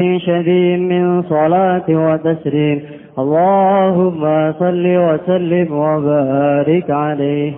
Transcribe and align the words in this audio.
شديد 0.00 0.80
من 0.80 1.22
صلاة 1.22 1.84
وتسليم. 1.88 2.80
اللهم 3.18 4.52
صل 4.52 4.84
وسلم 4.86 5.72
وبارك 5.72 6.90
عليه. 6.90 7.52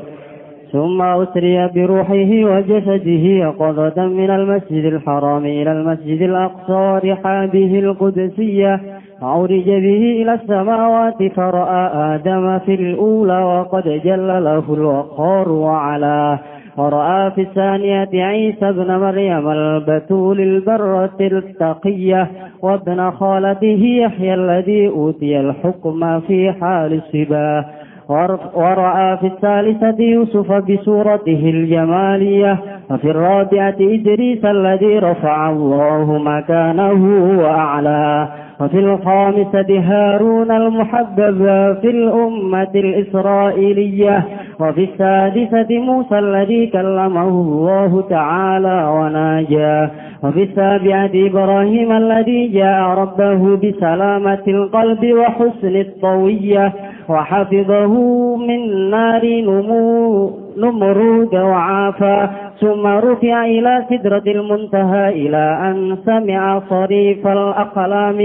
ثم 0.72 1.02
أسري 1.02 1.68
بروحه 1.74 2.30
وجسده 2.44 3.48
قضة 3.48 4.06
من 4.06 4.30
المسجد 4.30 4.84
الحرام 4.84 5.44
إلى 5.44 5.72
المسجد 5.72 6.22
الأقصى 6.22 7.10
رحابه 7.10 7.78
القدسية. 7.78 8.80
عرج 9.22 9.66
به 9.66 10.22
إلى 10.22 10.34
السماوات 10.34 11.32
فرأى 11.36 11.90
آدم 12.14 12.58
في 12.58 12.74
الأولى 12.74 13.42
وقد 13.42 14.00
جل 14.04 14.44
له 14.44 14.74
الوقار 14.74 15.48
وعلاه. 15.48 16.38
ورأى 16.78 17.30
في 17.30 17.40
الثانية 17.40 18.08
عيسى 18.24 18.68
ابن 18.68 18.96
مريم 18.96 19.50
البتول 19.50 20.40
البرة 20.40 21.10
التقية 21.20 22.30
وابن 22.62 23.10
خالته 23.10 23.82
يحيى 24.02 24.34
الذي 24.34 24.88
أوتي 24.88 25.40
الحكم 25.40 26.20
في 26.20 26.52
حال 26.60 26.92
الصباه 27.02 27.64
ورأى 28.08 29.16
في 29.16 29.26
الثالثة 29.26 30.04
يوسف 30.04 30.52
بصورته 30.52 31.50
الجمالية 31.54 32.58
وفي 32.90 33.10
الرابعة 33.10 33.74
إدريس 33.80 34.44
الذي 34.44 34.98
رفع 34.98 35.50
الله 35.50 36.18
مكانه 36.18 37.02
وأعلاه 37.40 38.28
وفي 38.60 38.78
الخامسة 38.78 39.80
هارون 39.80 40.50
المحبب 40.50 41.38
في 41.80 41.90
الأمة 41.90 42.70
الإسرائيلية 42.74 44.24
وفي 44.60 44.84
السادسة 44.84 45.78
موسى 45.78 46.18
الذي 46.18 46.66
كلمه 46.66 47.28
الله 47.28 48.04
تعالى 48.10 48.84
وناجاه 48.88 49.90
وفي 50.22 50.42
السابعة 50.42 51.10
إبراهيم 51.14 51.92
الذي 51.92 52.48
جاء 52.48 52.80
ربه 52.82 53.56
بسلامة 53.56 54.42
القلب 54.48 55.12
وحسن 55.12 55.76
الطوية 55.76 56.72
وحفظه 57.08 57.92
من 58.36 58.90
نار 58.90 59.24
نمرود 60.58 61.34
وعافى 61.34 62.28
ثم 62.60 62.86
رفع 62.86 63.44
إلى 63.44 63.84
سدرة 63.90 64.22
المنتهى 64.26 65.08
إلى 65.08 65.58
أن 65.70 65.96
سمع 66.06 66.60
صريف 66.70 67.26
الأقلام 67.26 68.16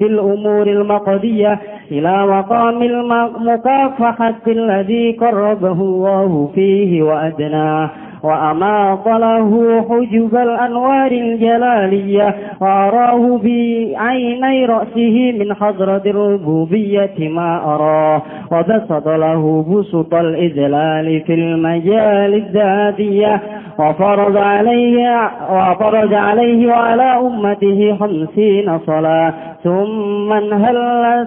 بالأمور 0.00 0.66
المقضية 0.66 1.58
إلى 1.90 2.26
مقام 2.26 2.82
المكافحة 2.82 4.34
الذي 4.46 5.12
قربه 5.12 5.72
الله 5.82 6.50
فيه 6.54 7.02
وأدناه. 7.02 7.90
وأماط 8.22 9.08
له 9.08 9.80
حجب 9.90 10.36
الأنوار 10.36 11.12
الجلالية 11.12 12.34
وأراه 12.60 13.38
بعيني 13.38 14.64
رأسه 14.66 15.32
من 15.38 15.54
حضرة 15.54 16.02
الربوبية 16.06 17.14
ما 17.28 17.74
أراه 17.74 18.22
وبسط 18.52 19.08
له 19.08 19.62
بسط 19.68 20.14
الإذلال 20.14 21.20
في 21.20 21.34
المجال 21.34 22.34
الذاتية. 22.34 23.40
وفرض 23.80 24.36
عليه 24.36 25.30
وفرض 25.50 26.14
عليه 26.14 26.72
وعلى 26.72 27.02
أمته 27.02 27.96
خمسين 28.00 28.78
صلاة. 28.86 29.32
ثم 29.64 30.32
انهل 30.32 30.78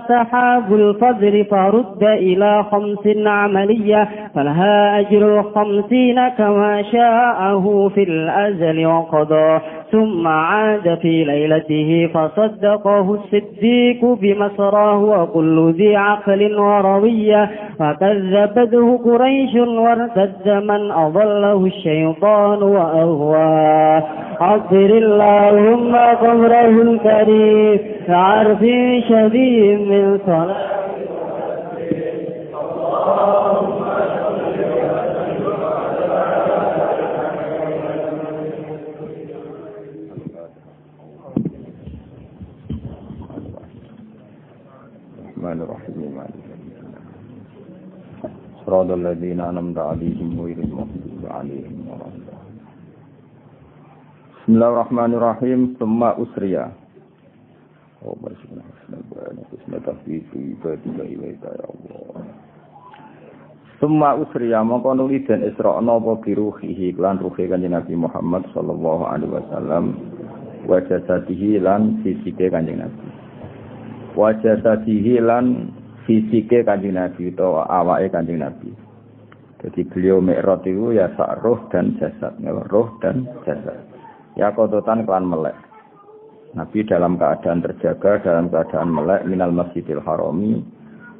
سحاب 0.10 0.74
الفجر 0.74 1.44
فرد 1.52 2.04
إلى 2.04 2.64
خمس 2.72 3.28
عملية. 3.28 4.10
فلها 4.36 5.00
أجر 5.00 5.40
الخمسين 5.40 6.28
كما 6.28 6.84
شاءه 6.92 7.92
في 7.96 8.04
الأزل 8.04 8.86
وقضى. 8.86 9.60
ثم 9.94 10.28
عاد 10.28 10.98
في 11.02 11.24
ليلته 11.24 12.10
فصدقه 12.14 13.14
الصديق 13.14 14.06
بمسراه 14.06 15.04
وكل 15.04 15.74
ذي 15.78 15.96
عقل 15.96 16.60
وروية 16.60 17.50
فكذبته 17.80 18.98
قريش 19.06 19.56
وارتد 19.56 20.48
من 20.50 20.92
أضله 20.92 21.66
الشيطان 21.66 22.64
وأغواه 22.64 24.04
عطر 24.42 24.90
اللهم 25.04 25.96
قبره 25.96 26.82
الكريم. 26.82 27.80
عرف 28.10 28.60
شديد 29.10 29.80
من 29.80 30.20
صلاة 30.26 30.74
الرحمن 33.04 33.93
صراط 48.73 48.91
الذين 48.91 49.41
أنعمت 49.41 49.79
عليهم 49.79 50.41
غير 50.41 50.59
المغضوب 50.59 51.23
عليهم 51.31 51.75
ولا 51.89 52.09
بسم 54.37 54.51
الله 54.55 54.69
الرحمن 54.69 55.11
الرحيم 55.15 55.61
ثم 55.81 56.01
أسريا 56.05 56.67
Oh, 57.99 58.15
bismillah, 58.23 58.63
bismillah, 58.63 59.43
bismillah, 59.51 59.83
tafidhu 59.83 60.39
ibadika 60.55 61.03
ilaika 61.03 61.51
ya 61.51 61.67
Allah. 61.67 62.23
Summa 63.83 64.15
usriya 64.15 64.63
mongko 64.63 64.95
nuli 64.95 65.27
den 65.27 65.43
Isra 65.43 65.83
napa 65.83 66.15
biruhihi 66.23 66.95
lan 66.95 67.19
ruhi 67.19 67.51
kanjeng 67.51 67.75
Nabi 67.75 67.99
Muhammad 67.99 68.47
sallallahu 68.55 69.03
alaihi 69.03 69.35
wasallam 69.35 69.85
wa 70.71 70.79
jasadihi 70.79 71.59
lan 71.59 71.99
fisike 72.07 72.51
kanjeng 72.55 72.87
Nabi. 72.87 73.03
Wa 74.15 74.31
jasadihi 74.47 75.19
lan 75.19 75.75
fisike 76.04 76.64
kanjeng 76.64 76.96
Nabi 76.96 77.32
utawa 77.32 77.68
awake 77.68 78.12
kanjeng 78.12 78.40
Nabi. 78.44 78.72
Jadi 79.64 79.88
beliau 79.88 80.20
mi'raj 80.20 80.68
itu 80.68 80.92
ya 80.92 81.08
sak 81.16 81.40
roh 81.40 81.72
dan 81.72 81.96
jasad, 81.96 82.36
ya, 82.44 82.52
roh 82.68 83.00
dan 83.00 83.24
jasad. 83.48 83.80
Ya 84.36 84.52
kototan 84.52 85.08
kelan 85.08 85.24
melek. 85.24 85.56
Nabi 86.54 86.86
dalam 86.86 87.16
keadaan 87.18 87.64
terjaga, 87.64 88.22
dalam 88.22 88.52
keadaan 88.52 88.92
melek 88.92 89.24
minal 89.26 89.56
masjidil 89.56 90.04
harami. 90.04 90.62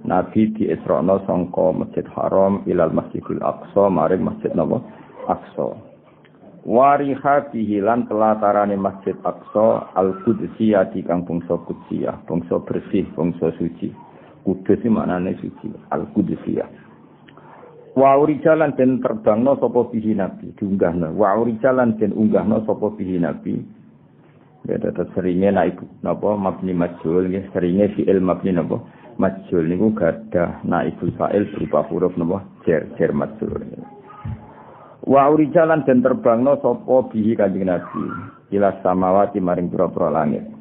Nabi 0.04 0.52
di 0.52 0.68
Isra'na 0.68 1.24
sangka 1.24 1.72
masjid 1.72 2.04
haram 2.12 2.60
ilal 2.68 2.92
masjidil 2.92 3.40
aqsa, 3.40 3.88
maring 3.88 4.28
masjid 4.28 4.52
napa? 4.52 4.84
Aqsa. 5.32 5.80
Wariha 6.68 7.48
bihilan 7.56 8.12
telatarane 8.12 8.76
masjid 8.76 9.16
aqsa 9.24 9.88
al-Qudsiyah 9.96 10.92
di 10.92 11.08
kang 11.08 11.24
bangsa 11.24 11.56
Qudsiyah, 11.56 12.28
bangsa 12.28 12.60
bersih, 12.68 13.08
bangsa 13.16 13.56
suci. 13.56 13.96
Kudus 14.44 14.76
iki 14.76 14.92
maknane 14.92 15.40
suci, 15.40 15.72
al-Qudsiyah. 15.88 16.68
Wa 17.94 18.18
urijalan 18.18 18.74
den 18.76 19.00
terbangno 19.00 19.56
sapa 19.62 19.88
bihi 19.88 20.18
nabi, 20.18 20.50
diunggahno. 20.58 21.14
Wa 21.14 21.38
urijalan 21.38 21.96
den 22.02 22.12
unggahno 22.12 22.66
sapa 22.66 22.90
bihi 22.92 23.22
nabi. 23.22 23.62
Ya 24.64 24.80
tetap 24.80 25.12
seringnya 25.14 25.52
naik 25.52 25.76
napa 26.02 26.40
mabni 26.40 26.72
majul 26.72 27.28
nggih 27.28 27.52
seringnya 27.52 27.92
fi'il 28.00 28.24
mabni 28.24 28.56
napa 28.56 28.80
majul 29.20 29.68
niku 29.68 29.92
gadah 29.92 30.64
naibul 30.64 31.12
fa'il 31.20 31.52
berupa 31.52 31.84
huruf 31.92 32.16
napa 32.16 32.48
jer 32.64 32.88
jer 32.96 33.12
majul. 33.12 33.60
Wa 35.04 35.28
urijalan 35.30 35.84
dan 35.84 36.00
terbangno 36.00 36.56
sapa 36.64 37.12
bihi 37.12 37.36
kanjeng 37.36 37.68
Nabi 37.68 38.08
ila 38.56 38.80
samawati 38.80 39.44
maring 39.44 39.68
pura-pura 39.68 40.08
langit. 40.10 40.53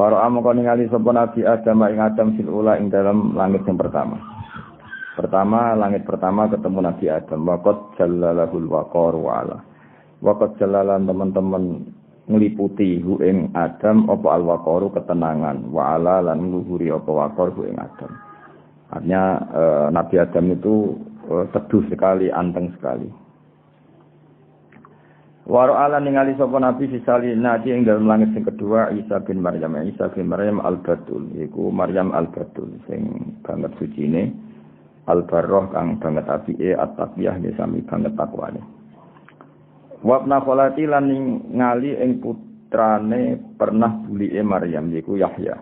Faro 0.00 0.16
amko 0.16 0.56
ningali 0.56 0.88
sapa 0.88 1.12
Nabi 1.12 1.44
Adam 1.44 1.84
ing 1.84 2.00
Adam 2.00 2.32
fil 2.32 2.48
ula 2.48 2.80
ing 2.80 2.88
dalam 2.88 3.36
langit 3.36 3.68
yang 3.68 3.76
pertama. 3.76 4.16
Pertama 5.12 5.76
langit 5.76 6.08
pertama 6.08 6.48
ketemu 6.48 6.88
Nabi 6.88 7.12
Adam 7.12 7.44
waqad 7.44 8.00
jalalahul 8.00 8.64
waqar 8.64 9.12
wa 9.12 9.44
ala. 9.44 9.60
Waqad 10.24 10.56
jalalan 10.56 11.04
teman-teman 11.04 11.84
ngliputi 12.32 13.04
hu 13.04 13.20
ing 13.20 13.52
Adam 13.52 14.08
apa 14.08 14.40
al-waqaru 14.40 14.88
ketenangan 14.96 15.68
wa 15.68 15.92
ala 15.92 16.24
lan 16.32 16.48
ngluhuri 16.48 16.88
apa 16.88 17.10
waqar 17.12 17.52
hu 17.52 17.68
ing 17.68 17.76
Adam. 17.76 18.16
Artinya 18.96 19.22
e, 19.52 19.62
Nabi 19.92 20.16
Adam 20.16 20.44
itu 20.48 20.96
e, 21.28 21.44
teduh 21.52 21.84
sekali, 21.92 22.32
anteng 22.32 22.72
sekali. 22.72 23.19
Waro 25.50 25.74
ala 25.74 25.98
ningali 25.98 26.38
sapa 26.38 26.62
Nabi 26.62 26.86
sisali 26.94 27.34
nadi 27.34 27.74
ing 27.74 27.82
dalam 27.82 28.06
langit 28.06 28.30
sing 28.38 28.46
kedua 28.46 28.94
Isa 28.94 29.18
bin 29.18 29.42
Maryam. 29.42 29.74
Isa 29.82 30.06
bin 30.14 30.30
Maryam 30.30 30.62
al-Batul, 30.62 31.26
iku 31.34 31.74
Maryam 31.74 32.14
al-Batul 32.14 32.78
sing 32.86 33.34
banget 33.42 33.74
sucine 33.82 34.30
al-Barroh 35.10 35.66
kang 35.74 35.98
banget 35.98 36.30
apike 36.30 36.70
at-taqiyah 36.78 37.34
sami 37.58 37.82
banget 37.82 38.14
takwane. 38.14 38.62
Wabna 40.06 40.38
kholati 40.38 40.86
lan 40.86 41.10
ngali 41.50 41.98
ing 41.98 42.22
putrane 42.22 43.34
pernah 43.58 44.06
bulike 44.06 44.46
Maryam 44.46 44.86
yaiku 44.94 45.18
Yahya. 45.18 45.58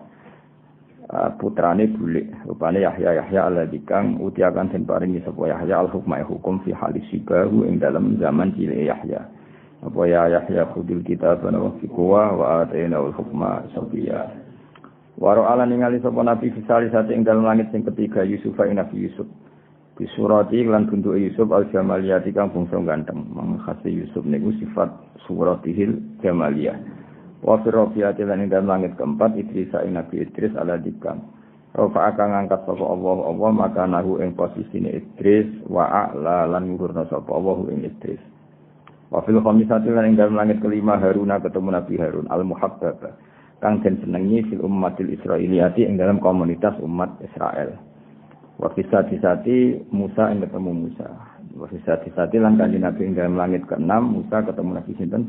Uh, 1.09 1.33
putrane 1.41 1.89
bulik 1.89 2.29
rupane 2.45 2.85
Yahya 2.85 3.25
Yahya 3.25 3.49
alladzi 3.49 3.81
kang 3.89 4.21
utiakan 4.21 4.69
den 4.69 4.85
paringi 4.85 5.25
sapa 5.25 5.49
Yahya 5.49 5.81
al 5.81 5.89
hukma 5.89 6.21
hukum 6.21 6.61
fi 6.61 6.77
halis 6.77 7.01
sibahu 7.09 7.65
ing 7.65 7.81
dalam 7.81 8.21
zaman 8.21 8.53
cilik 8.53 8.85
Yahya. 8.85 9.39
Apa 9.79 10.01
ya 10.07 10.27
Yahya 10.27 10.67
khudil 10.75 10.99
kitab 11.07 11.39
wa 11.43 11.71
fiqwa 11.79 12.35
wa 12.35 12.45
atayna 12.67 12.99
al 12.99 13.15
hukma 13.15 13.63
sabiya 13.71 14.27
Waro 15.19 15.43
ala 15.51 15.67
ningali 15.67 15.99
sapa 15.99 16.23
nabi 16.23 16.47
fisali 16.47 16.87
sate 16.95 17.11
ing 17.11 17.27
dalem 17.27 17.43
langit 17.43 17.67
sing 17.75 17.83
ketiga 17.83 18.23
Yusuf 18.23 18.55
ing 18.63 18.79
Nabi 18.79 19.03
Yusuf. 19.03 19.27
Di 19.99 20.07
surati 20.15 20.63
lan 20.63 20.87
bentuk 20.87 21.19
Yusuf 21.19 21.51
al 21.51 21.67
jamaliyati 21.75 22.31
kang 22.31 22.55
bangsa 22.55 22.79
ganteng. 22.79 23.27
Mangkhase 23.35 23.91
Yusuf 23.91 24.23
niku 24.23 24.55
sifat 24.63 24.87
suratihil 25.27 25.99
jamaliyah. 26.23 26.79
Wa 27.43 27.59
fi 27.59 27.67
rafiati 27.67 28.23
lan 28.23 28.47
ing 28.47 28.47
dalem 28.47 28.71
langit 28.71 28.95
keempat 28.95 29.35
Idris 29.35 29.75
ing 29.83 29.99
Nabi 29.99 30.23
Idris 30.23 30.55
ala 30.55 30.79
dikam. 30.79 31.19
Rafa 31.75 32.15
akan 32.15 32.27
ngangkat 32.39 32.63
sapa 32.63 32.85
Allah 32.87 33.17
Allah 33.27 33.49
maka 33.51 33.83
nahu 33.91 34.23
ing 34.23 34.39
posisine 34.39 34.87
Idris 34.87 35.51
wa 35.67 35.83
a'la 35.83 36.47
lan 36.47 36.63
nguhurna 36.71 37.11
sapa 37.11 37.27
Allah 37.35 37.59
ing 37.75 37.83
Idris 37.83 38.23
Wa 39.09 39.25
fil 39.25 39.41
khamisati 39.41 39.89
lan 39.89 40.13
ing 40.13 40.15
dalem 40.21 40.37
langit 40.37 40.61
kelima 40.61 41.01
Haruna 41.01 41.41
ketemu 41.41 41.73
Nabi 41.73 41.97
Harun 41.97 42.29
al 42.29 42.45
muhabbaba 42.45 43.17
kang 43.57 43.81
den 43.81 43.97
senengi 44.05 44.45
fil 44.45 44.61
ummatil 44.61 45.09
Israiliyati 45.09 45.81
ing 45.83 45.97
dalam 45.97 46.21
komunitas 46.21 46.77
umat 46.79 47.17
Israel. 47.25 47.73
Wa 48.61 48.69
sati 48.75 49.57
Musa 49.89 50.29
ing 50.29 50.45
ketemu 50.45 50.71
Musa. 50.85 51.09
Wa 51.57 51.65
sati 51.81 52.37
lan 52.37 52.61
kanjeng 52.61 52.85
Nabi 52.85 53.01
ing 53.09 53.13
dalam 53.17 53.33
langit 53.33 53.65
keenam 53.65 54.13
Musa 54.13 54.45
ketemu 54.45 54.77
Nabi 54.77 54.91
sinten 54.95 55.23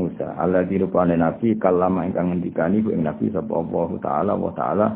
Musa. 0.00 0.32
Allah 0.40 0.64
dirupane 0.64 1.16
Nabi 1.20 1.60
kalama 1.60 2.08
ingkang 2.08 2.32
ngendikani 2.32 2.80
ku 2.80 2.92
ing 2.92 3.04
Nabi 3.04 3.28
sapa 3.32 3.52
Allah 3.52 3.88
taala 4.00 4.32
wa 4.32 4.52
taala 4.56 4.86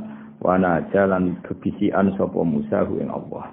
wa 0.41 0.57
najalan 0.57 1.37
kebisian 1.45 2.17
sapa 2.17 2.41
Musa 2.41 2.89
ku 2.89 2.97
ing 2.97 3.13
Allah. 3.13 3.53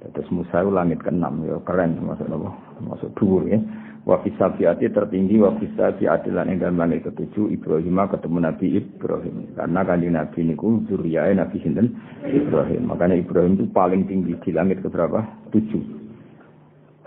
Terus 0.00 0.28
Musa 0.32 0.64
langit 0.64 1.00
keenam, 1.04 1.44
ya 1.44 1.60
keren 1.64 1.92
termasuk 1.96 2.24
apa? 2.24 2.69
Termasuk 2.80 3.12
dhuwur 3.20 3.44
ya. 3.44 3.60
Wa 4.08 4.16
fisabiati 4.24 4.88
tertinggi 4.88 5.36
wa 5.36 5.52
fisabiati 5.60 6.32
lan 6.32 6.48
ing 6.48 6.64
langit 6.64 7.04
ketujuh 7.04 7.52
Ibrahim 7.52 8.00
ketemu 8.08 8.38
Nabi 8.40 8.66
Ibrahim. 8.80 9.36
Karena 9.52 9.80
kan 9.84 10.00
Nabi 10.00 10.40
niku 10.40 10.80
zuriyae 10.88 11.36
Nabi 11.36 11.60
sinten 11.60 11.92
Ibrahim. 12.24 12.88
Makanya 12.88 13.20
Ibrahim 13.20 13.60
itu 13.60 13.68
paling 13.68 14.08
tinggi 14.08 14.32
di 14.40 14.50
langit 14.56 14.80
keberapa? 14.80 15.20
Tujuh. 15.52 16.00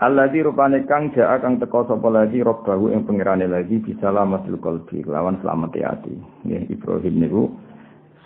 Alladzi 0.04 0.46
rupane 0.46 0.86
kang 0.86 1.16
jaa 1.18 1.38
kang 1.42 1.58
teka 1.58 1.86
sapa 1.90 2.10
lagi 2.14 2.42
robbahu 2.46 2.92
ing 2.94 3.06
pengirane 3.10 3.46
lagi 3.50 3.80
bisa 3.80 4.14
lamatul 4.14 4.62
qalbi 4.62 5.02
lawan 5.10 5.42
selamat 5.42 5.74
hati. 5.80 6.14
Nggih 6.46 6.70
Ibrahim 6.78 7.16
niku 7.26 7.44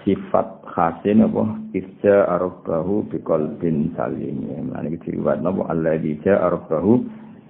sifat 0.07 0.63
khasin 0.63 1.27
apa 1.27 1.43
isja 1.75 2.23
arabahu 2.31 3.11
biqalbin 3.11 3.91
salim 3.99 4.71
lan 4.71 4.87
iki 4.87 5.11
diriwayat 5.11 5.43
napa 5.43 5.67
alladzi 5.67 6.15
ja 6.23 6.39
arabahu 6.47 7.03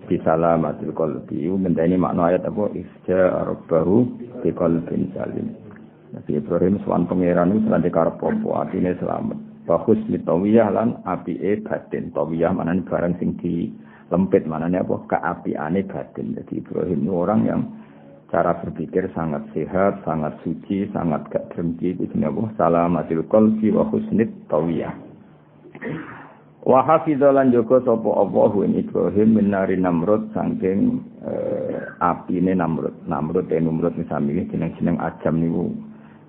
bi 0.08 0.16
salamatil 0.24 0.96
qalbi. 0.96 1.52
Ngenteni 1.52 2.00
makna 2.00 2.32
ayat 2.32 2.48
apa? 2.48 2.72
Isja 2.72 3.44
arabahu 3.44 4.08
biqalbin 4.42 5.12
salim. 5.12 5.54
Nabi 6.16 6.40
Ibrahim 6.40 6.80
swan 6.88 7.04
pangeran 7.06 7.52
itu 7.52 7.68
selante 7.68 7.92
karep 7.92 8.16
apa 8.24 8.50
atine 8.64 8.96
selamat. 8.96 9.38
Bahus 9.68 10.00
mitawiyah 10.08 10.72
lan 10.72 11.04
apike 11.04 11.60
batin. 11.68 12.16
Tawiyah 12.16 12.56
manane 12.56 12.88
barang 12.88 13.20
sing 13.20 13.36
di 13.44 13.68
lempit 14.08 14.48
manane 14.48 14.80
apa? 14.80 15.04
Keapiane 15.12 15.84
batin. 15.84 16.40
Jadi 16.40 16.64
Ibrahim 16.64 17.04
itu 17.04 17.12
orang 17.12 17.42
yang 17.44 17.62
cara 18.32 18.56
berpikir 18.64 19.12
sangat 19.12 19.44
sehat, 19.52 20.08
sangat 20.08 20.40
suci, 20.48 20.88
sangat 20.96 21.28
gak 21.28 21.52
drengki. 21.52 22.00
Itu 22.00 22.08
jenenge 22.16 22.56
salamatil 22.56 23.28
qalbi 23.28 23.76
wa 23.76 23.84
husnit 23.92 24.32
tawiyah. 24.48 24.96
Wa 26.68 26.84
hafidha 26.84 27.32
lan 27.32 27.56
jaga 27.56 27.80
sapa 27.80 28.12
Allah 28.12 28.52
ing 28.68 28.76
Ibrahim 28.76 29.40
minari 29.40 29.80
Namrud 29.80 30.36
saking 30.36 31.00
eh, 31.24 31.80
apine 32.04 32.52
Namrud. 32.60 33.08
Namrud 33.08 33.48
ten 33.48 33.64
Namrud 33.64 33.96
misami 33.96 34.36
jeneng-jeneng 34.52 35.00
ajam 35.00 35.40
niku 35.40 35.72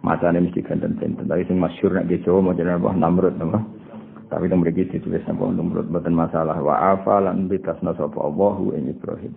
macane 0.06 0.38
mesti 0.38 0.62
ganten-ganten. 0.62 1.26
Tapi 1.26 1.43
sing 1.50 1.58
masyhur 1.58 1.90
nek 1.90 2.06
di 2.06 2.23
Jawa 2.23 2.55
jenenge 2.55 2.79
apa 2.79 2.94
Namrud 2.94 3.35
napa. 3.35 3.67
Tapi 4.31 4.46
itu 4.46 4.55
mriki 4.55 4.82
ditulis 4.94 5.26
napa 5.26 5.43
Namrud 5.43 5.90
boten 5.90 6.14
masalah. 6.14 6.55
Wa 6.62 6.94
afa 6.94 7.19
lan 7.19 7.50
bitasna 7.50 7.99
sapa 7.99 8.23
Allah 8.23 8.79
ing 8.79 8.94
Ibrahim. 8.94 9.34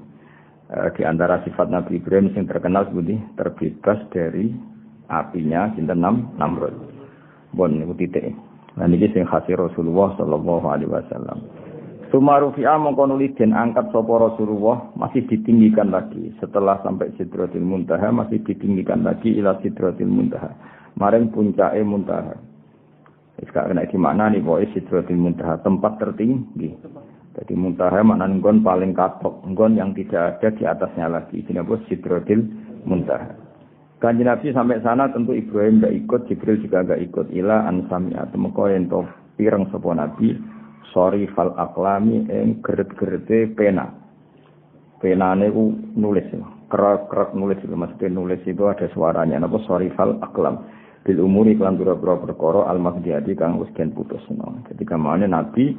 Eh, 0.70 0.90
di 0.94 1.02
antara 1.02 1.42
sifat 1.42 1.66
Nabi 1.74 1.98
Ibrahim 1.98 2.30
yang 2.38 2.46
terkenal 2.46 2.86
seperti 2.94 3.18
terbebas 3.42 4.06
dari 4.14 4.54
apinya 5.10 5.66
Nam 5.98 6.38
Namrud. 6.38 6.78
Bon 7.58 7.74
niku 7.74 7.98
titik. 7.98 8.51
Nah 8.82 8.90
niki 8.90 9.14
sing 9.14 9.30
khasi 9.30 9.54
Rasulullah 9.54 10.18
sallallahu 10.18 10.66
alaihi 10.66 10.90
wasallam. 10.90 11.46
Sumarufi'a 12.10 12.82
mongko 12.82 13.14
den 13.38 13.54
angkat 13.54 13.94
sapa 13.94 14.10
Rasulullah 14.10 14.90
masih 14.98 15.22
ditinggikan 15.30 15.94
lagi 15.94 16.34
setelah 16.42 16.82
sampai 16.82 17.14
Sidratil 17.14 17.62
Muntaha 17.62 18.10
masih 18.10 18.42
ditinggikan 18.42 19.06
lagi 19.06 19.38
ila 19.38 19.62
Sidratil 19.62 20.10
Muntaha. 20.10 20.50
Maring 20.98 21.30
puncake 21.30 21.78
Muntaha. 21.86 22.34
Wis 23.38 23.54
gak 23.54 23.70
kena 23.70 23.86
di 23.86 23.98
mana 24.02 24.34
nih 24.34 24.42
pokoke 24.42 24.74
Sidratil 24.74 25.22
Muntaha 25.22 25.62
tempat 25.62 26.02
tertinggi. 26.02 26.74
Jadi 27.32 27.56
muntaha 27.56 28.04
makna 28.04 28.28
nggon 28.28 28.60
paling 28.60 28.92
katok, 28.92 29.48
nggon 29.48 29.80
yang 29.80 29.96
tidak 29.96 30.36
ada 30.36 30.52
di 30.52 30.64
atasnya 30.68 31.08
lagi. 31.08 31.40
Ini 31.40 31.64
apa? 31.64 31.80
Sidrodil 31.88 32.44
muntaha. 32.84 33.51
Kanji 34.02 34.26
Nabi 34.26 34.50
sampai 34.50 34.82
sana 34.82 35.14
tentu 35.14 35.38
Ibrahim 35.38 35.78
tidak 35.78 35.94
ikut, 35.94 36.22
Jibril 36.26 36.58
juga 36.58 36.82
tidak 36.82 37.06
ikut. 37.06 37.30
Ila 37.38 37.70
ansami 37.70 38.18
atemeko 38.18 38.66
yang 38.66 38.90
to 38.90 39.06
pirang 39.38 39.70
sopo 39.70 39.94
Nabi, 39.94 40.42
sorry 40.90 41.30
fal 41.38 41.54
aklami 41.54 42.26
yang 42.26 42.66
geret-gerete 42.66 43.54
pena. 43.54 43.94
Pena 44.98 45.38
ini 45.38 45.54
nulis, 45.94 46.26
kerak-kerak 46.74 47.38
nulis, 47.38 47.62
maksudnya 47.62 48.10
nulis 48.10 48.42
itu 48.50 48.66
ada 48.66 48.90
suaranya. 48.90 49.38
Apa 49.38 49.62
sorry 49.70 49.94
fal 49.94 50.18
aklam. 50.26 50.66
Bil 51.06 51.22
umuri 51.22 51.58
kelan 51.58 51.78
bura-bura 51.78 52.18
perkara 52.22 52.70
al-maghdiyati 52.74 53.34
kang 53.38 53.62
wis 53.62 53.70
putus. 53.74 54.22
Jadi 54.70 54.82
ke 54.82 54.98
mana 54.98 55.30
Nabi 55.30 55.78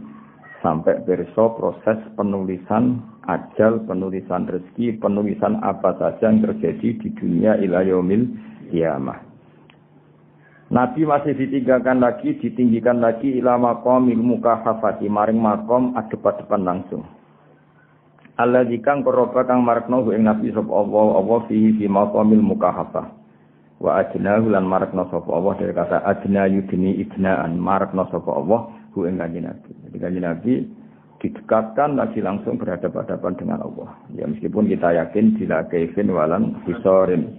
sampai 0.63 1.03
berso 1.07 1.59
proses 1.59 1.99
penulisan 2.15 3.03
ajal, 3.27 3.85
penulisan 3.87 4.47
rezeki, 4.51 4.99
penulisan 4.99 5.61
apa 5.63 5.95
saja 5.99 6.31
yang 6.31 6.43
terjadi 6.43 6.89
di 6.99 7.09
dunia 7.15 7.59
ilayomil 7.59 8.27
kiamah. 8.71 9.21
Nabi 10.73 11.05
masih 11.05 11.37
ditinggalkan 11.37 12.01
lagi, 12.01 12.33
ditinggikan 12.41 13.05
lagi 13.05 13.29
ilama 13.37 13.85
komil 13.85 14.17
muka 14.17 14.65
hafati, 14.65 15.05
maring 15.05 15.37
makom 15.37 15.93
adepat-depan 15.93 16.65
langsung. 16.65 17.05
Allah 18.41 18.65
dikang 18.65 19.05
koroba 19.05 19.45
kang 19.45 19.61
marakno 19.61 20.09
ing 20.09 20.25
Nabi 20.25 20.49
sop 20.57 20.73
Allah 20.73 21.21
Allah 21.21 21.39
fihi 21.53 21.77
fi 21.77 21.85
maqamil 21.85 22.41
mukahafah. 22.41 23.07
Wa 23.77 24.01
adnahu 24.01 24.49
lan 24.49 24.65
marakno 24.65 25.05
sop 25.13 25.29
Allah 25.29 25.53
dari 25.61 25.77
kata 25.77 26.01
adna 26.01 26.49
yudni 26.49 26.97
idnaan 27.05 27.61
marakno 27.61 28.09
sop 28.09 28.25
Allah 28.33 28.73
hu 28.97 29.05
ing 29.05 29.21
Nabi. 29.21 29.45
Jadi 29.93 30.19
Nabi 30.25 30.53
didekatkan 31.23 31.95
lagi 31.95 32.19
langsung 32.19 32.59
berhadapan-hadapan 32.59 33.33
dengan 33.39 33.59
Allah. 33.63 33.95
Ya 34.19 34.27
meskipun 34.27 34.67
kita 34.67 34.91
yakin 34.91 35.39
bila 35.39 35.63
kaifin 35.71 36.11
walan 36.11 36.59
bisorin. 36.67 37.39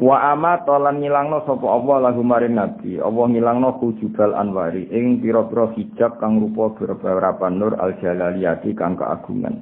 Wa 0.00 0.32
ama 0.32 0.64
tolan 0.64 1.04
ngilangno 1.04 1.44
sapa 1.44 1.66
Allah 1.68 2.08
lahu 2.08 2.24
maring 2.24 2.56
Nabi. 2.56 2.96
Allah 2.96 3.24
ngilangno 3.28 3.76
hujubal 3.84 4.32
anwari 4.32 4.88
ing 4.88 5.20
pira-pira 5.20 5.68
hijab 5.76 6.16
kang 6.16 6.40
rupa 6.40 6.72
beberapa 6.80 7.52
nur 7.52 7.76
al 7.76 8.00
jalaliyati 8.00 8.72
kang 8.72 8.96
keagungan. 8.96 9.60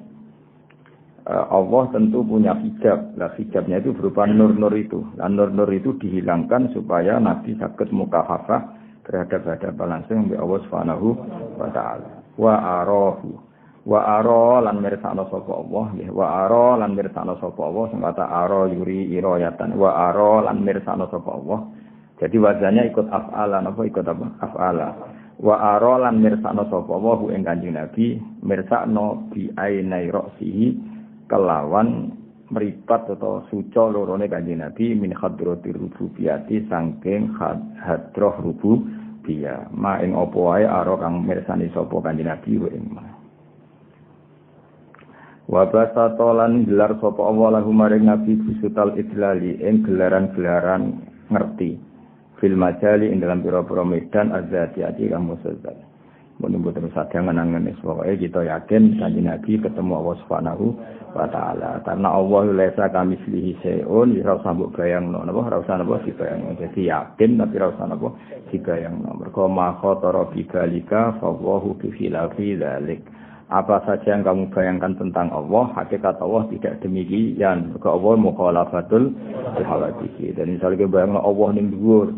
Eh, 1.26 1.44
Allah 1.50 1.82
tentu 1.90 2.22
punya 2.22 2.54
hijab. 2.54 3.18
Lah 3.18 3.34
hijabnya 3.34 3.82
itu 3.82 3.90
berupa 3.92 4.30
nur-nur 4.30 4.72
itu. 4.78 5.02
Dan 5.18 5.34
nur-nur 5.34 5.68
itu 5.74 5.98
dihilangkan 5.98 6.70
supaya 6.70 7.18
Nabi 7.18 7.58
sakit 7.58 7.90
muka 7.90 8.22
hafah 8.22 8.62
terhadap 9.04 9.42
hadapan 9.42 9.98
langsung 9.98 10.28
bi 10.30 10.38
Allah 10.38 10.60
Subhanahu 10.68 11.06
wa 11.58 11.68
taala. 11.74 12.17
Wa 12.38 12.54
arahu 12.82 13.34
wa 13.88 14.00
ara 14.04 14.60
lan 14.68 14.84
mirsakno 14.84 15.26
sapa 15.32 15.52
Allah 15.58 15.84
nggih 15.96 16.12
wa 16.12 16.26
ara 16.44 16.76
lan 16.78 16.92
mirsakno 16.92 17.34
sapa 17.40 17.60
Allah 17.66 17.84
sing 17.88 18.00
kata 18.04 18.24
ara 18.24 18.68
yuri 18.68 19.10
irayatan 19.16 19.74
wa 19.74 19.90
ara 20.12 20.46
lan 20.46 20.62
mirsakno 20.62 21.10
sapa 21.10 21.30
Allah. 21.34 21.60
Jadi 22.18 22.34
wajahnya 22.38 22.82
ikut 22.90 23.06
af'ala 23.06 23.62
napa 23.62 23.86
ikut 23.86 24.02
apa? 24.02 24.26
Af'ala. 24.42 24.88
Wa 25.38 25.54
ara 25.78 26.08
lan 26.08 26.22
mirsakno 26.22 26.66
sapa 26.70 26.90
Allah 26.94 27.18
ing 27.34 27.42
Kanjeng 27.42 27.74
Nabi 27.74 28.06
mirsakno 28.46 29.28
bi 29.34 29.50
ainai 29.58 30.06
ra'sihi 30.10 30.66
kelawan 31.26 32.18
meripat 32.48 33.12
atau 33.12 33.44
suco 33.52 33.92
lorone 33.92 34.24
kanjeng 34.28 34.64
Nabi 34.64 34.96
min 34.96 35.12
hadratir 35.12 35.76
rububiyati 35.76 36.64
saking 36.68 37.36
hadroh 37.76 38.36
rububiyah 39.28 39.68
ma 39.76 40.00
ing 40.00 40.16
apa 40.16 40.38
wae 40.40 40.64
aro 40.64 40.96
kang 40.96 41.20
mirsani 41.28 41.68
sapa 41.76 42.00
kanjeng 42.00 42.32
Nabi 42.32 42.52
wa 42.56 42.70
ing 42.72 42.86
ma 42.88 43.04
Wa 45.48 45.64
basatolan 45.68 46.68
gelar 46.68 46.96
sapa 47.00 47.20
Allah 47.24 47.60
lahu 47.60 47.72
maring 47.72 48.04
Nabi 48.08 48.36
bisutal 48.36 48.92
idlali 49.00 49.56
ing 49.64 49.80
gelaran-gelaran 49.80 51.00
ngerti. 51.32 51.80
Fil 52.36 52.52
majali 52.52 53.08
ing 53.08 53.24
dalam 53.24 53.40
pira-pira 53.40 53.80
medan 53.80 54.28
azati 54.32 54.84
ati 54.84 55.08
kang 55.08 55.24
musazzal 55.24 55.87
Menunggu 56.38 56.70
terus 56.70 56.94
saja 56.94 57.18
ngenangan 57.18 57.66
Pokoknya 57.82 58.14
kita 58.14 58.40
yakin 58.46 58.94
kanji 59.02 59.20
Nabi 59.26 59.58
ketemu 59.58 59.92
Allah 59.98 60.16
Subhanahu 60.22 60.66
wa 61.10 61.26
taala. 61.34 61.82
Karena 61.82 62.08
Allah 62.14 62.42
lesa 62.54 62.86
kami 62.94 63.18
selihi 63.26 63.58
seun, 63.58 64.14
ya 64.14 64.38
usah 64.38 64.54
mbok 64.54 64.78
bayangno, 64.78 65.26
napa 65.26 65.50
ora 65.50 65.58
usah 65.58 65.82
napa 65.82 65.98
dibayangno. 66.06 66.54
Jadi 66.62 66.86
yakin 66.86 67.42
tapi 67.42 67.54
ora 67.58 67.68
usah 67.74 67.86
napa 67.90 68.08
dibayangno. 68.54 69.10
Mergo 69.18 69.50
ma 69.50 69.74
khatara 69.82 70.30
bi 70.30 70.46
balika 70.46 71.18
fa 71.18 71.26
Allahu 71.26 71.74
bi 71.74 71.88
khilafi 71.90 72.54
dzalik. 72.54 73.02
Apa 73.48 73.80
saja 73.88 74.12
yang 74.12 74.22
kamu 74.28 74.52
bayangkan 74.52 74.92
tentang 75.00 75.32
Allah, 75.32 75.72
hakikat 75.74 76.20
Allah 76.20 76.44
tidak 76.52 76.84
demikian. 76.84 77.72
Ke 77.80 77.88
Allah 77.88 78.14
mukhalafatul 78.20 79.10
bihalatihi. 79.56 80.36
Dan 80.36 80.54
misalnya 80.54 80.84
bayangno 80.84 81.18
Allah 81.24 81.48
ning 81.56 81.72
dhuwur, 81.72 82.12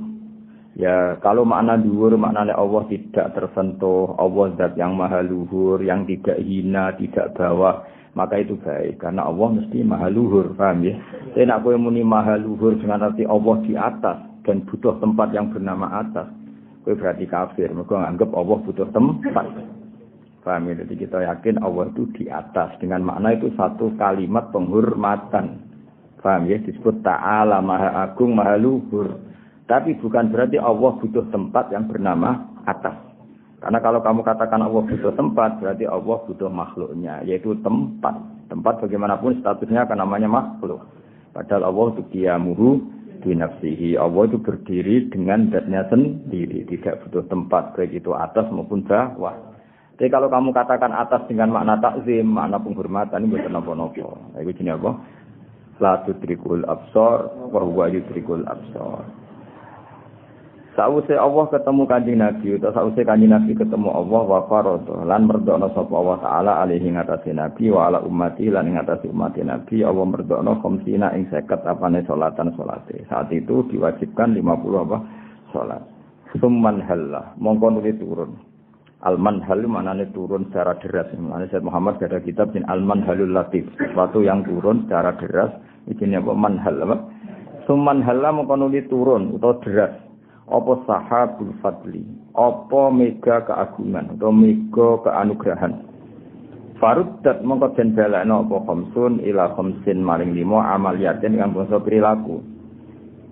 Ya, 0.78 1.18
kalau 1.18 1.42
makna 1.42 1.74
dhuwur 1.74 2.14
maknanya 2.14 2.54
Allah 2.54 2.86
tidak 2.86 3.34
tersentuh, 3.34 4.14
Allah 4.14 4.54
zat 4.54 4.78
yang 4.78 4.94
maha 4.94 5.18
luhur, 5.18 5.82
yang 5.82 6.06
tidak 6.06 6.38
hina, 6.38 6.94
tidak 6.94 7.34
bawah, 7.34 7.82
maka 8.14 8.38
itu 8.38 8.54
baik 8.54 9.02
karena 9.02 9.26
Allah 9.26 9.50
mesti 9.50 9.82
maha 9.82 10.06
luhur, 10.06 10.54
paham 10.54 10.86
ya? 10.86 10.94
Tapi 11.34 11.42
nak 11.46 11.66
kowe 11.66 11.74
muni 11.74 12.06
maha 12.06 12.38
luhur 12.38 12.78
dengan 12.78 13.06
arti 13.06 13.26
Allah 13.26 13.56
di 13.66 13.74
atas 13.74 14.18
dan 14.46 14.62
butuh 14.66 14.98
tempat 15.02 15.34
yang 15.34 15.50
bernama 15.50 16.06
atas. 16.06 16.30
Kowe 16.86 16.94
berarti 16.94 17.26
kafir, 17.26 17.70
mergo 17.74 17.98
nganggep 17.98 18.30
Allah 18.30 18.58
butuh 18.62 18.88
tempat. 18.94 19.46
Paham 20.40 20.62
ya? 20.70 20.74
Jadi 20.86 20.94
kita 21.06 21.18
yakin 21.22 21.60
Allah 21.60 21.92
itu 21.92 22.08
di 22.16 22.24
atas 22.26 22.74
dengan 22.80 23.04
makna 23.04 23.36
itu 23.36 23.52
satu 23.54 23.94
kalimat 24.00 24.48
penghormatan. 24.50 25.66
Paham 26.18 26.48
ya? 26.50 26.56
Disebut 26.62 27.04
ta'ala 27.04 27.60
maha 27.60 28.08
agung, 28.08 28.34
maha 28.34 28.56
luhur. 28.58 29.29
Tapi 29.70 29.94
bukan 30.02 30.34
berarti 30.34 30.58
Allah 30.58 30.98
butuh 30.98 31.30
tempat 31.30 31.70
yang 31.70 31.86
bernama 31.86 32.42
atas. 32.66 32.98
Karena 33.62 33.78
kalau 33.78 34.02
kamu 34.02 34.26
katakan 34.26 34.66
Allah 34.66 34.82
butuh 34.82 35.14
tempat, 35.14 35.62
berarti 35.62 35.86
Allah 35.86 36.18
butuh 36.26 36.50
makhluknya, 36.50 37.22
yaitu 37.22 37.54
tempat. 37.62 38.18
Tempat 38.50 38.82
bagaimanapun 38.82 39.38
statusnya 39.38 39.86
akan 39.86 40.02
namanya 40.02 40.26
makhluk. 40.26 40.82
Padahal 41.30 41.70
Allah 41.70 41.86
itu 41.94 42.02
kiamuhu 42.10 42.82
binafsihi. 43.22 43.94
Allah 43.94 44.26
itu 44.26 44.42
berdiri 44.42 45.06
dengan 45.06 45.46
zatnya 45.54 45.86
sendiri, 45.86 46.66
tidak 46.66 47.06
butuh 47.06 47.22
tempat, 47.30 47.78
baik 47.78 47.94
itu 47.94 48.10
atas 48.10 48.50
maupun 48.50 48.82
bawah. 48.82 49.38
Jadi 50.02 50.10
kalau 50.10 50.26
kamu 50.32 50.50
katakan 50.50 50.90
atas 50.90 51.30
dengan 51.30 51.54
makna 51.54 51.78
takzim, 51.78 52.26
makna 52.26 52.58
penghormatan, 52.58 53.22
ini 53.22 53.38
bukan 53.38 53.52
nopo-nopo. 53.54 54.18
Itu 54.34 54.50
jenis 54.50 54.82
apa? 54.82 54.98
La 55.78 56.00
tudrikul 56.08 56.66
absor, 56.66 57.52
wa 57.54 57.60
huwa 57.60 57.86
absor. 58.48 59.19
Sausé 60.78 61.18
Allah 61.18 61.50
ketemu 61.50 61.82
kanjeng 61.82 62.22
Nabi 62.22 62.54
utawa 62.54 62.70
sausé 62.70 63.02
kanjeng 63.02 63.34
Nabi 63.34 63.58
ketemu 63.58 63.90
Allah 63.90 64.22
wa 64.22 64.70
lan 65.02 65.26
merdokno 65.26 65.66
sapa 65.74 65.90
Allah 65.90 66.18
taala 66.22 66.52
alaihi 66.62 66.94
ngatasi 66.94 67.34
Nabi 67.34 67.74
wa 67.74 67.90
ala 67.90 67.98
ummati 68.06 68.46
lan 68.54 68.70
ngatasi 68.78 69.10
umat 69.10 69.34
Nabi 69.42 69.82
Allah 69.82 70.06
merdokno 70.06 70.62
khamsina 70.62 71.10
ing 71.18 71.26
50 71.26 71.66
apane 71.66 72.06
salatan 72.06 72.54
salate. 72.54 73.02
Saat 73.10 73.34
itu 73.34 73.66
diwajibkan 73.66 74.30
50 74.38 74.84
apa 74.86 74.98
salat. 75.50 75.82
Summan 76.38 76.78
halla 76.86 77.34
mongko 77.34 77.66
nuli 77.74 77.90
turun. 77.98 78.38
Al 79.02 79.18
manhal 79.18 79.66
manane 79.66 80.06
turun 80.14 80.54
secara 80.54 80.78
deras. 80.78 81.10
Manane 81.18 81.50
Syekh 81.50 81.66
Muhammad 81.66 81.98
ada 81.98 82.22
kitab 82.22 82.54
sin 82.54 82.62
Al 82.70 82.78
manhalul 82.78 83.34
latif, 83.34 83.66
sesuatu 83.74 84.22
yang 84.22 84.46
turun 84.46 84.86
secara 84.86 85.18
deras. 85.18 85.50
Iki 85.90 86.14
apa 86.14 86.30
manhal 86.30 86.78
apa? 86.86 86.96
Summan 87.66 88.06
halla 88.06 88.30
mongko 88.30 88.54
nuli 88.54 88.86
turun 88.86 89.34
utawa 89.34 89.58
deras 89.66 90.09
apa 90.50 90.72
sahabul 90.84 91.54
fadli 91.62 92.02
apa 92.34 92.82
mega 92.90 93.46
keagungan 93.46 94.18
atau 94.18 94.34
mega 94.34 94.88
keanugerahan 95.06 95.90
Faruddat 96.80 97.44
mongko 97.44 97.76
den 97.76 97.92
balekno 97.92 98.48
apa 98.48 98.56
khamsun 98.64 99.20
ila 99.20 99.52
khamsin 99.52 100.00
maring 100.00 100.32
limo 100.32 100.64
amaliatin 100.64 101.36
yang 101.36 101.52
bangsa 101.52 101.76
perilaku. 101.76 102.40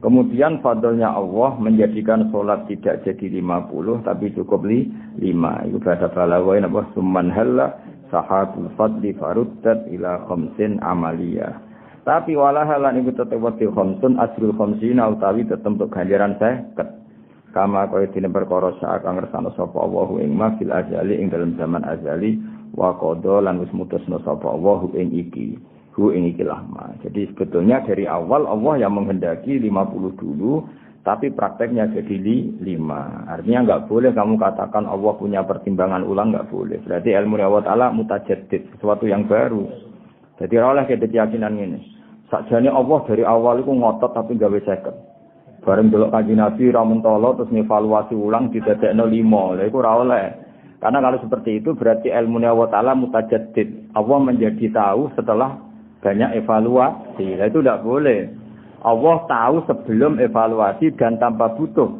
Kemudian 0.05 0.61
fadlnya 0.61 1.17
Allah 1.17 1.57
menjadikan 1.57 2.29
sholat 2.29 2.69
tidak 2.69 3.09
jadi 3.09 3.41
50 3.41 4.05
tapi 4.05 4.37
cukup 4.37 4.69
li 4.69 4.93
5. 5.17 5.65
Itu 5.65 5.81
bahasa 5.81 6.13
balawain 6.13 6.69
apa 6.69 6.93
summan 6.93 7.33
halla 7.33 7.73
sahabul 8.13 8.69
fadli 8.77 9.17
faruddat 9.17 9.89
ila 9.97 10.29
khamsin 10.29 10.77
amaliyah. 10.85 11.57
Tapi 12.05 12.37
walahalan 12.37 13.01
iku 13.01 13.17
tetep 13.17 13.41
wati 13.41 13.65
khamsun 13.65 14.21
asrul 14.21 14.53
khamsina 14.61 15.09
utawi 15.09 15.49
untuk 15.49 15.89
ganjaran 15.89 16.37
saya 16.37 16.69
kama 17.57 17.89
kaya 17.89 18.09
dene 18.13 18.29
perkara 18.29 18.77
sak 18.81 19.05
kang 19.05 19.17
ngersano 19.17 19.53
sapa 19.57 19.77
Allah 19.81 20.09
ing 20.21 20.37
mafil 20.37 20.71
azali 20.73 21.17
ing 21.17 21.33
dalam 21.33 21.57
zaman 21.57 21.83
azali 21.85 22.37
wa 22.77 22.93
qada 23.01 23.41
lan 23.45 23.65
wis 23.65 23.73
mutusna 23.73 24.21
sapa 24.23 24.47
Allah 24.49 24.85
ing 24.95 25.13
iki 25.17 25.57
hu 25.97 26.13
ing 26.13 26.29
iki 26.33 26.45
lama 26.45 26.93
jadi 27.01 27.29
sebetulnya 27.33 27.83
dari 27.89 28.05
awal 28.05 28.45
Allah 28.45 28.85
yang 28.87 28.95
menghendaki 28.95 29.57
50 29.57 30.21
dulu 30.21 30.65
tapi 31.09 31.33
prakteknya 31.33 31.89
jadi 31.89 32.21
li, 32.21 32.61
lima. 32.61 33.25
Artinya 33.33 33.65
nggak 33.65 33.83
boleh 33.89 34.13
kamu 34.13 34.37
katakan 34.37 34.85
Allah 34.85 35.17
punya 35.17 35.41
pertimbangan 35.41 36.05
ulang 36.05 36.37
nggak 36.37 36.53
boleh. 36.53 36.85
Berarti 36.85 37.17
ilmu 37.17 37.41
Allah 37.41 37.65
Taala 37.65 37.87
sesuatu 37.97 39.09
yang 39.09 39.25
baru. 39.25 39.65
Jadi 40.37 40.55
oleh 40.61 40.85
kita 40.85 41.09
keyakinan 41.09 41.57
ini. 41.57 41.81
Sakjane 42.29 42.69
Allah 42.69 42.99
dari 43.09 43.25
awal 43.25 43.65
itu 43.65 43.73
ngotot 43.73 44.13
tapi 44.13 44.37
nggak 44.37 44.53
bisa 44.61 44.77
Bareng 45.63 45.91
delok 45.91 46.15
kanjeng 46.15 46.39
Nabi 46.39 46.71
ra 46.71 46.83
terus 47.35 47.51
ngevaluasi 47.51 48.15
ulang 48.15 48.55
didadekno 48.55 49.05
5. 49.11 49.57
Lha 49.59 49.63
iku 49.67 49.79
ora 49.83 49.93
oleh. 50.01 50.27
Karena 50.79 51.03
kalau 51.03 51.19
seperti 51.19 51.59
itu 51.59 51.75
berarti 51.75 52.15
ilmu 52.15 52.39
Allah 52.47 52.71
Ta'ala 52.71 52.93
mutajaddid. 52.95 53.91
Allah 53.99 54.19
menjadi 54.23 54.71
tahu 54.71 55.11
setelah 55.19 55.59
banyak 55.99 56.39
evaluasi. 56.39 57.35
Nah, 57.35 57.47
itu 57.51 57.59
tidak 57.59 57.83
boleh. 57.83 58.31
Allah 58.87 59.17
tahu 59.27 59.67
sebelum 59.67 60.23
evaluasi 60.23 60.95
dan 60.95 61.19
tanpa 61.19 61.51
butuh 61.59 61.91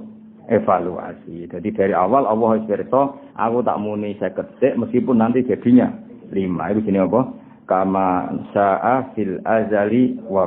evaluasi. 0.47 1.51
Jadi 1.51 1.69
dari 1.75 1.91
awal 1.91 2.23
Allah 2.23 2.63
berkata, 2.63 3.19
aku 3.35 3.59
tak 3.67 3.79
muni 3.83 4.15
saya 4.23 4.31
ketik 4.31 4.79
meskipun 4.79 5.19
nanti 5.19 5.43
jadinya 5.43 5.91
lima. 6.31 6.71
Itu 6.71 6.87
sini 6.87 7.03
apa? 7.03 7.35
Kama 7.67 8.33
sa'a 8.55 9.13
fil 9.13 9.43
azali 9.43 10.23
wa. 10.25 10.47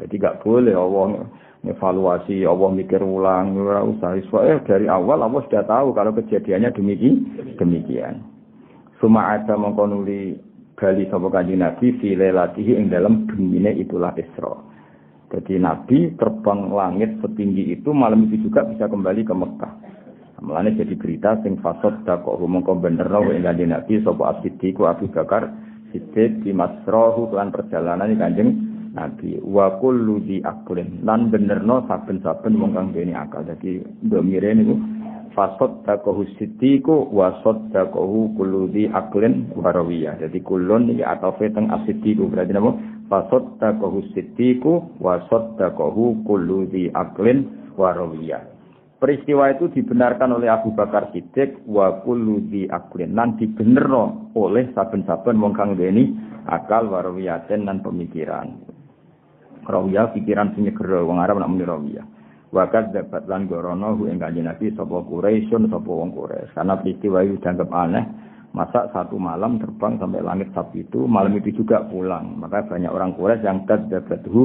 Jadi 0.00 0.14
gak 0.16 0.40
boleh 0.42 0.74
Allah 0.74 1.28
evaluasi 1.64 2.44
Allah 2.48 2.70
mikir 2.72 3.04
ulang 3.04 3.56
ora 3.60 3.84
usah 3.84 4.16
eh 4.16 4.58
dari 4.64 4.88
awal 4.88 5.20
Allah 5.20 5.44
sudah 5.44 5.64
tahu 5.68 5.92
kalau 5.92 6.16
kejadiannya 6.16 6.72
demikian 6.72 7.16
demikian 7.60 8.24
Suma 9.00 9.32
ada 9.32 9.56
mengkonuli 9.56 10.36
gali 10.76 11.08
sapa 11.08 11.32
kanjeng 11.32 11.64
Nabi 11.64 11.96
fi 12.04 12.12
lailatihi 12.12 12.76
ing 12.76 12.92
dalam 12.92 13.24
bengine 13.24 13.72
itulah 13.80 14.12
Isra. 14.12 14.60
Jadi 15.32 15.56
Nabi 15.56 16.12
terbang 16.20 16.68
langit 16.68 17.16
setinggi 17.24 17.80
itu 17.80 17.96
malam 17.96 18.28
itu 18.28 18.44
juga 18.44 18.68
bisa 18.68 18.92
kembali 18.92 19.24
ke 19.24 19.32
Mekah. 19.32 19.72
Mulane 20.44 20.76
jadi 20.76 20.96
berita 21.00 21.40
sing 21.40 21.60
fasad 21.64 22.04
dakok 22.04 22.40
mongko 22.44 22.76
benerno 22.76 23.32
ing 23.32 23.44
kanjeng 23.44 23.72
Nabi 23.72 24.04
sapa 24.04 24.36
As-Siddiq 24.36 24.76
Abu 24.84 25.08
Bakar 25.08 25.48
Siddiq 25.96 26.44
di 26.44 26.52
Masrahu 26.52 27.32
lan 27.32 27.56
perjalanan 27.56 28.12
kanjeng 28.20 28.69
Nabi 28.90 29.38
wa 29.38 29.78
kullu 29.78 30.18
di 30.26 30.42
aklin 30.42 31.06
lan 31.06 31.30
benerno 31.30 31.86
saben-saben 31.86 32.58
wong 32.58 32.74
kang 32.74 32.90
duweni 32.90 33.14
akal. 33.14 33.46
Dadi 33.46 33.78
domire 34.02 34.50
niku 34.50 34.74
fasad 35.30 35.86
taqahu 35.86 36.26
sitiku 36.34 37.06
wa 37.14 37.38
saddaqahu 37.46 38.34
kullu 38.34 38.66
di 38.66 38.90
aklin 38.90 39.46
wa. 39.54 40.18
Dadi 40.18 40.42
kulun 40.42 40.90
iki 40.90 41.06
atafe 41.06 41.54
teng 41.54 41.70
berarti 42.26 42.50
napa? 42.50 42.70
Fasad 43.06 43.62
taqahu 43.62 44.10
sitiku 44.10 44.98
wa 44.98 45.22
saddaqahu 45.30 46.26
kullu 46.26 46.66
di 46.66 46.90
rawiyah. 47.94 48.42
Peristiwa 49.00 49.48
itu 49.48 49.72
dibenarkan 49.72 50.36
oleh 50.36 50.52
Abu 50.52 50.76
Bakar 50.76 51.08
Siddiq 51.16 51.64
wa 51.64 52.04
kullu 52.04 52.44
di 52.52 52.68
aklin 52.68 53.16
lan 53.16 53.32
dibenerno 53.40 54.28
oleh 54.36 54.68
saben-saben 54.76 55.40
wong 55.40 55.56
kang 55.56 55.72
akal 56.44 56.92
warawiyaten 56.92 57.64
dan 57.64 57.80
pemikiran. 57.80 58.69
Rawiyah 59.66 60.12
pikiran 60.16 60.52
sing 60.56 60.68
nyegero 60.68 61.04
wong 61.04 61.20
Arab 61.20 61.40
nak 61.40 61.50
muni 61.52 61.64
rawiyah. 61.64 62.06
Wakat 62.50 62.90
dapat 62.90 63.30
lan 63.30 63.46
gorono 63.46 63.94
hu 63.94 64.10
ing 64.10 64.18
kanjeng 64.18 64.50
Nabi 64.50 64.74
sapa 64.74 65.06
Quraisyun 65.06 65.70
wong 65.70 66.10
Quraisy. 66.10 66.50
Karena 66.58 66.74
peristiwa 66.82 67.22
itu 67.22 67.38
dianggap 67.38 67.70
aneh, 67.70 68.04
masa 68.50 68.90
satu 68.90 69.14
malam 69.22 69.62
terbang 69.62 70.02
sampai 70.02 70.18
langit 70.18 70.50
sapi 70.50 70.82
itu, 70.82 71.06
malam 71.06 71.30
itu 71.38 71.54
juga 71.54 71.86
pulang. 71.86 72.42
Maka 72.42 72.66
banyak 72.66 72.90
orang 72.90 73.14
Quraisy 73.14 73.46
yang 73.46 73.62
hu 74.34 74.42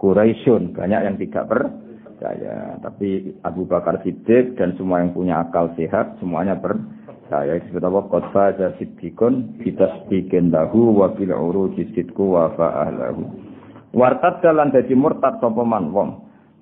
Quraisyun, 0.00 0.72
banyak 0.72 1.00
yang 1.04 1.16
tidak 1.20 1.44
percaya. 1.52 2.80
Tapi 2.80 3.36
Abu 3.44 3.68
Bakar 3.68 4.00
Siddiq 4.00 4.56
dan 4.56 4.72
semua 4.80 5.04
yang 5.04 5.12
punya 5.12 5.44
akal 5.44 5.68
sehat, 5.76 6.16
semuanya 6.24 6.56
percaya. 6.56 7.60
Disebut 7.60 7.84
apa? 7.84 8.00
Qad 8.08 8.24
faza 8.32 8.68
siddiqun 8.80 9.60
bitasdiqin 9.60 10.48
lahu 10.48 10.96
wa 10.96 11.12
bil 11.12 11.28
uruji 11.28 11.92
sidqu 11.92 12.24
wa 12.24 12.48
fa'ahlahu. 12.56 13.53
Wartad 13.94 14.42
dalan 14.42 14.74
dadi 14.74 14.92
murtad 14.98 15.38
sapa 15.38 15.62
man 15.62 15.94
wong. 15.94 16.10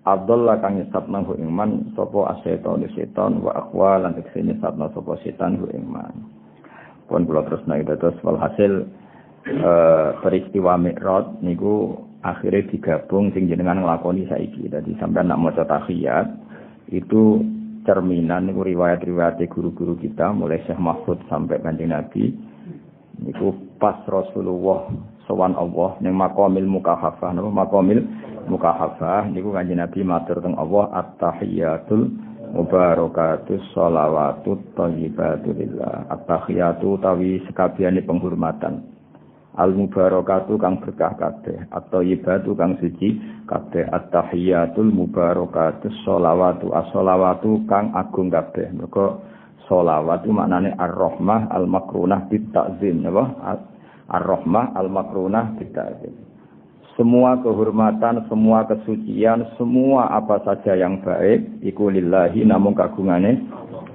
Abdullah 0.03 0.59
kang 0.61 0.77
nyesatna 0.77 1.25
hu 1.25 1.39
ing 1.41 1.49
man 1.49 1.95
sapa 1.97 2.37
asetan 2.37 2.85
setan 2.93 3.41
wa 3.41 3.57
aqwa 3.57 4.05
lan 4.05 4.19
tekse 4.19 4.45
nyesatna 4.45 4.93
sapa 4.93 5.17
setan 5.25 5.57
hu 5.57 5.65
ing 5.73 5.89
man. 5.89 6.29
Pun 7.09 7.25
kula 7.25 7.49
terus 7.49 7.65
naik 7.65 7.89
terus 7.89 8.19
walhasil 8.21 8.85
eh, 9.49 10.09
peristiwa 10.21 10.77
Mi'raj 10.77 11.41
niku 11.41 11.97
akhirnya 12.21 12.69
digabung 12.69 13.33
sing 13.33 13.49
jenengan 13.49 13.81
nglakoni 13.81 14.29
saiki. 14.29 14.69
Dadi 14.69 14.93
sampean 15.01 15.33
nak 15.33 15.41
maca 15.41 15.65
tahiyat 15.65 16.29
itu 16.93 17.41
cerminan 17.89 18.53
niku 18.53 18.63
riwayat-riwayat 18.63 19.41
guru-guru 19.49 19.97
kita 19.97 20.37
mulai 20.37 20.61
Syekh 20.69 20.79
Mahfud 20.79 21.19
sampai 21.33 21.63
Kanjeng 21.65 21.91
Nabi 21.97 22.31
niku 23.23 23.55
pas 23.79 24.03
Rasulullah 24.07 24.91
sowan 25.27 25.55
Allah. 25.55 25.99
Ning 26.03 26.15
maqamil 26.17 26.67
mukahafah 26.67 27.31
napa 27.35 27.51
maqamil 27.51 28.01
mukahafah 28.51 29.31
niku 29.31 29.55
kanjeng 29.55 29.79
Nabi 29.79 30.01
matur 30.03 30.43
teng 30.43 30.59
Allah 30.59 30.91
at-tahiyatul 30.99 32.11
mubarakatus 32.53 33.63
sholawatut 33.73 34.61
thayyibatu 34.77 35.57
lillah 35.57 36.11
at-tahiyatu 36.13 37.01
tawi 37.01 37.41
sekabehane 37.49 38.03
penghormatan. 38.05 38.85
Al 39.53 39.77
mubarakatu 39.77 40.57
kang 40.57 40.81
berkah 40.81 41.13
kabeh. 41.13 41.69
At-thayyibatu 41.69 42.57
kang 42.57 42.81
suci 42.81 43.21
kabeh. 43.45 43.85
At-tahiyatul 43.85 44.89
mubarakatus 44.89 45.93
sholawatu 46.09 46.73
as-sholawatu 46.73 47.69
kang 47.69 47.93
agung 47.93 48.33
kabeh. 48.33 48.73
Mergo 48.73 49.21
sholawat 49.69 50.25
maknane 50.25 50.73
ar-rahmah 50.77 51.53
al-makrunah 51.53 52.33
bit 52.33 52.49
ta'zim. 52.53 53.05
Napa 53.05 53.72
ar-rahmah 54.13 54.77
al-makrunah 54.77 55.57
ta'zim 55.73 56.33
semua 56.97 57.41
kehormatan, 57.41 58.29
semua 58.29 58.69
kesucian, 58.69 59.49
semua 59.57 60.13
apa 60.13 60.45
saja 60.45 60.77
yang 60.77 61.01
baik 61.01 61.65
iku 61.65 61.89
lillahi 61.89 62.45
namun 62.45 62.77
kagungane 62.77 63.41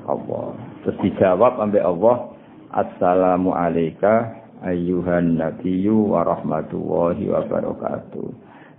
Allah. 0.09 0.57
Terus 0.81 0.97
dijawab 1.05 1.62
ambek 1.62 1.83
Allah, 1.83 2.33
Assalamu 2.74 3.53
alayka 3.53 4.33
ayyuhan 4.65 5.38
nabiyyu 5.38 6.09
wa 6.09 6.25
rahmatullahi 6.25 7.29
wa 7.29 7.41
barakatuh. 7.45 8.27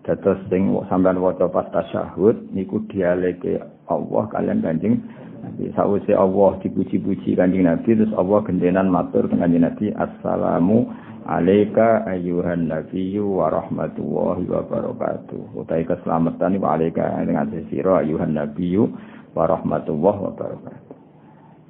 Dados 0.09 0.41
sing 0.49 0.73
sampean 0.89 1.21
waca 1.21 1.47
pas 1.53 1.69
tasyahud 1.69 2.49
niku 2.51 2.81
dialeke 2.89 3.61
Allah 3.87 4.25
kalian 4.33 4.65
Kanjeng 4.65 5.05
Nabi. 5.45 5.69
Sawise 5.77 6.17
Allah 6.17 6.57
dipuji-puji 6.65 7.37
Kanjeng 7.37 7.69
Nabi 7.69 7.93
terus 7.95 8.11
Allah 8.17 8.41
gendenan 8.49 8.89
matur 8.89 9.29
Kanjeng 9.29 9.63
Nabi, 9.69 9.93
Assalamu 9.95 10.89
alaika 11.29 12.09
ayuhan 12.09 12.73
nabiyyu 12.73 13.29
wa 13.37 13.53
rahmatullahi 13.53 14.49
wa 14.49 14.65
barakatuh. 14.65 15.53
Utai 15.61 15.85
keselamatan 15.85 16.57
wa 16.57 16.75
alaika 16.81 17.21
dengan 17.21 17.53
sesiro 17.53 18.01
ayuhan 18.01 18.33
nabiyyu 18.33 18.89
wa 19.37 19.45
rahmatullahi 19.45 20.21
wa 20.25 20.33
barakatuh. 20.33 20.97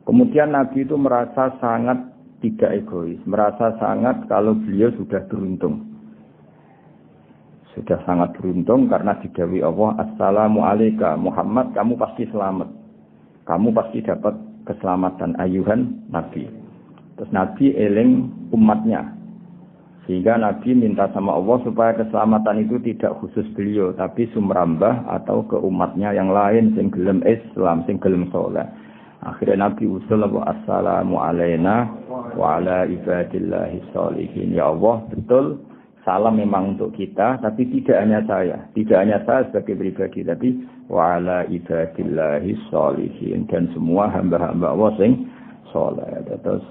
Kemudian 0.08 0.56
Nabi 0.56 0.88
itu 0.88 0.96
merasa 0.96 1.52
sangat 1.60 2.00
tidak 2.40 2.80
egois, 2.80 3.20
merasa 3.28 3.76
sangat 3.76 4.24
kalau 4.24 4.56
beliau 4.56 4.88
sudah 4.96 5.20
beruntung. 5.28 5.84
Sudah 7.76 8.00
sangat 8.08 8.32
beruntung 8.40 8.88
karena 8.88 9.20
didawi 9.20 9.60
Allah, 9.60 10.00
Assalamu 10.00 10.64
alaika 10.64 11.12
Muhammad, 11.20 11.76
kamu 11.76 12.00
pasti 12.00 12.24
selamat. 12.32 12.72
Kamu 13.44 13.68
pasti 13.76 14.00
dapat 14.00 14.32
keselamatan 14.64 15.36
ayuhan 15.36 16.00
Nabi. 16.08 16.48
Terus 17.20 17.28
Nabi 17.28 17.76
eling 17.76 18.32
umatnya, 18.56 19.17
sehingga 20.08 20.40
Nabi 20.40 20.72
minta 20.72 21.04
sama 21.12 21.36
Allah 21.36 21.60
supaya 21.68 21.92
keselamatan 21.92 22.64
itu 22.64 22.80
tidak 22.80 23.20
khusus 23.20 23.44
beliau, 23.52 23.92
tapi 23.92 24.24
sumrambah 24.32 25.04
atau 25.04 25.44
ke 25.44 25.60
umatnya 25.60 26.16
yang 26.16 26.32
lain, 26.32 26.72
sing 26.80 26.88
gelem 26.88 27.20
Islam, 27.28 27.84
sing 27.84 28.00
gelem 28.00 28.24
soleh. 28.32 28.64
Akhirnya 29.20 29.68
Nabi 29.68 29.84
usul 29.84 30.24
assalamu 30.24 31.20
alaina 31.20 31.92
wa 32.32 32.56
ala 32.56 32.88
ibadillahi 32.88 33.84
sholihin. 33.92 34.56
Ya 34.56 34.72
Allah, 34.72 35.04
betul 35.12 35.60
salam 36.08 36.40
memang 36.40 36.80
untuk 36.80 36.96
kita, 36.96 37.36
tapi 37.44 37.68
tidak 37.68 38.00
hanya 38.00 38.24
saya. 38.24 38.64
Tidak 38.72 38.96
hanya 38.96 39.20
saya 39.28 39.44
sebagai 39.52 39.76
pribadi, 39.76 40.24
tapi 40.24 40.48
wa 40.88 41.20
ala 41.20 41.44
ibadillahi 41.52 42.56
sholihin. 42.72 43.44
Dan 43.44 43.68
semua 43.76 44.08
hamba-hamba 44.08 44.72
Allah 44.72 44.90
sing 44.96 45.28
soleh. 45.68 46.08
Terus 46.40 46.64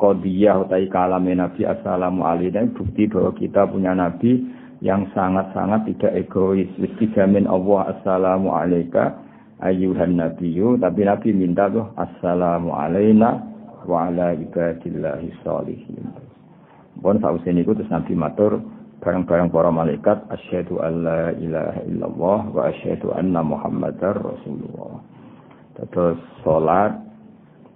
kodiyah 0.00 0.64
utai 0.64 0.88
kalame 0.88 1.36
Nabi 1.36 1.68
Assalamu 1.68 2.24
alaikum 2.24 2.72
bukti 2.72 3.04
bahwa 3.12 3.30
kita 3.36 3.68
punya 3.68 3.92
Nabi 3.92 4.40
yang 4.80 5.04
sangat-sangat 5.12 5.84
tidak 5.92 6.12
egois. 6.26 6.68
Wis 6.80 6.92
dijamin 6.96 7.44
Allah 7.44 7.92
Assalamu 7.92 8.56
alaika 8.56 9.20
ayyuhan 9.60 10.16
nabiyyu 10.16 10.80
tapi 10.80 11.04
Nabi 11.04 11.36
minta 11.36 11.68
tuh 11.68 11.92
Assalamu 12.00 12.72
alaina 12.72 13.44
wa 13.84 14.08
ala 14.08 14.32
ibadillahi. 14.32 15.28
Bon 17.00 17.16
sausen 17.20 17.56
niku 17.56 17.76
terus 17.76 17.92
Nabi 17.92 18.16
matur 18.16 18.60
bareng-bareng 19.00 19.48
para 19.48 19.72
malaikat 19.72 20.28
asyhadu 20.28 20.84
alla 20.84 21.32
ilaha 21.40 21.80
illallah 21.88 22.40
wa 22.52 22.62
asyhadu 22.68 23.12
anna 23.16 23.40
muhammadar 23.40 24.16
rasulullah. 24.20 25.00
Terus 25.80 26.20
salat 26.44 26.92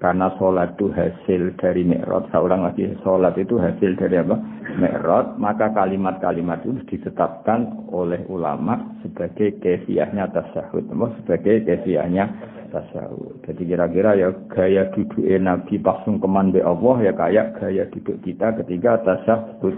karena 0.04 0.28
sholat 0.36 0.76
itu 0.76 0.92
hasil 0.92 1.56
dari 1.56 1.80
mi'rad, 1.80 2.28
seorang 2.28 2.68
lagi 2.68 2.92
sholat 3.00 3.40
itu 3.40 3.56
hasil 3.56 3.96
dari 3.96 4.20
apa? 4.20 4.36
Mi'rad, 4.76 5.40
maka 5.40 5.72
kalimat-kalimat 5.72 6.60
itu 6.60 6.76
ditetapkan 6.92 7.88
oleh 7.88 8.20
ulama 8.28 9.00
sebagai 9.00 9.56
kefiahnya 9.64 10.28
tasahud, 10.28 10.84
sebagai 11.24 11.64
kefiahnya 11.64 12.28
tasahud. 12.68 13.48
Jadi 13.48 13.64
kira-kira 13.64 14.12
ya 14.12 14.28
gaya 14.52 14.92
duduk 14.92 15.24
Nabi 15.24 15.80
pas 15.80 16.04
sungkeman 16.04 16.52
be 16.52 16.60
Allah 16.60 16.96
ya 17.00 17.12
kayak 17.16 17.56
gaya 17.64 17.88
duduk 17.88 18.20
kita 18.28 18.60
ketika 18.60 19.00
tasahud 19.08 19.72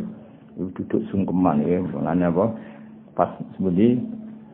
duduk 0.58 1.06
sungkeman 1.14 1.62
ya, 1.62 1.78
makanya 1.86 2.34
apa? 2.34 2.46
Pas 3.14 3.30
seperti 3.54 4.02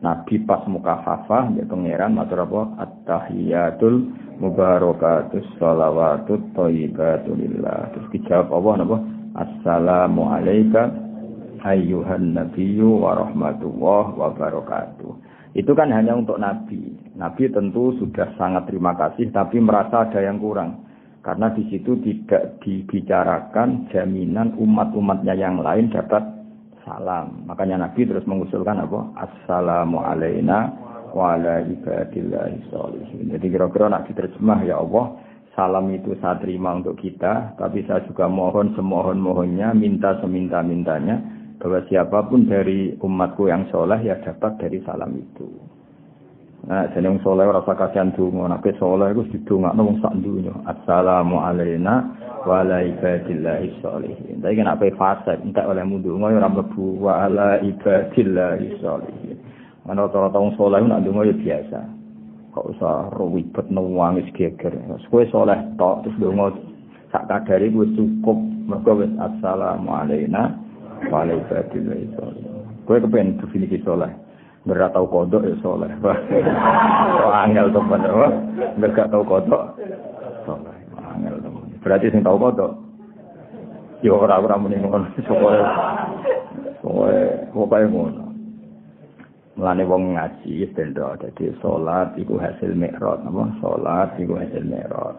Nabi 0.05 0.35
pas 0.45 0.61
muka 0.69 1.01
hafah, 1.01 1.49
ya 1.57 1.65
pangeran 1.65 2.13
matur 2.13 2.45
apa? 2.45 2.61
At-tahiyatul 2.77 4.21
mubarakatus 4.43 5.47
sholawatut 5.55 6.43
thayyibatulillah 6.51 7.95
terus 7.95 8.07
dijawab 8.11 8.51
Allah 8.51 8.73
napa? 8.83 8.97
Assalamu 9.33 10.27
alayka 10.27 10.91
ayyuhan 11.63 12.35
nabiyyu 12.35 12.99
wa 12.99 13.23
rahmatullah 13.23 14.03
wa 14.19 14.27
barakatuh. 14.35 15.11
Itu 15.55 15.71
kan 15.71 15.95
hanya 15.95 16.19
untuk 16.19 16.43
nabi. 16.43 16.91
Nabi 17.15 17.47
tentu 17.55 17.95
sudah 18.03 18.35
sangat 18.35 18.67
terima 18.67 18.91
kasih 18.99 19.31
tapi 19.31 19.63
merasa 19.63 20.03
ada 20.11 20.19
yang 20.19 20.43
kurang. 20.43 20.83
Karena 21.23 21.47
di 21.55 21.63
situ 21.71 21.95
tidak 22.03 22.59
dibicarakan 22.67 23.87
jaminan 23.95 24.59
umat-umatnya 24.59 25.39
yang 25.39 25.63
lain 25.63 25.87
dapat 25.87 26.19
salam. 26.83 27.47
Makanya 27.47 27.79
Nabi 27.87 28.03
terus 28.03 28.27
mengusulkan 28.27 28.75
apa? 28.83 29.07
Assalamu 29.23 30.03
alayna 30.03 30.82
wa 31.13 31.37
ala 31.37 31.61
ibadillahi 31.61 32.73
sholihin. 32.73 33.29
Jadi 33.29 33.45
kira-kira 33.53 33.87
nak 33.87 34.09
diterjemah 34.09 34.65
ya 34.65 34.81
Allah, 34.81 35.21
salam 35.53 35.93
itu 35.93 36.17
saya 36.17 36.41
terima 36.41 36.73
untuk 36.73 36.97
kita, 36.97 37.53
tapi 37.55 37.85
saya 37.85 38.01
juga 38.09 38.25
mohon 38.25 38.73
semohon-mohonnya, 38.73 39.77
minta 39.77 40.17
seminta-mintanya, 40.19 41.21
bahwa 41.61 41.79
siapa 41.87 42.25
pun 42.27 42.49
dari 42.49 42.97
umatku 42.97 43.47
yang 43.47 43.69
soleh 43.69 44.01
ya 44.01 44.17
dapat 44.25 44.57
dari 44.57 44.81
salam 44.83 45.13
itu. 45.13 45.47
Nah, 46.63 46.87
jadi 46.95 47.11
yang 47.11 47.19
soleh 47.19 47.43
rasa 47.43 47.75
kasihan 47.75 48.15
dungo, 48.15 48.47
nabi 48.47 48.71
soleh 48.79 49.11
itu 49.11 49.35
didungak 49.35 49.75
nong 49.75 49.99
sak 49.99 50.15
dunya. 50.23 50.55
Assalamu 50.63 51.43
alayna 51.43 52.07
wa 52.47 52.63
ala 52.63 52.79
ibadillahi 52.79 53.83
sholihin. 53.83 54.39
Tapi 54.39 54.55
kenapa 54.55 54.87
fase, 54.95 55.43
entah 55.43 55.67
oleh 55.67 55.83
mundungo 55.83 56.31
ya 56.31 56.39
ramlebu 56.39 57.03
wa 57.03 57.27
ala 57.27 57.59
ibadillahi 57.59 58.79
sholihin. 58.79 59.42
Ana 59.83 60.07
rata-rata 60.07 60.39
wong 60.39 60.55
saleh 60.55 60.79
nak 60.87 61.03
ndonga 61.03 61.27
ya 61.27 61.35
biasa. 61.35 61.79
Kok 62.55 62.67
usah 62.71 63.11
ribet 63.19 63.67
nangis 63.67 64.27
geger. 64.31 64.71
Kowe 65.11 65.23
saleh 65.27 65.59
tok 65.75 66.07
terus 66.07 66.15
ndonga 66.23 66.55
sak 67.11 67.27
kadare 67.27 67.67
wis 67.67 67.91
cukup. 67.99 68.39
Mergo 68.63 69.03
wis 69.03 69.11
assalamu 69.19 69.91
alayna 69.91 70.55
wa 71.11 71.27
ala 71.27 71.35
ibadillahi 71.35 72.07
sholihin. 72.15 72.63
Kowe 72.87 72.95
kepen 73.03 73.43
definisi 73.43 73.83
saleh. 73.83 74.07
Berat 74.63 74.95
tau 74.95 75.03
kodok 75.03 75.43
ya 75.43 75.55
soleh. 75.59 75.91
Kok 77.19 77.35
angel 77.35 77.67
tuh 77.75 77.83
pada 77.83 78.11
wah. 78.15 78.31
Gak 78.79 79.11
tau 79.11 79.19
kodok. 79.27 79.75
Soleh. 80.47 80.75
Angel 80.95 81.35
tuh. 81.43 81.51
Berarti 81.83 82.07
sing 82.07 82.23
tau 82.23 82.39
kodok. 82.39 82.71
Ya 83.99 84.15
orang-orang 84.15 84.63
mending 84.63 84.87
ngono. 84.87 85.07
Pokoknya. 85.27 85.63
Pokoknya. 86.79 87.23
Pokoknya 87.51 87.87
ngono. 87.91 88.22
Mulane 89.53 89.85
wong 89.85 90.17
ngaji 90.17 90.65
benda 90.73 91.13
dadi 91.21 91.53
salat 91.61 92.17
iku 92.17 92.41
hasil 92.41 92.73
mikrot 92.73 93.21
apa 93.21 93.43
salat 93.61 94.09
iku 94.17 94.33
hasil 94.41 94.65
mikrot. 94.65 95.13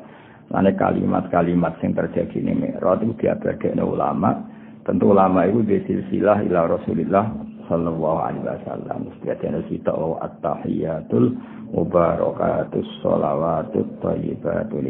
Mulane 0.51 0.75
kalimat-kalimat 0.75 1.79
sing 1.79 1.95
terjadi 1.95 2.43
ning 2.43 2.59
mikrot 2.59 2.99
iku 3.07 3.15
diabadekne 3.23 3.87
ulama. 3.87 4.35
Tentu 4.83 5.15
ulama 5.15 5.47
itu 5.47 5.63
di 5.63 5.79
silsilah 5.87 6.45
ila 6.51 6.67
Rasulillah 6.67 7.25
sallallahu 7.71 8.19
alaihi 8.21 8.45
wasallam. 8.45 9.01
Setiap 9.23 9.41
kita 9.71 9.93
oh 9.95 10.19
at-tahiyatul 10.21 11.39
mubarakatus 11.73 12.85
sholawatut 13.01 13.87
thayyibatu 14.03 14.83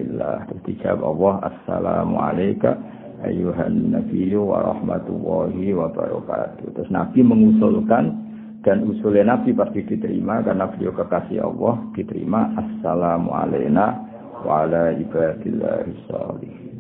dijawab 0.65 1.05
Allah 1.05 1.35
assalamu 1.53 2.17
alayka 2.17 2.81
ayuhan 3.29 3.93
nabiyyu 3.93 4.41
wa 4.41 4.73
rahmatullahi 4.73 5.77
wa 5.77 5.93
barakatuh. 5.93 6.65
Terus 6.81 6.91
Nabi 6.91 7.21
mengusulkan 7.23 8.24
dan 8.65 8.89
usulnya 8.89 9.37
Nabi 9.37 9.53
pasti 9.53 9.85
diterima 9.85 10.41
karena 10.41 10.65
beliau 10.73 10.97
kekasih 10.97 11.45
Allah 11.45 11.85
diterima 11.93 12.57
assalamu 12.57 13.37
alaina 13.37 14.01
wa 14.41 14.65
ala 14.65 14.97
ibadillahi 14.97 15.93
sholihin. 16.09 16.73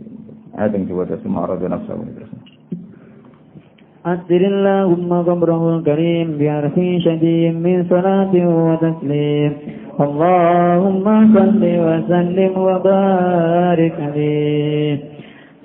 Ayat 0.56 0.72
yang 0.72 0.88
nafsu 1.68 1.92
terus. 2.16 2.32
Astagfirullahumma 4.04 5.24
ghamrahul 5.24 5.80
karim 5.80 6.36
biarfi 6.36 7.00
syadiyim 7.04 7.60
min 7.60 7.88
salatin 7.88 8.48
wa 8.48 8.76
taslim. 8.80 9.52
Allahumma 9.96 11.24
wa 12.56 12.80
wa. 12.84 15.13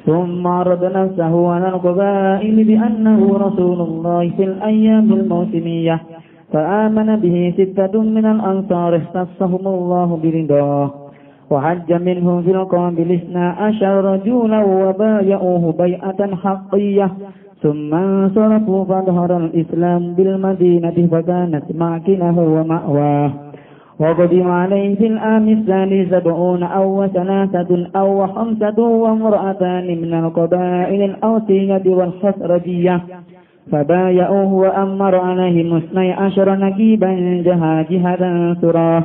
ثم 0.08 0.46
عرض 0.46 0.84
نفسه 0.84 1.48
على 1.52 1.68
القبائل 1.68 2.64
بأنه 2.64 3.36
رسول 3.36 3.80
الله 3.80 4.30
في 4.36 4.44
الأيام 4.44 5.12
الموسمية 5.12 6.00
فآمن 6.52 7.16
به 7.16 7.54
ستة 7.58 8.02
من 8.02 8.26
الأنصار 8.26 8.96
اختصهم 8.96 9.66
الله 9.66 10.20
برضاه 10.24 10.90
وحج 11.50 11.92
منهم 11.92 12.42
في 12.42 12.50
القابل 12.50 13.12
اثنا 13.12 13.50
عشر 13.50 14.04
رجولا 14.04 14.64
وبايعوه 14.64 15.72
بيعة 15.78 16.36
حقية 16.36 17.10
ثم 17.62 17.94
انصرفوا 17.94 18.84
فظهر 18.84 19.36
الإسلام 19.36 20.14
بالمدينة 20.14 21.08
فكانت 21.12 21.64
معكنه 21.74 22.38
ومأواه 22.40 23.30
وقدم 23.99 24.47
عليه 24.51 24.95
في 24.95 25.07
العام 25.07 25.49
الثاني 25.49 26.05
سبعون 26.05 26.63
أو 26.63 27.07
ثلاثة 27.07 27.87
أو 27.95 28.27
خمسة 28.27 28.79
وامرأتان 28.79 29.87
من 30.01 30.13
القبائل 30.13 31.01
الأوسية 31.03 31.83
والخسرجية. 31.85 33.01
فبايعوه 33.71 34.53
وأمر 34.53 35.15
عليهم 35.15 35.77
اثني 35.77 36.13
عشر 36.13 36.55
نكيبا 36.55 37.41
جها 37.45 37.85
جهدا 37.89 38.55
سراه 38.61 39.03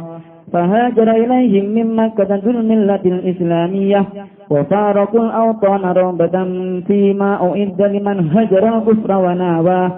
فهاجر 0.52 1.10
إليهم 1.10 1.64
من 1.74 1.96
مكة 1.96 2.34
ذو 2.44 2.50
الملة 2.50 3.00
الإسلامية. 3.06 4.04
وفارقوا 4.50 5.20
الأوطان 5.20 5.80
رغبة 5.80 6.36
فيما 6.86 7.34
أعد 7.34 7.82
لمن 7.82 8.30
هجر 8.36 8.78
الكفر 8.78 9.12
وناواه 9.16 9.90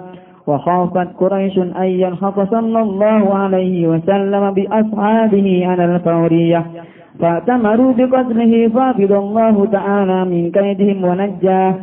وخافت 0.47 1.07
قريش 1.19 1.57
أن 1.57 1.83
يلحق 1.83 2.43
صلى 2.51 2.79
الله 2.81 3.35
عليه 3.35 3.87
وسلم 3.87 4.51
بأصحابه 4.51 5.67
على 5.67 5.85
الفورية 5.85 6.65
فاعتمروا 7.19 7.93
بقتله 7.97 8.67
فافض 8.67 9.11
الله 9.11 9.65
تعالى 9.65 10.25
من 10.25 10.51
كيدهم 10.51 11.03
ونجاه. 11.03 11.75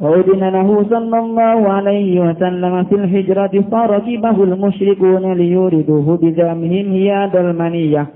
وأذن 0.00 0.44
له 0.48 0.84
صلى 0.90 1.18
الله 1.18 1.72
عليه 1.72 2.20
وسلم 2.20 2.84
في 2.84 2.94
الهجرة 2.94 3.64
فركبه 3.72 4.44
المشركون 4.44 5.32
ليوردوه 5.32 6.18
بزعمهم 6.22 6.86
هياد 6.92 7.36
المنية. 7.36 8.06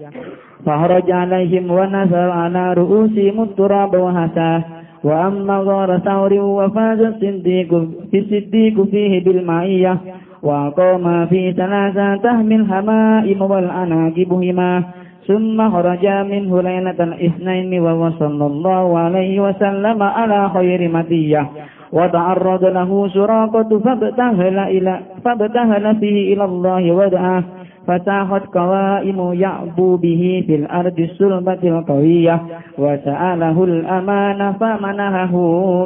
فخرج 0.67 1.11
عليهم 1.11 1.71
ونثر 1.71 2.31
على 2.31 2.73
رؤوسهم 2.75 3.43
التراب 3.43 3.95
وهساه 3.95 4.65
وأما 5.07 5.57
غار 5.69 5.99
ثور 5.99 6.33
وفاز 6.35 7.01
الصديق 7.01 7.71
في 8.11 8.19
الصديق 8.19 8.83
فيه 8.83 9.25
بالمعية 9.25 9.99
وقام 10.43 11.27
في 11.27 11.53
ثلاثة 11.53 12.17
تهم 12.17 12.53
الهمائم 12.53 13.43
والأناجب 13.43 14.33
هما 14.33 14.83
ثم 15.27 15.71
خرج 15.71 16.07
منه 16.07 16.63
ليلة 16.63 16.99
الاثنين 17.01 17.81
وصلى 17.83 18.47
الله 18.47 18.99
عليه 18.99 19.41
وسلم 19.41 20.03
على 20.03 20.49
خير 20.49 20.91
مدية. 20.93 21.51
وتعرض 21.93 22.65
له 22.65 23.09
سراقة 23.09 23.79
فابتهل, 23.79 24.59
إلى 24.59 25.01
فابتهل 25.25 25.97
فيه 26.01 26.35
إلى 26.35 26.45
الله 26.45 26.93
ودعاه. 26.93 27.43
فساحت 27.88 28.44
قوائم 28.58 29.34
يعبو 29.34 29.96
به 29.98 30.44
في 30.48 30.56
الأرض 30.56 31.00
السلبة 31.00 31.60
القوية 31.64 32.42
وسأله 32.78 33.64
الأمان 33.64 34.54
فمنهه 34.60 35.34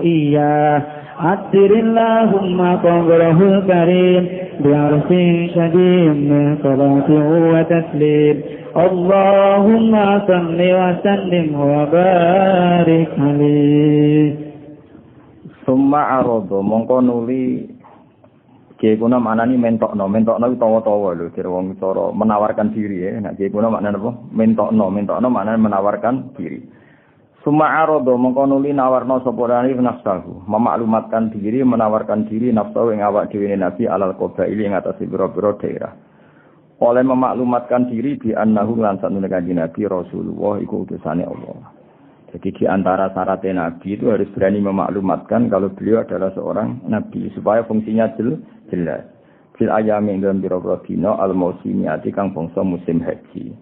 إياه 0.03 0.81
عطر 1.19 1.71
اللهم 1.79 2.59
قبره 2.77 3.39
الكريم 3.41 4.27
بعرف 4.59 5.09
شديد 5.55 6.15
من 6.31 6.57
صلاة 6.63 7.09
وتسليم 7.53 8.35
اللهم 8.77 9.93
صل 10.27 10.59
وسلم 10.59 11.47
وبارك 11.59 13.09
عليه 13.19 14.33
ثم 15.65 15.95
عرض 15.95 16.49
mongko 16.51 17.01
nuli 17.01 17.68
Kiai 18.80 18.96
kuna 18.96 19.20
maknani 19.20 19.60
mentokno, 19.60 20.08
mentokno 20.08 20.56
tawa-tawa 20.56 21.12
lho, 21.12 21.28
kira 21.36 21.52
wong 21.52 21.76
cara 21.76 22.16
menawarkan 22.16 22.72
diri 22.72 23.04
ya. 23.04 23.20
Nah, 23.20 23.36
kiai 23.36 23.52
kuna 23.52 23.68
maknane 23.68 24.00
apa? 24.00 24.10
Mentokno, 24.32 24.88
mentokno 24.88 25.28
maknane 25.28 25.60
menawarkan 25.60 26.32
diri. 26.32 26.64
Suma 27.44 27.76
arodo 27.84 28.16
mongko 28.16 28.48
nuli 28.48 28.72
nawarno 28.72 29.20
sapa 29.20 29.48
rani 29.48 29.76
nafsahu, 29.76 30.48
memaklumatkan 30.48 31.32
diri, 31.32 31.60
menawarkan 31.60 32.28
diri 32.28 32.52
nafsu 32.52 32.92
ing 32.92 33.04
awak 33.04 33.32
dhewe 33.32 33.52
Nabi 33.56 33.84
alal 33.84 34.16
qabaili 34.16 34.68
ing 34.68 34.76
atas 34.76 35.00
pira-pira 35.00 35.56
daerah. 35.60 35.92
Oleh 36.80 37.04
memaklumatkan 37.04 37.88
diri 37.92 38.16
di 38.16 38.32
annahu 38.32 38.80
lan 38.80 38.96
sanune 39.00 39.28
kanjeng 39.28 39.60
Nabi 39.60 39.84
Rasulullah 39.84 40.56
iku 40.60 40.88
utusane 40.88 41.24
Allah. 41.28 41.79
Jadi 42.30 42.62
di 42.62 42.64
antara 42.66 43.10
syarat 43.10 43.42
Nabi 43.42 43.98
itu 43.98 44.06
harus 44.06 44.30
berani 44.30 44.62
memaklumatkan 44.62 45.50
kalau 45.50 45.74
beliau 45.74 46.06
adalah 46.06 46.30
seorang 46.30 46.86
Nabi 46.86 47.26
supaya 47.34 47.66
fungsinya 47.66 48.14
jel, 48.14 48.38
jelas. 48.70 49.02
Fil 49.58 49.68
ayami 49.68 50.16
dalam 50.22 50.40
biro 50.40 50.62
dino 50.86 51.18
al 51.18 51.36
mausimiati 51.36 52.14
kang 52.14 52.32
bangsa 52.32 52.64
musim 52.64 53.02
haji. 53.02 53.52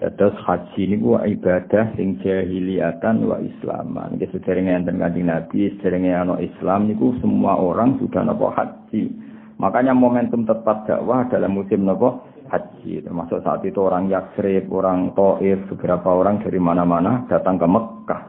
Terus 0.00 0.36
haji 0.40 0.80
ini 0.90 0.96
gua 0.98 1.22
ibadah 1.26 1.94
sing 1.94 2.18
jahiliyatan 2.22 3.24
wa 3.28 3.38
islaman. 3.38 4.18
Jadi 4.18 4.30
sederenge 4.34 4.72
enten 4.72 4.98
kanjeng 4.98 5.28
Nabi, 5.30 5.70
sederenge 5.76 6.10
ana 6.10 6.34
Islam 6.40 6.90
niku 6.90 7.14
semua 7.20 7.60
orang 7.60 8.00
sudah 8.00 8.24
nopo 8.24 8.50
haji. 8.50 9.10
Makanya 9.60 9.94
momentum 9.94 10.48
tepat 10.48 10.90
dakwah 10.90 11.28
dalam 11.30 11.54
musim 11.54 11.86
nopo 11.86 12.26
haji. 12.54 13.02
Termasuk 13.02 13.42
saat 13.42 13.66
itu 13.66 13.82
orang 13.82 14.06
Yaksrib, 14.06 14.70
orang 14.70 15.10
Taif, 15.18 15.66
beberapa 15.74 16.14
orang 16.14 16.38
dari 16.46 16.62
mana-mana 16.62 17.26
datang 17.26 17.58
ke 17.58 17.66
Mekah. 17.66 18.22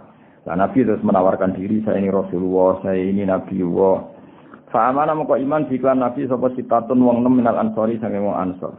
Nah, 0.46 0.56
Nabi 0.58 0.86
terus 0.86 1.02
menawarkan 1.02 1.58
diri, 1.58 1.82
saya 1.86 2.02
ini 2.02 2.10
Rasulullah, 2.10 2.82
saya 2.82 3.02
ini 3.02 3.26
Nabi 3.26 3.62
Allah. 3.62 3.98
Fa'amana 4.70 5.16
moko 5.16 5.40
iman 5.40 5.70
jika 5.72 5.96
Nabi 5.96 6.28
sapa 6.28 6.52
sitatun 6.52 7.00
wong 7.00 7.24
nem 7.24 7.40
minal 7.40 7.58
ansori 7.58 7.96
sange 8.02 8.20
wong 8.20 8.36
ansor. 8.36 8.76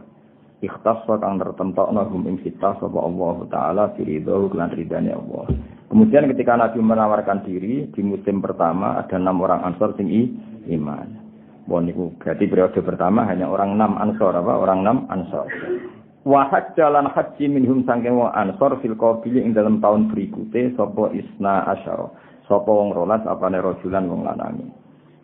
Ikhtas 0.61 1.05
kang 1.05 1.37
tertentokna 1.37 2.05
hum 2.05 2.25
ing 2.29 2.37
sita 2.45 2.77
sapa 2.77 2.99
Allah 3.01 3.35
taala 3.49 3.83
firidho 3.97 4.49
lan 4.53 4.73
ridane 4.77 5.09
Allah. 5.09 5.49
Kemudian 5.89 6.29
ketika 6.29 6.53
Nabi 6.53 6.81
menawarkan 6.83 7.41
diri 7.45 7.89
di 7.89 8.01
musim 8.05 8.45
pertama 8.45 8.99
ada 9.01 9.17
enam 9.17 9.41
orang 9.41 9.65
ansor 9.73 9.97
sing 9.97 10.09
iman. 10.69 11.26
Bon 11.67 11.83
niku 11.83 12.15
berarti 12.15 12.47
periode 12.47 12.79
pertama 12.79 13.27
hanya 13.27 13.51
orang 13.51 13.75
enam 13.75 13.99
ansor 13.99 14.31
apa? 14.31 14.55
Orang 14.55 14.87
enam 14.87 15.03
ansor. 15.11 15.51
Wahad 16.23 16.79
jalan 16.79 17.11
haji 17.11 17.51
minhum 17.51 17.83
sangking 17.83 18.15
wong 18.15 18.31
ansor 18.31 18.79
fil 18.79 18.95
qabili 18.95 19.43
ing 19.43 19.51
dalam 19.51 19.83
tahun 19.83 20.07
berikutnya 20.07 20.79
sapa 20.79 21.11
isna 21.11 21.67
asyara. 21.75 22.07
Sapa 22.47 22.71
wong 22.71 22.95
rolas 22.95 23.19
apane 23.27 23.59
rajulan 23.59 24.07
wong 24.07 24.23
lanangi. 24.23 24.63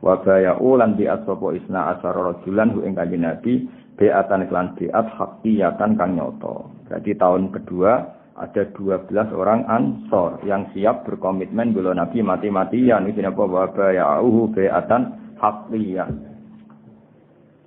Wa 0.03 0.19
baya 0.19 0.59
ulan 0.59 0.99
di 0.99 1.07
sapa 1.07 1.47
isna 1.55 1.95
asyara 1.95 2.35
rajulan 2.35 2.75
hu 2.75 2.83
ing 2.83 2.91
kanjeng 2.91 3.23
Nabi 3.23 3.63
beatan 3.95 4.43
iklan 4.43 4.75
beat 4.75 4.91
hakiyatan 4.91 5.95
kang 5.95 6.11
nyoto. 6.19 6.67
Berarti 6.91 7.15
tahun 7.15 7.55
kedua 7.55 7.91
ada 8.35 8.67
12 8.75 9.31
orang 9.31 9.63
ansor 9.71 10.43
yang 10.43 10.67
siap 10.75 11.07
berkomitmen 11.07 11.71
bela 11.71 11.95
Nabi 11.95 12.19
mati-matian. 12.19 13.07
Ini 13.07 13.31
apa? 13.31 13.43
Wa 13.47 13.71
baya 13.71 14.19
uhu 14.19 14.51
beatan 14.51 15.35
hakiyatan. 15.39 16.32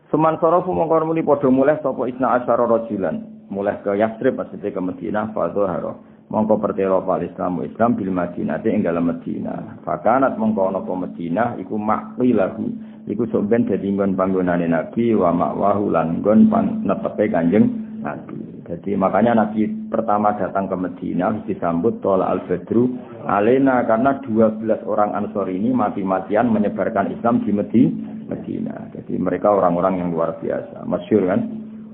Seman 0.07 0.39
sorofu 0.39 0.71
mongkor 0.71 1.03
muni 1.03 1.27
podo 1.27 1.51
mulai 1.51 1.83
sopo 1.83 2.07
isna 2.07 2.39
asyara 2.39 2.63
rojulan. 2.63 3.47
Mulai 3.51 3.83
ke 3.83 3.99
Yastrib 3.99 4.39
maksudnya 4.39 4.71
ke 4.71 4.81
Medina. 4.83 5.21
Fadzoharo. 5.35 6.17
Mongko 6.27 6.59
pertelo 6.59 7.07
pal 7.07 7.23
Islam 7.23 7.63
Islam 7.63 7.95
bil 7.95 8.11
Madinah 8.11 8.59
dalam 8.59 9.07
Medina. 9.07 9.79
Fakanat 9.87 10.35
mongko 10.35 10.75
ana 10.75 10.83
Medina 10.83 11.55
iku 11.59 11.79
makwilahu. 11.79 12.67
Iku 13.07 13.31
sok 13.31 13.47
ben 13.47 13.67
dadi 13.71 13.87
nggon 13.87 14.19
panggonane 14.19 14.67
Nabi 14.67 15.15
wa 15.15 15.31
makwahu 15.31 15.95
lan 15.95 16.19
nggon 16.23 16.51
netepe 16.83 17.31
Kanjeng 17.31 17.67
Nabi. 18.03 18.67
Jadi 18.67 18.99
makanya 18.99 19.39
Nabi 19.39 19.71
pertama 19.87 20.35
datang 20.35 20.67
ke 20.67 20.75
Medina 20.75 21.31
disambut 21.47 22.03
tol 22.03 22.19
al-Badru 22.19 22.99
alena 23.31 23.87
karena 23.87 24.19
12 24.27 24.83
orang 24.91 25.15
Ansor 25.15 25.47
ini 25.47 25.71
mati-matian 25.71 26.51
menyebarkan 26.51 27.15
Islam 27.15 27.47
di 27.47 27.55
Medina 27.55 28.16
Medina. 28.27 28.91
Jadi 28.93 29.15
mereka 29.17 29.55
orang-orang 29.55 30.03
yang 30.03 30.09
luar 30.11 30.37
biasa. 30.43 30.83
Masyur 30.87 31.27
kan? 31.27 31.41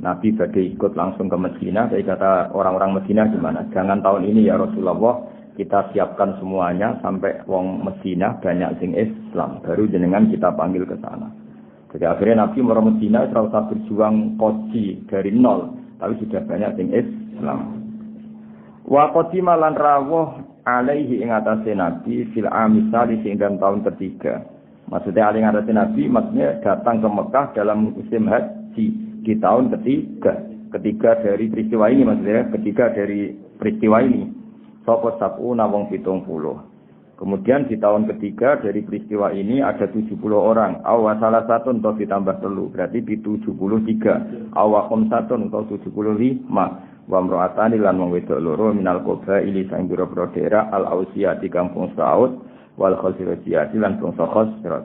Nabi 0.02 0.34
badai 0.34 0.74
ikut 0.74 0.92
langsung 0.98 1.30
ke 1.30 1.38
Medina. 1.38 1.86
Jadi 1.86 2.02
kata 2.02 2.50
orang-orang 2.50 2.98
Medina 2.98 3.30
gimana? 3.30 3.62
Jangan 3.70 4.02
tahun 4.02 4.26
ini 4.26 4.50
ya 4.50 4.58
Rasulullah 4.58 5.22
kita 5.54 5.92
siapkan 5.92 6.34
semuanya 6.40 6.98
sampai 7.04 7.44
wong 7.46 7.86
Medina 7.86 8.34
banyak 8.40 8.82
sing 8.82 8.96
Islam. 8.98 9.62
Baru 9.62 9.86
jenengan 9.86 10.26
kita 10.26 10.50
panggil 10.58 10.88
ke 10.88 10.98
sana. 10.98 11.30
Jadi 11.92 12.08
akhirnya 12.08 12.48
Nabi 12.48 12.58
mau 12.64 12.80
Medina 12.80 13.28
terus 13.28 13.52
berjuang 13.52 14.40
koji 14.40 15.06
dari 15.12 15.28
nol, 15.28 15.76
tapi 16.00 16.16
sudah 16.24 16.40
banyak 16.48 16.70
sing 16.80 16.88
Islam. 16.88 17.84
Wa 18.88 19.12
qadima 19.12 19.60
lan 19.60 19.76
rawuh 19.76 20.40
alaihi 20.64 21.20
ing 21.20 21.30
atase 21.30 21.76
Nabi 21.76 22.26
fil 22.32 22.48
amisali 22.48 23.20
sing 23.20 23.36
tahun 23.38 23.84
ketiga. 23.92 24.40
Maksudnya 24.92 25.32
alih 25.32 25.40
atase 25.48 25.72
Nabi 25.72 26.04
maksudnya 26.04 26.60
datang 26.60 27.00
ke 27.00 27.08
Mekah 27.08 27.46
dalam 27.56 27.96
musim 27.96 28.28
haji 28.28 28.86
di 29.24 29.32
tahun 29.40 29.72
ketiga. 29.72 30.36
Ketiga 30.68 31.16
dari 31.24 31.48
peristiwa 31.48 31.88
ini 31.88 32.02
maksudnya 32.04 32.52
ketiga 32.52 32.92
dari 32.92 33.32
peristiwa 33.56 34.04
ini. 34.04 34.28
Sopo 34.84 35.16
sabu 35.16 35.56
nawong 35.56 35.88
pitung 35.88 36.28
puluh. 36.28 36.60
Kemudian 37.16 37.70
di 37.70 37.78
tahun 37.80 38.04
ketiga 38.10 38.58
dari 38.58 38.82
peristiwa 38.82 39.30
ini 39.30 39.62
ada 39.62 39.86
70 39.86 40.10
orang. 40.34 40.82
Awa 40.82 41.14
salah 41.22 41.46
satu 41.46 41.70
untuk 41.70 42.02
ditambah 42.02 42.42
telu. 42.42 42.66
Berarti 42.66 42.98
di 42.98 43.14
73. 43.22 44.50
Awa 44.58 44.90
kom 44.90 45.06
satu 45.06 45.38
untuk 45.38 45.70
75. 45.70 46.42
Wa 47.06 47.18
mro'atani 47.22 47.78
lan 47.78 48.02
wong 48.02 48.10
wedok 48.18 48.42
loro 48.42 48.74
minal 48.74 49.06
kobra 49.06 49.38
ili 49.38 49.70
sang 49.70 49.86
biro 49.86 50.10
daerah 50.34 50.70
al 50.74 50.86
di 51.12 51.46
kampung 51.46 51.94
Saud 51.98 52.51
wal 52.80 52.96
khosirojiyati 52.96 53.76
lan 53.76 54.00
bangsa 54.00 54.24
khosirot. 54.28 54.84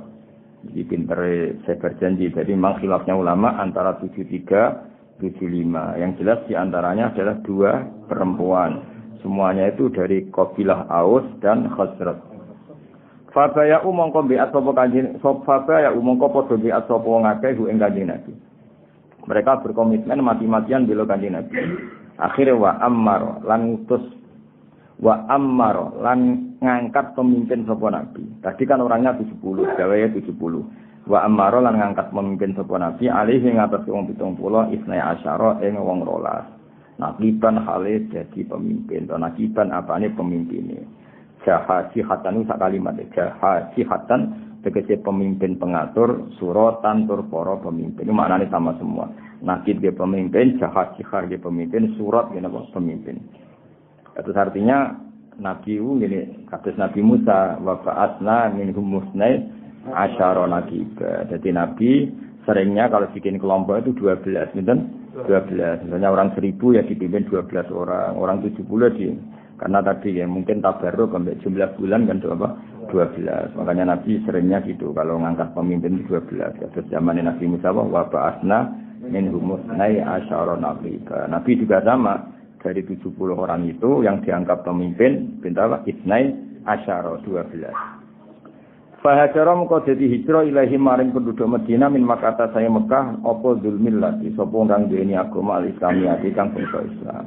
Jadi 0.68 0.82
pinter 0.84 1.20
saya 1.64 1.78
berjanji. 1.80 2.34
Jadi 2.34 2.52
memang 2.52 2.82
khilafnya 2.82 3.14
ulama 3.16 3.56
antara 3.62 3.96
73 4.02 4.98
75. 5.22 6.02
Yang 6.02 6.12
jelas 6.22 6.40
di 6.46 6.54
antaranya 6.54 7.10
adalah 7.14 7.36
dua 7.42 7.72
perempuan. 8.06 8.86
Semuanya 9.26 9.74
itu 9.74 9.90
dari 9.90 10.30
kabilah 10.30 10.86
Aus 10.94 11.26
dan 11.42 11.66
Khazraj. 11.74 12.22
Fabaya 13.34 13.82
umongko 13.86 14.26
biat 14.26 14.50
sapa 14.50 14.72
kanjeng 14.74 15.18
Fabaya 15.22 15.94
umongko 15.94 16.32
padha 16.32 16.56
biat 16.58 16.86
sapa 16.86 17.06
wong 17.06 17.26
akeh 17.26 17.54
ing 17.54 17.78
Nabi. 17.82 18.34
Mereka 19.28 19.62
berkomitmen 19.66 20.24
mati-matian 20.24 20.86
bela 20.86 21.04
kanjeng 21.10 21.34
Nabi. 21.34 21.54
Akhirnya 22.18 22.58
wa 22.58 22.72
ammar 22.82 23.46
lan 23.46 23.86
wa 24.98 25.30
ammar 25.30 25.94
lan 26.02 26.54
ngangkat 26.58 27.14
pemimpin 27.14 27.66
sapa 27.70 27.88
Nabi. 27.94 28.24
Tadi 28.42 28.64
kan 28.66 28.82
orangnya 28.82 29.14
70, 29.14 29.78
gawe 29.78 29.96
70. 30.14 31.08
Wa 31.08 31.24
ammar 31.24 31.54
lan 31.62 31.78
ngangkat 31.78 32.10
pemimpin 32.10 32.58
sapa 32.58 32.76
Nabi 32.82 33.08
alih 33.08 33.40
ing 33.40 33.62
atas 33.62 33.86
wong 33.86 34.10
70 34.10 34.74
isnai 34.74 35.02
asyara 35.02 35.62
ing 35.62 35.78
wong 35.78 36.02
rolas. 36.02 36.46
Nakiban 36.98 37.62
hale 37.62 38.10
jadi 38.10 38.42
pemimpin. 38.42 39.06
Nakiban 39.06 39.70
apa 39.70 40.02
ini 40.02 40.10
pemimpinnya. 40.18 40.82
Jahaji 41.46 42.02
hatan 42.02 42.42
itu 42.42 42.50
kalimat. 42.58 42.98
Jahaji 43.14 43.82
hatan 43.86 44.22
tegese 44.66 44.98
pemimpin 45.00 45.62
pengatur, 45.62 46.28
suratan 46.42 47.06
tur 47.06 47.22
poro 47.30 47.62
pemimpin. 47.62 48.10
Ini 48.10 48.12
maknanya 48.12 48.50
sama 48.50 48.74
semua. 48.82 49.08
Nakib 49.46 49.80
dia 49.80 49.94
pemimpin, 49.94 50.58
jahat 50.58 50.98
jihar 50.98 51.30
dia 51.30 51.38
pemimpin, 51.38 51.94
surat 51.96 52.34
dia 52.34 52.42
pemimpin. 52.74 53.22
Itu 54.18 54.34
artinya 54.34 54.98
Nabi 55.38 55.78
ini 55.78 56.50
kata 56.50 56.74
Nabi 56.74 57.00
Musa 57.06 57.62
wa 57.62 57.78
fa'atna 57.86 58.50
min 58.58 58.74
humusnai 58.74 59.46
asyara 59.94 60.50
nakib. 60.50 60.98
Jadi 61.30 61.50
Nabi 61.54 62.10
seringnya 62.50 62.90
kalau 62.90 63.06
bikin 63.14 63.38
kelompok 63.38 63.86
itu 63.86 63.94
12 64.02 64.58
gitu 64.58 64.74
12. 65.26 65.86
Misalnya 65.86 66.10
orang 66.14 66.34
1000 66.34 66.58
ya 66.78 66.82
dipimpin 66.86 67.26
12 67.30 67.70
orang, 67.74 68.18
orang 68.18 68.38
70 68.42 68.98
di 68.98 69.14
karena 69.58 69.82
tadi 69.82 70.22
ya 70.22 70.30
mungkin 70.30 70.62
tabarruk 70.62 71.18
sampai 71.18 71.34
jumlah 71.42 71.70
bulan 71.82 72.06
kan 72.06 72.22
apa 72.22 72.50
12. 72.90 73.58
Makanya 73.58 73.98
Nabi 73.98 74.22
seringnya 74.26 74.62
gitu 74.66 74.94
kalau 74.94 75.22
ngangkat 75.22 75.54
pemimpin 75.54 76.02
12. 76.06 76.74
Terus 76.74 76.88
zaman 76.90 77.22
Nabi 77.22 77.46
Musa 77.46 77.70
wa 77.74 78.06
ba'asna 78.06 78.74
min 79.06 79.30
humusnai 79.30 80.02
asyara 80.02 80.58
nabi. 80.58 80.98
Nabi 81.06 81.52
juga 81.58 81.82
sama 81.86 82.38
dari 82.62 82.82
70 82.84 83.14
orang 83.34 83.70
itu 83.70 84.02
yang 84.04 84.22
dianggap 84.26 84.66
pemimpin 84.66 85.40
pinta 85.42 85.70
apa? 85.70 85.86
Isnai 85.86 86.34
asyara 86.66 87.22
12. 87.24 87.98
Fahajara 88.98 89.54
muka 89.54 89.86
jadi 89.86 90.10
hijrah 90.10 90.44
ilahi 90.44 90.76
maring 90.76 91.14
penduduk 91.14 91.46
Medina 91.46 91.86
min 91.88 92.02
makata 92.02 92.50
saya 92.52 92.66
Mekah 92.68 93.22
opo 93.22 93.56
zulmil 93.62 94.02
lagi 94.02 94.34
sopo 94.34 94.66
kang 94.66 94.90
duweni 94.90 95.14
agama 95.14 95.62
al-islamiyati 95.62 96.34
kang 96.34 96.50
bangsa 96.52 96.82
Islam. 96.82 97.26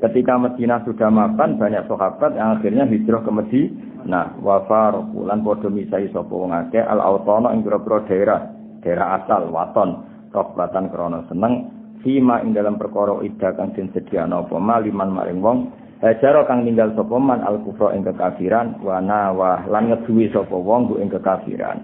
Ketika 0.00 0.34
Medina 0.40 0.80
sudah 0.88 1.12
makan 1.12 1.60
banyak 1.60 1.84
sahabat 1.86 2.34
yang 2.38 2.56
akhirnya 2.56 2.88
hijrah 2.88 3.20
ke 3.20 3.30
Medina. 3.30 3.86
Nah, 4.08 4.30
wafa 4.40 4.94
rokulan 4.94 5.42
podo 5.42 5.68
misai 5.68 6.08
sopo 6.14 6.46
wong 6.46 6.54
akeh 6.54 6.80
al 6.80 7.02
autono 7.02 7.50
ing 7.52 7.66
daerah, 7.66 8.46
daerah 8.80 9.20
asal 9.20 9.50
waton, 9.52 10.06
robbatan 10.32 10.88
krana 10.88 11.26
seneng 11.28 11.77
fima 12.02 12.40
ing 12.42 12.54
dalam 12.54 12.78
perkara 12.78 13.18
ida 13.24 13.54
kang 13.54 13.74
den 13.74 13.90
sediano 13.94 14.46
apa 14.46 14.56
maliman 14.56 15.10
maring 15.12 15.40
wong 15.42 15.58
Hajaro 15.98 16.46
kang 16.46 16.62
ninggal 16.62 16.94
sapa 16.94 17.18
man 17.18 17.42
al 17.42 17.58
kufra 17.66 17.90
ing 17.90 18.06
kekafiran 18.06 18.78
wa 18.86 19.02
nawah 19.02 19.66
lan 19.66 19.90
ngeduwi 19.90 20.30
sapa 20.30 20.54
wong 20.54 20.94
ing 20.94 21.10
kekafiran. 21.10 21.82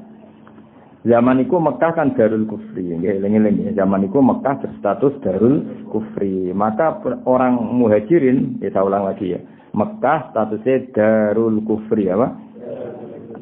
Zaman 1.02 1.42
iku 1.42 1.58
Mekah 1.60 1.92
kan 1.98 2.14
darul 2.16 2.46
kufri, 2.46 2.94
nggih 2.94 3.20
eling-eling 3.20 3.74
zaman 3.74 4.06
iku 4.06 4.22
Mekah 4.22 4.62
berstatus 4.62 5.18
darul 5.20 5.84
kufri. 5.90 6.54
Maka 6.54 7.02
orang 7.26 7.58
muhajirin, 7.58 8.62
ya 8.62 8.70
saya 8.70 8.86
ulang 8.86 9.04
lagi 9.04 9.34
ya. 9.34 9.42
Mekah 9.74 10.30
statusnya 10.30 10.94
darul 10.94 11.58
kufri 11.66 12.06
apa? 12.06 12.38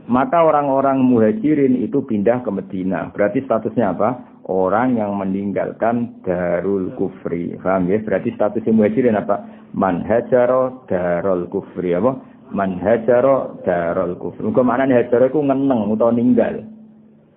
Maka 0.08 0.42
orang-orang 0.42 1.04
muhajirin 1.04 1.78
itu 1.84 2.02
pindah 2.02 2.42
ke 2.42 2.50
Medina. 2.50 3.12
Berarti 3.12 3.44
statusnya 3.44 3.92
apa? 3.94 4.31
Orang 4.50 4.98
yang 4.98 5.14
meninggalkan 5.14 6.18
darul 6.26 6.90
kufri. 6.98 7.54
Paham 7.60 7.86
ya? 7.90 8.02
Berarti 8.02 8.34
status 8.34 8.66
muhajirin 8.66 9.18
apa? 9.18 9.42
Man 9.74 10.02
hajaro 10.02 10.86
darul 10.90 11.46
kufri 11.46 11.94
apa? 11.94 12.18
Man 12.50 12.82
hajaro 12.82 13.62
darul 13.62 14.18
kufri. 14.18 14.42
Muga 14.42 14.62
maknane 14.66 14.98
hajaro 14.98 15.30
iku 15.30 15.40
ngeneng 15.46 15.90
utawa 15.94 16.10
ninggal. 16.10 16.66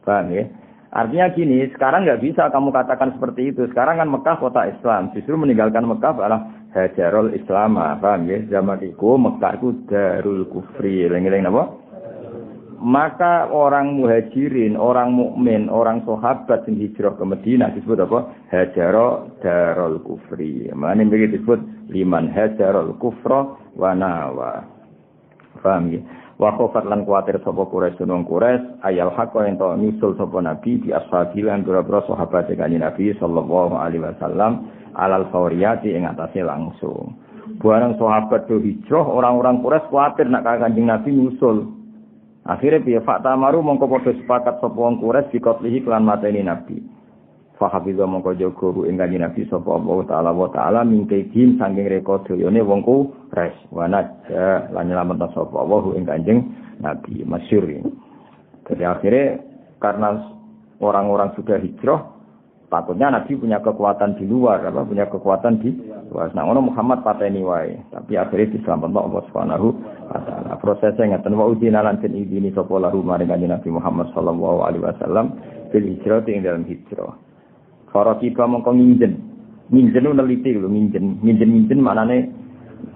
Paham 0.01 0.33
ya? 0.33 0.45
Artinya 0.95 1.27
gini, 1.35 1.67
sekarang 1.75 2.07
nggak 2.07 2.23
bisa 2.23 2.47
kamu 2.55 2.71
katakan 2.71 3.19
seperti 3.19 3.51
itu. 3.51 3.67
Sekarang 3.67 3.99
kan 3.99 4.07
Mekah 4.07 4.39
kota 4.39 4.63
Islam. 4.63 5.11
Justru 5.11 5.35
meninggalkan 5.35 5.83
Mekah 5.83 6.15
adalah 6.15 6.41
hajarul 6.71 7.35
Islam. 7.35 7.75
Paham 7.99 8.31
ya? 8.31 8.39
Zaman 8.47 8.79
itu 8.79 9.09
Mekah 9.19 9.59
itu 9.59 9.69
darul 9.91 10.47
kufri. 10.47 11.03
Lengi-lengi 11.11 11.51
apa? 11.51 11.84
Maka 12.79 13.47
orang 13.47 13.95
muhajirin, 13.95 14.75
orang 14.75 15.15
mukmin, 15.15 15.71
orang 15.71 16.03
sahabat 16.03 16.67
yang 16.67 16.79
hijrah 16.83 17.15
ke 17.15 17.23
Madinah 17.23 17.71
disebut 17.71 18.03
apa? 18.03 18.19
Hajaro 18.51 19.39
darul 19.39 20.03
kufri. 20.03 20.67
Mana 20.75 21.07
begitu 21.07 21.39
disebut 21.39 21.59
liman 21.91 22.27
hajarul 22.31 22.99
kufra 22.99 23.55
wa 23.75 23.91
nawa. 23.95 24.67
Paham 25.63 25.91
ya? 25.93 26.01
Wa 26.35 26.51
khofat 26.51 26.83
lan 26.83 27.07
kuatir 27.07 27.39
sapa 27.47 27.63
Quraisy 27.63 28.03
nang 28.03 28.27
Quraisy 28.27 28.83
ayal 28.83 29.07
hakka 29.15 29.47
ento 29.47 29.71
nyusul 29.79 30.19
sapa 30.19 30.43
Nabi 30.43 30.83
di 30.83 30.91
ashabi 30.91 31.39
lan 31.47 31.63
pira-pira 31.63 32.03
sahabat 32.03 32.51
kanjeng 32.51 32.83
Nabi 32.83 33.15
sallallahu 33.15 33.71
alaihi 33.79 34.03
wasallam 34.03 34.67
alal 34.99 35.31
fauriyati 35.31 35.95
ing 35.95 36.03
atase 36.03 36.43
langsung. 36.43 37.15
Barang 37.63 37.95
sahabat 37.95 38.51
do 38.51 38.59
hijrah 38.59 39.07
orang-orang 39.07 39.63
Quraisy 39.63 39.87
kuatir 39.87 40.27
nak 40.27 40.43
kanjeng 40.43 40.91
Nabi 40.91 41.15
nyusul. 41.15 41.74
Akhirnya 42.45 42.85
piye 42.85 42.99
fakta 43.01 43.33
maru 43.33 43.65
mongko 43.65 43.89
padha 43.89 44.13
sepakat 44.13 44.61
sapa 44.61 44.77
wong 44.77 45.01
Quraisy 45.01 45.33
dikotlihi 45.33 45.81
kelan 45.81 46.05
mateni 46.05 46.45
Nabi. 46.45 46.77
Fahabiza 47.57 48.05
mongko 48.05 48.37
jaga 48.37 48.67
ru 48.69 48.85
ing 48.85 49.01
kanjeng 49.01 49.25
Nabi 49.25 49.49
sapa 49.49 49.65
Allah 49.73 49.97
taala 50.05 50.29
wa 50.29 50.49
taala 50.53 50.85
mingke 50.85 51.25
din 51.33 51.57
saking 51.57 51.89
reka 51.89 52.21
doyone 52.29 52.61
wong 52.61 52.85
Quraisy. 52.85 53.73
Wa 53.73 53.89
najja 53.89 54.69
lan 54.69 54.85
nyelamet 54.85 55.25
sapa 55.33 55.57
Allah 55.57 55.83
kanjeng 56.05 56.39
Nabi 56.85 57.25
masyhur. 57.25 57.65
Jadi 58.69 58.83
akhirnya 58.85 59.41
karena 59.81 60.09
orang-orang 60.77 61.33
sudah 61.33 61.57
hijrah 61.57 62.13
takutnya 62.69 63.13
Nabi 63.13 63.37
punya 63.37 63.61
kekuatan 63.61 64.17
di 64.19 64.25
luar 64.27 64.59
apa 64.65 64.83
punya 64.83 65.05
kekuatan 65.07 65.61
di 65.61 65.69
luar 66.11 66.33
nah 66.33 66.43
Muhammad 66.49 67.05
pateni 67.05 67.45
wae 67.45 67.77
tapi 67.93 68.17
akhirnya 68.17 68.57
diselamatkan 68.57 69.05
Allah 69.05 69.21
Subhanahu 69.29 69.67
taala 70.09 70.53
prosesnya 70.61 71.17
ngeten 71.17 71.33
wa 71.37 71.49
udina 71.49 71.81
lan 71.81 72.01
den 72.01 72.13
idini 72.13 72.53
sapa 72.53 72.77
lahu 72.77 73.01
Nabi 73.01 73.69
Muhammad 73.69 74.13
sallallahu 74.13 74.65
alaihi 74.65 74.85
wasallam 74.85 75.35
fil 75.73 75.85
hijrah 75.85 76.25
ing 76.29 76.45
dalam 76.45 76.63
hijrah. 76.65 77.15
Farakiba 77.89 78.45
mongko 78.45 78.75
nginjen. 78.75 79.13
Nginjen 79.71 80.05
neliti 80.13 80.53
lho 80.53 80.67
nginjen. 80.69 81.23
Nginjen 81.23 81.49
nginjen 81.49 81.79
maknane 81.81 82.17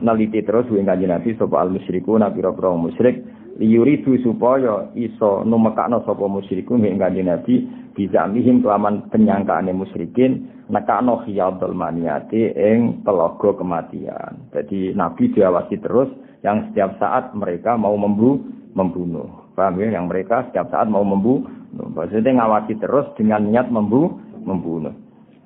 neliti 0.04 0.44
terus 0.44 0.70
ing 0.70 0.86
kanjeng 0.86 1.10
Nabi 1.10 1.34
sapa 1.40 1.56
al 1.64 1.74
musyriku 1.74 2.20
nabi 2.20 2.44
pira 2.44 2.70
musyrik. 2.76 3.18
Liyuridu 3.60 4.16
supaya 4.24 4.88
iso 4.96 5.44
numekakno 5.44 6.00
sapa 6.08 6.24
musyrikun 6.32 6.88
ing 6.88 6.96
kanjeng 6.96 7.28
Nabi 7.28 7.68
bisa 7.92 8.24
mihim 8.32 8.64
kelaman 8.64 9.12
penyangkaane 9.12 9.76
musyrikin 9.76 10.48
nekakno 10.72 11.28
khiyadul 11.28 11.76
maniati 11.76 12.56
ing 12.56 13.04
telaga 13.04 13.60
kematian. 13.60 14.48
Jadi 14.56 14.96
Nabi 14.96 15.36
diawasi 15.36 15.76
terus 15.84 16.08
yang 16.46 16.72
setiap 16.72 16.96
saat 17.00 17.36
mereka 17.36 17.76
mau 17.76 17.96
membu 18.00 18.40
membunuh. 18.76 19.52
Paham 19.58 19.80
ya? 19.84 19.92
Yang 19.92 20.06
mereka 20.08 20.36
setiap 20.50 20.72
saat 20.72 20.88
mau 20.88 21.04
membunuh. 21.04 21.48
Maksudnya 21.76 22.40
ngawasi 22.40 22.80
terus 22.80 23.06
dengan 23.20 23.46
niat 23.46 23.68
membu 23.70 24.18
membunuh. 24.42 24.96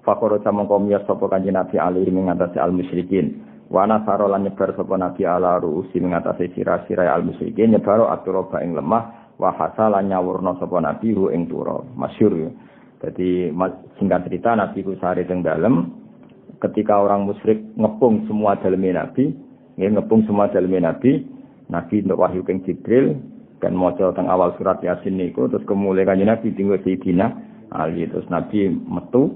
Fakoro 0.04 0.40
sama 0.44 0.68
komiyas 0.68 1.08
sopo 1.08 1.32
kanji 1.32 1.50
Nabi 1.50 1.80
Ali 1.80 2.04
mengatasi 2.12 2.60
al 2.60 2.76
musyrikin. 2.76 3.40
Wana 3.74 4.04
saro 4.06 4.30
lan 4.30 4.46
nyebar 4.46 4.76
sapa 4.78 5.00
nabi 5.00 5.26
ala 5.26 5.58
ruusi 5.58 5.98
mengatasi 5.98 6.54
sirah-sirah 6.54 7.10
al 7.10 7.26
musyrikin 7.26 7.74
nyebaro 7.74 8.06
aturoba 8.12 8.62
ing 8.62 8.78
lemah 8.78 9.34
wa 9.42 9.50
hasala 9.56 10.04
nyawurna 10.06 10.62
sapa 10.62 10.78
nabi 10.78 11.16
hu 11.16 11.34
ing 11.34 11.50
turo 11.50 11.88
masyhur 11.98 12.38
ya. 12.38 12.50
Jadi 13.02 13.50
singkat 13.98 14.30
cerita 14.30 14.54
nabi 14.54 14.86
ku 14.86 14.94
sari 15.02 15.26
teng 15.26 15.42
dalem 15.42 15.90
ketika 16.62 17.02
orang 17.02 17.26
musyrik 17.26 17.60
ngepung 17.74 18.30
semua 18.30 18.60
daleme 18.62 18.94
nabi 18.94 19.34
nggih 19.78 19.90
ngepung 19.98 20.26
semua 20.30 20.50
daleme 20.50 20.82
nabi. 20.82 21.26
Nabi 21.72 22.04
untuk 22.06 22.20
wahyu 22.22 22.44
king 22.44 22.62
Jibril 22.68 23.18
dan 23.64 23.80
maca 23.80 24.12
teng 24.12 24.28
awal 24.28 24.52
surat 24.60 24.84
Yasin 24.84 25.16
niku 25.16 25.48
terus 25.48 25.64
kemuliaan 25.64 26.12
kanjeng 26.12 26.28
nabi 26.28 26.52
tinggal 26.52 26.78
Sayyidina 26.84 27.32
Ali 27.72 28.04
terus 28.12 28.28
nabi 28.28 28.68
metu 28.68 29.32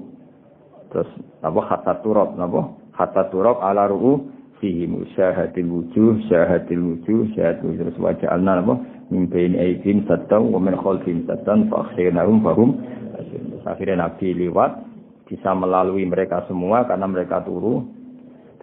terus 0.92 1.08
apa 1.40 1.60
hatta 1.64 2.04
turab 2.04 2.36
napa 2.36 2.76
hatta 2.92 3.32
turab 3.32 3.64
ala 3.64 3.88
ru'u 3.88 4.28
fihi 4.60 4.84
musyahadil 4.92 5.72
wujuh 5.72 6.28
syahadil 6.28 6.84
wujuh 6.84 7.32
syahadil 7.34 7.80
terus 7.80 7.98
wajah 7.98 8.28
alna 8.28 8.60
apa 8.60 8.76
min 9.08 9.32
bain 9.32 9.56
aidin 9.56 10.04
sattan 10.06 10.52
wa 10.52 10.60
min 10.60 10.76
khalfin 10.76 11.24
sattan 11.24 11.72
fa 11.72 11.88
akhirnahum 11.88 12.44
fahum 12.44 12.70
akhirnya 13.64 14.12
nabi 14.12 14.36
lewat 14.36 14.84
bisa 15.28 15.56
melalui 15.56 16.04
mereka 16.04 16.44
semua 16.52 16.84
karena 16.84 17.08
mereka 17.08 17.44
turu 17.48 17.88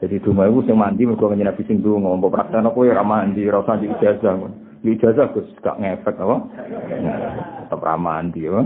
jadi 0.04 0.20
duma 0.20 0.44
itu 0.44 0.68
sing 0.68 0.76
mandi 0.76 1.08
mergo 1.08 1.32
kanjeng 1.32 1.48
nabi 1.48 1.64
sing 1.64 1.80
dungo 1.80 2.12
mbok 2.20 2.36
praktekno 2.36 2.76
kowe 2.76 2.84
ora 2.84 3.00
mandi 3.00 3.48
ora 3.48 3.64
usah 3.64 3.80
di 3.80 3.88
ijazah 3.88 4.36
di 4.84 4.88
ijazah 4.92 5.32
Gus 5.32 5.48
gak 5.64 5.80
ngefek 5.80 6.20
apa 6.20 6.36
tetap 7.64 7.80
ramandi 7.80 8.44
ya 8.44 8.60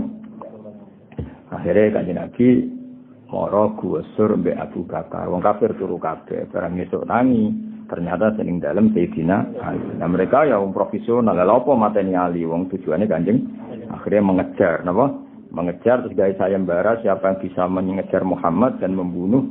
akhirnya 1.55 1.95
kanjeng 1.95 2.17
nabi 2.19 2.47
moro 3.29 3.77
gusur 3.77 4.35
mbek 4.35 4.57
Abu 4.57 4.83
Bakar. 4.89 5.29
Wong 5.29 5.41
kafir 5.41 5.77
turu 5.77 6.01
kabeh, 6.01 6.49
barang 6.49 6.73
esuk 6.81 7.05
nangi. 7.05 7.69
Ternyata 7.89 8.37
sening 8.37 8.61
dalam 8.61 8.93
Sayyidina 8.93 9.65
Ali. 9.65 9.97
Nah 9.97 10.05
mereka 10.05 10.45
ya 10.45 10.61
wong 10.61 10.77
profesional. 10.77 11.33
Lalu 11.33 11.53
apa 11.57 11.71
mateni 11.73 12.13
Ali? 12.13 12.45
Wong 12.45 12.69
tujuannya 12.69 13.09
kanjeng 13.09 13.49
akhirnya 13.89 14.21
mengejar, 14.21 14.85
napa? 14.85 15.09
Mengejar 15.49 16.05
terus 16.05 16.13
guys 16.13 16.37
sayembara 16.37 17.01
siapa 17.01 17.33
yang 17.33 17.37
bisa 17.41 17.65
mengejar 17.65 18.21
Muhammad 18.21 18.77
dan 18.77 18.93
membunuh 18.93 19.49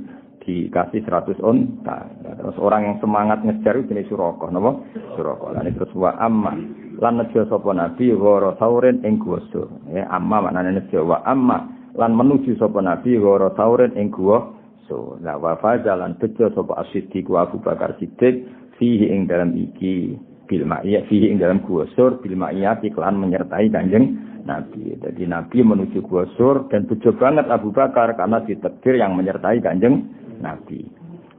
dikasih 0.48 1.04
100 1.04 1.44
onta. 1.44 2.08
Nah, 2.24 2.32
terus 2.40 2.56
orang 2.56 2.88
yang 2.88 2.96
semangat 3.04 3.44
ngejar 3.44 3.76
itu 3.76 3.92
jenis 3.92 4.08
Suroko, 4.08 4.48
napa? 4.48 4.80
Suroko. 5.12 5.52
Lan 5.52 5.68
terus 5.76 5.92
wa 5.92 6.16
amma 6.16 6.56
lan 6.98 7.20
nejo 7.20 7.44
sapa 7.46 7.70
nabi 7.76 8.10
ghara 8.16 8.56
sauren 8.56 9.04
ing 9.04 9.20
gusur. 9.20 9.68
Ya 9.92 10.08
amma 10.08 10.48
maknane 10.48 10.80
nejo 10.80 11.04
wa 11.04 11.20
amma 11.28 11.68
lan 11.94 12.16
menuju 12.16 12.56
sapa 12.56 12.80
nabi 12.80 13.18
wara 13.20 13.52
tauren 13.52 13.92
ing 13.98 14.14
guwa 14.14 14.54
so 14.86 15.20
la 15.20 15.34
wa 15.36 15.58
fazalan 15.60 16.16
bejo 16.16 16.48
sapa 16.54 16.80
asiddiq 16.86 17.28
wa 17.28 17.44
Abu 17.44 17.60
Bakar 17.60 17.98
Siddiq 18.00 18.46
fihi 18.80 19.10
ing 19.10 19.26
dalam 19.26 19.52
iki 19.52 20.14
bil 20.48 20.64
ma'iyah 20.64 21.04
fihi 21.10 21.28
ing 21.28 21.42
dalam 21.42 21.60
guwa 21.60 21.84
sur 21.92 22.22
bil 22.22 22.38
iklan 22.38 23.14
menyertai 23.20 23.68
kanjeng 23.68 24.16
Nabi. 24.48 24.96
Jadi 24.96 25.28
Nabi 25.28 25.60
menuju 25.60 26.00
gua 26.08 26.24
sur 26.40 26.72
dan 26.72 26.88
bejo 26.88 27.12
banget 27.20 27.52
Abu 27.52 27.68
Bakar 27.68 28.16
karena 28.16 28.40
ditakdir 28.48 28.96
yang 28.96 29.12
menyertai 29.12 29.60
kanjeng 29.60 30.08
Nabi. 30.40 30.80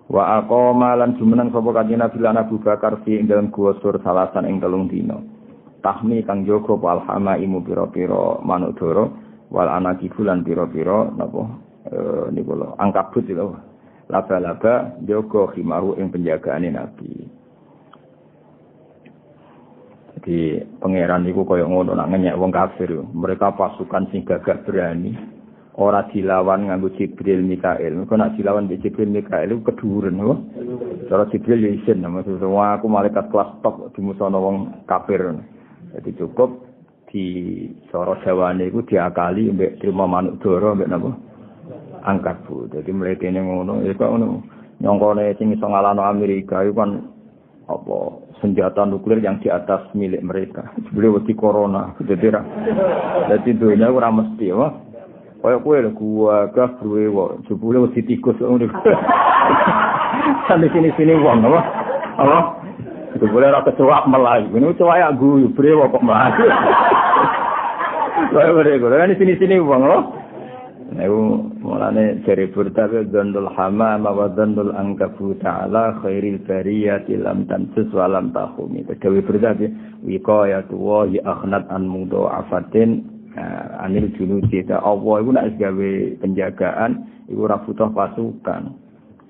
Wa 0.09 0.41
aqama 0.41 0.97
lan 0.97 1.15
jumeneng 1.21 1.53
sapa 1.53 1.69
kanjeng 1.69 2.01
Nabi 2.01 2.17
lan 2.17 2.41
Abu 2.41 2.57
Bakar 2.57 3.05
fi 3.05 3.21
ing 3.21 3.29
dalam 3.29 3.53
gua 3.53 3.77
sur 3.77 3.93
salasan 4.01 4.49
ing 4.49 4.57
telung 4.57 4.89
dino. 4.89 5.21
Tahmi 5.79 6.25
kang 6.25 6.43
jogo 6.43 6.75
palhama 6.75 7.37
imu 7.39 7.63
pira-pira 7.63 8.41
manuk 8.43 8.75
doro 8.75 9.05
wal 9.53 9.69
anak 9.69 10.03
bulan 10.11 10.43
piro-piro 10.43 11.13
napa? 11.15 11.43
E, 11.87 11.97
niku 12.35 12.51
lho 12.57 12.75
angkabut 12.75 13.25
lho. 13.31 13.55
Laba-laba 14.09 14.97
jaga 15.05 15.53
khimaru 15.53 15.95
ing 16.01 16.09
penjagaane 16.09 16.69
nabi. 16.73 17.39
Jadi 20.19 20.59
pangeran 20.83 21.23
niku 21.23 21.47
kaya 21.47 21.63
ngono 21.63 21.95
nak 21.95 22.11
ngenyek 22.11 22.35
wong 22.35 22.51
kafir 22.51 22.91
mereka 23.15 23.55
pasukan 23.55 24.09
sing 24.11 24.27
gagah 24.27 24.59
berani 24.67 25.15
ora 25.77 26.09
dilawan 26.09 26.65
nganggo 26.65 26.89
Jibril 26.97 27.45
Mikael 27.45 27.93
kok 28.09 28.17
nak 28.17 28.33
dilawan 28.33 28.65
di 28.65 28.81
Jibril 28.81 29.13
Mikael 29.13 29.53
iku 29.53 29.69
keduren 29.69 30.17
lho 30.17 30.35
cara 31.05 31.29
Jibril 31.29 31.61
ya 31.61 31.71
isin 31.77 32.01
maksudnya 32.01 32.79
aku 32.79 32.89
malaikat 32.89 33.29
kelas 33.29 33.53
top 33.61 33.93
dimusono 33.93 34.37
wong 34.41 34.55
kafir. 34.89 35.37
Jadi 35.89 36.09
cukup 36.21 36.69
di 37.09 37.25
soro 37.89 38.17
jawane 38.21 38.69
iku 38.69 38.85
diakali 38.85 39.49
mbek 39.53 39.81
terima 39.81 40.09
manuk 40.09 40.41
doro 40.41 40.73
mbek 40.73 40.89
napa? 40.89 41.09
Angkat 42.05 42.47
bu 42.47 42.69
jadi 42.69 42.89
ini 42.89 43.39
ngono 43.39 43.85
ya 43.85 43.93
kok 43.93 44.09
ngono. 44.09 44.41
Nyongkone 44.79 45.35
sing 45.35 45.51
iso 45.51 45.67
Amerika 45.67 46.63
itu 46.63 46.71
kan 46.71 47.03
apa? 47.67 47.97
Senjata 48.39 48.87
nuklir 48.87 49.19
yang 49.19 49.43
di 49.43 49.51
atas 49.51 49.91
milik 49.91 50.23
mereka. 50.23 50.71
Sebelum 50.87 51.19
wedi 51.19 51.35
corona. 51.35 51.91
Jadi 51.99 52.31
jadi 53.27 53.49
dunia 53.59 53.91
ora 53.91 54.07
mesti 54.07 54.47
ya 54.47 54.88
kaya 55.39 55.57
kowe 55.59 55.77
lho 55.81 55.91
gua 55.95 56.47
gak 56.51 56.83
duwe 56.83 57.07
wa 57.07 57.35
jebule 57.47 57.79
wedi 57.87 58.01
tikus 58.03 58.35
ngono 58.39 58.67
sampe 60.47 60.67
sini-sini 60.73 61.15
wong 61.15 61.45
apa 61.47 61.61
apa 62.19 62.39
boleh 63.17 63.49
ora 63.49 63.65
kecoak 63.65 64.05
melayu. 64.05 64.47
Ini 64.53 64.65
kecoak 64.77 64.99
ya 65.01 65.09
guyu, 65.17 65.49
brewo 65.51 65.89
kok 65.89 66.05
melayu. 66.05 66.45
Kaya 68.29 68.53
boleh 68.53 68.77
gue, 68.77 68.93
kan 68.93 69.11
sini-sini 69.17 69.57
uang 69.57 69.83
loh. 69.83 70.03
Niku 70.89 71.21
mulane 71.61 72.17
jari 72.25 72.49
burda 72.49 72.89
ke 72.89 73.05
hama 73.53 74.01
wa 74.01 74.25
dandul 74.33 74.73
angkabu 74.73 75.37
ta'ala 75.37 76.01
khairil 76.01 76.41
bariyati 76.49 77.13
lam 77.13 77.45
tansus 77.45 77.93
wa 77.93 78.09
lam 78.09 78.33
tahumi. 78.33 78.81
Kedawi 78.89 79.21
burda 79.21 79.53
ke 79.53 79.69
wiqayatu 80.01 80.73
wa 80.73 81.05
hi 81.05 81.21
akhnat 81.21 81.69
an 81.69 81.85
mudha'afatin 83.35 83.83
anil 83.83 84.07
junudi. 84.17 84.63
Allah 84.69 85.15
iku 85.21 85.29
nak 85.33 85.47
gawe 85.57 85.91
penjagaan 86.21 86.91
iku 87.29 87.39
ora 87.45 87.57
butuh 87.61 87.89
pasukan. 87.93 88.63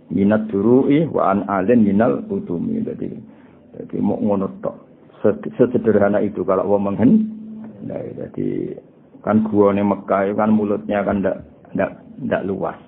Minat 0.10 0.50
duru'i 0.50 1.06
wa 1.06 1.30
an 1.30 1.46
alin 1.46 1.86
minal 1.86 2.26
utumi. 2.34 2.82
Jadi 2.82 3.14
jadi 3.78 3.98
mau 4.02 4.18
ngono 4.18 4.50
tok. 4.64 4.76
Sesederhana 5.60 6.24
itu 6.24 6.42
kalau 6.48 6.66
wong 6.66 6.90
menghen. 6.90 7.12
Nah, 7.86 8.00
jadi 8.18 8.76
kan 9.24 9.44
gua 9.48 9.72
nih 9.76 9.86
Mekah 9.86 10.36
kan 10.36 10.52
mulutnya 10.52 11.04
kan 11.06 11.22
ndak 11.22 11.38
ndak 11.76 11.92
ndak 12.26 12.46
luas. 12.48 12.80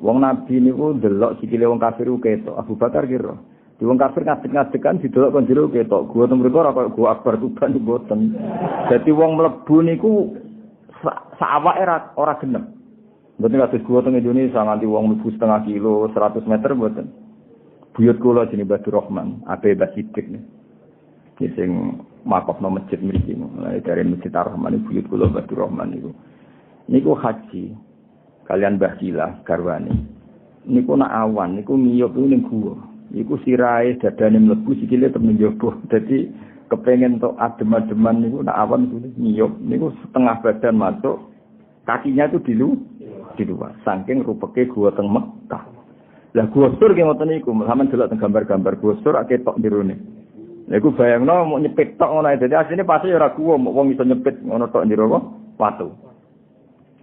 Wong 0.00 0.24
Nabi 0.24 0.58
niku 0.58 0.96
delok 0.96 1.38
sikile 1.42 1.68
wong 1.68 1.82
kafir 1.82 2.08
ketok. 2.08 2.56
Abu 2.56 2.74
Bakar 2.78 3.04
kira. 3.04 3.36
Di 3.74 3.82
wong 3.82 3.98
kafir 3.98 4.22
ngadeg-ngadeg 4.22 4.80
kan 4.80 5.02
kon 5.02 5.46
jero 5.50 5.66
ketok. 5.66 6.14
Gua 6.14 6.30
teng 6.30 6.38
mriku 6.38 6.62
ora 6.62 6.70
kaya 6.70 6.94
gua 6.94 7.18
akbar 7.18 7.38
tuban 7.42 7.74
boten. 7.82 8.34
Dadi 8.86 9.10
wong 9.10 9.34
mlebu 9.34 9.74
niku 9.82 10.10
sawake 11.38 11.82
ora 11.82 11.96
ora 12.14 12.34
genep. 12.38 12.64
Mboten 13.42 13.60
kados 13.66 13.86
gua 13.86 14.00
teng 14.06 14.14
Indonesia 14.14 14.62
nganti 14.62 14.86
wong 14.86 15.04
mlebu 15.10 15.26
setengah 15.34 15.66
kilo, 15.66 16.06
100 16.06 16.46
meter 16.46 16.70
mboten. 16.70 17.06
Buyut 17.94 18.18
kula 18.18 18.50
jenenge 18.50 18.70
Badur 18.70 18.98
Rahman, 18.98 19.46
Basidik 19.46 20.26
nih. 20.26 20.42
Sing 21.54 21.98
makofno 22.24 22.72
masjid 22.72 22.96
mriki 23.02 23.36
mulai 23.36 23.84
dari 23.84 24.06
masjid 24.06 24.32
Ar-Rahman 24.32 24.86
buyut 24.88 25.04
kula 25.10 25.28
Badur 25.28 25.68
Rahman 25.68 25.92
niku 25.92 26.10
niku 26.88 27.12
haji 27.12 27.76
kalian 28.48 28.80
Mbah 28.80 28.96
Jilah 29.02 29.44
garwane 29.44 29.92
niku 30.64 30.96
nak 30.96 31.12
awan 31.12 31.60
niku 31.60 31.76
ngiyup 31.76 32.16
ning 32.16 32.46
gua 32.48 32.80
niku 33.14 33.38
sirahe 33.46 33.94
dadane 34.02 34.42
mlebu 34.42 34.74
sikile 34.74 35.08
temen 35.14 35.38
njaba 35.38 35.78
dadi 35.86 36.26
kepengen 36.66 37.22
tok 37.22 37.38
adem-ademan 37.38 38.26
niku 38.26 38.42
nak 38.42 38.58
awan 38.58 38.90
niku 38.90 38.98
ngiyup 39.14 39.52
niku 39.62 39.86
setengah 40.02 40.42
badan 40.42 40.74
masuk 40.74 41.16
kakinya 41.86 42.26
tuh 42.26 42.42
di 42.42 42.58
lu 42.58 42.74
di 43.38 43.46
luar 43.46 43.70
saking 43.86 44.26
rupeke 44.26 44.66
gua 44.66 44.90
teng 44.98 45.06
Mekah 45.06 45.62
lah 46.34 46.46
gua 46.50 46.74
sur 46.82 46.90
ki 46.90 47.06
ngoten 47.06 47.30
niku 47.30 47.54
sampean 47.54 47.86
delok 47.86 48.10
teng 48.10 48.18
gambar-gambar 48.18 48.74
gua 48.82 48.98
sur 49.06 49.14
akeh 49.14 49.38
tok 49.46 49.62
dirune 49.62 49.94
Lha 50.64 50.80
iku 50.80 50.96
bayangno 50.96 51.44
mau 51.44 51.60
nyepit 51.60 52.00
tok 52.00 52.08
ngono 52.08 52.32
ae. 52.32 52.40
Dadi 52.40 52.56
asline 52.56 52.88
pasti 52.88 53.12
ora 53.12 53.36
kuwo 53.36 53.60
wong 53.60 53.92
iso 53.92 54.00
nyepit 54.00 54.40
ngono 54.40 54.72
tok 54.72 54.88
apa? 54.88 55.18
Watu. 55.60 55.88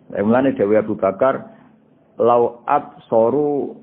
Lah 0.09 0.19
mulane 0.25 0.57
Dewi 0.57 0.81
Abu 0.81 0.97
Bakar 0.97 1.45
lau 2.17 2.65
ab 2.65 2.99
soru 3.05 3.77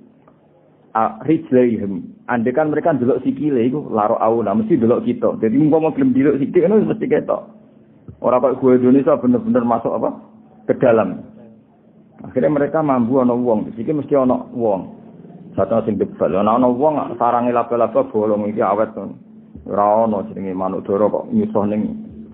rijlaihim. 1.26 2.24
Andai 2.28 2.52
kan 2.52 2.70
mereka 2.70 2.96
delok 2.96 3.24
sikile 3.24 3.64
iku 3.64 3.88
laro 3.92 4.16
aula 4.20 4.52
mesti 4.52 4.76
delok 4.76 5.04
kita. 5.04 5.38
Jadi 5.40 5.56
umpama 5.56 5.94
gelem 5.96 6.12
delok 6.12 6.38
sikile 6.40 6.68
kan 6.68 6.84
mesti 6.84 7.06
ketok. 7.06 7.42
Ora 8.18 8.42
kok 8.42 8.58
gue 8.58 8.80
Indonesia 8.82 9.14
bener-bener 9.14 9.62
masuk 9.62 9.94
apa? 9.94 10.10
ke 10.68 10.76
dalam. 10.76 11.24
Akhirnya 12.20 12.52
mereka 12.52 12.84
mampu 12.84 13.24
ana 13.24 13.32
wong, 13.32 13.72
iki 13.72 13.88
mesti 13.88 14.12
ana 14.12 14.36
wong. 14.52 15.00
Satu 15.56 15.80
sing 15.88 15.96
debal, 15.96 16.36
ana 16.36 16.60
ana 16.60 16.68
wong 16.68 17.16
sarange 17.16 17.50
laba-laba 17.56 18.04
bolong 18.12 18.52
iki 18.52 18.60
awet. 18.60 18.92
Ora 19.64 20.04
ana 20.04 20.28
jenenge 20.28 20.52
manuk 20.52 20.84
doro 20.84 21.08
kok 21.08 21.24
nyusuh 21.32 21.64
ning 21.64 21.82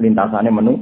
lintasane 0.02 0.50
menu 0.50 0.74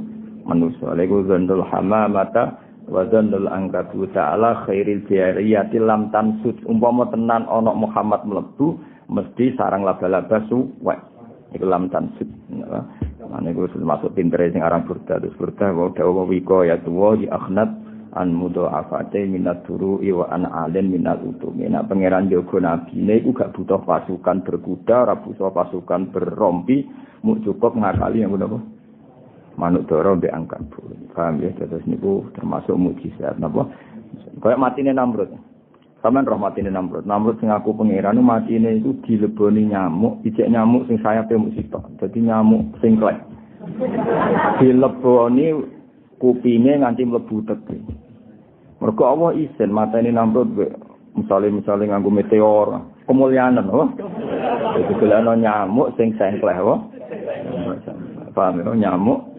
manusa. 0.49 0.97
Lha 0.97 1.05
iku 1.05 1.29
zandul 1.29 1.61
hamamata 1.61 2.62
wa 2.87 3.07
zandul 3.07 3.47
angkatu 3.47 4.07
ta'ala 4.11 4.63
khairil 4.67 5.05
jariyati 5.07 5.79
lam 5.79 6.11
tansut. 6.11 6.59
Umpama 6.67 7.07
tenan 7.11 7.47
ana 7.47 7.71
Muhammad 7.71 8.23
mlebu 8.27 8.79
mesti 9.11 9.55
sarang 9.55 9.87
laba-laba 9.87 10.43
suwek. 10.51 10.99
Iku 11.53 11.65
lam 11.67 11.87
tansut. 11.91 12.27
Ane 13.33 13.49
iku 13.55 13.65
masuk 13.81 14.13
pintere 14.13 14.53
sing 14.53 14.61
aran 14.61 14.85
burda 14.85 15.17
terus 15.17 15.33
burda 15.39 15.73
wa 15.73 15.89
dawa 15.89 16.27
wiko 16.29 16.61
ya 16.67 16.77
tuwa 16.83 17.17
di 17.17 17.25
akhnat 17.25 17.65
an 18.13 18.29
mudo 18.29 18.69
afate 18.69 19.25
minat 19.25 19.65
turu 19.65 19.97
iwa 20.05 20.29
an 20.29 20.45
alen 20.45 20.93
minat 20.93 21.17
utumi. 21.25 21.65
Nah 21.65 21.81
pangeran 21.81 22.29
jogo 22.29 22.61
nabi 22.61 22.93
ini 22.93 23.25
iku 23.25 23.33
gak 23.33 23.57
butuh 23.57 23.81
pasukan 23.81 24.45
berkuda, 24.45 25.09
ora 25.09 25.15
butuh 25.17 25.49
pasukan 25.49 26.13
berrompi, 26.13 26.85
mu 27.25 27.41
cukup 27.41 27.73
ngakali 27.73 28.21
yang 28.21 28.37
apa? 28.37 28.61
Manuk 29.53 29.85
doro 29.85 30.17
mbek 30.17 30.33
angkat 30.33 30.65
bulu. 30.73 30.97
Paham 31.13 31.37
ya? 31.37 31.53
Terus 31.53 31.85
niku 31.85 32.25
termasuk 32.33 32.73
mukjizat 32.73 33.37
napa? 33.37 33.69
Kayak 34.41 34.61
matine 34.61 34.91
Namrud. 34.97 35.29
Sampeyan 36.01 36.25
roh 36.25 36.41
matine 36.41 36.73
Namrud. 36.73 37.05
Namrud 37.05 37.37
sing 37.37 37.53
aku 37.53 37.77
pangeran 37.77 38.17
matine 38.25 38.81
itu 38.81 38.97
dileboni 39.05 39.69
nyamuk, 39.69 40.25
ijek 40.25 40.49
nyamuk 40.49 40.89
sing 40.89 40.97
sayape 41.05 41.37
mung 41.37 41.53
sitok. 41.53 41.85
Dadi 42.01 42.19
nyamuk 42.25 42.75
sing 42.81 42.97
klek. 42.97 43.21
Dileboni 44.57 45.53
kupinge 46.17 46.81
nganti 46.81 47.05
mlebu 47.05 47.45
teke. 47.45 47.77
Mergo 48.81 49.03
Allah 49.05 49.37
isin 49.37 49.69
mateni 49.69 50.09
Namrud 50.09 50.49
misale 51.13 51.53
misale 51.53 51.85
nganggo 51.85 52.09
meteor, 52.09 52.81
kemuliaan 53.05 53.61
oh. 53.69 53.85
Itu 54.81 54.97
gelano 54.97 55.37
nyamuk 55.37 55.93
sing 55.95 56.17
sengkleh 56.17 56.57
oh. 56.57 56.89
Paham 58.33 58.65
ya 58.65 58.73
nyamuk 58.89 59.32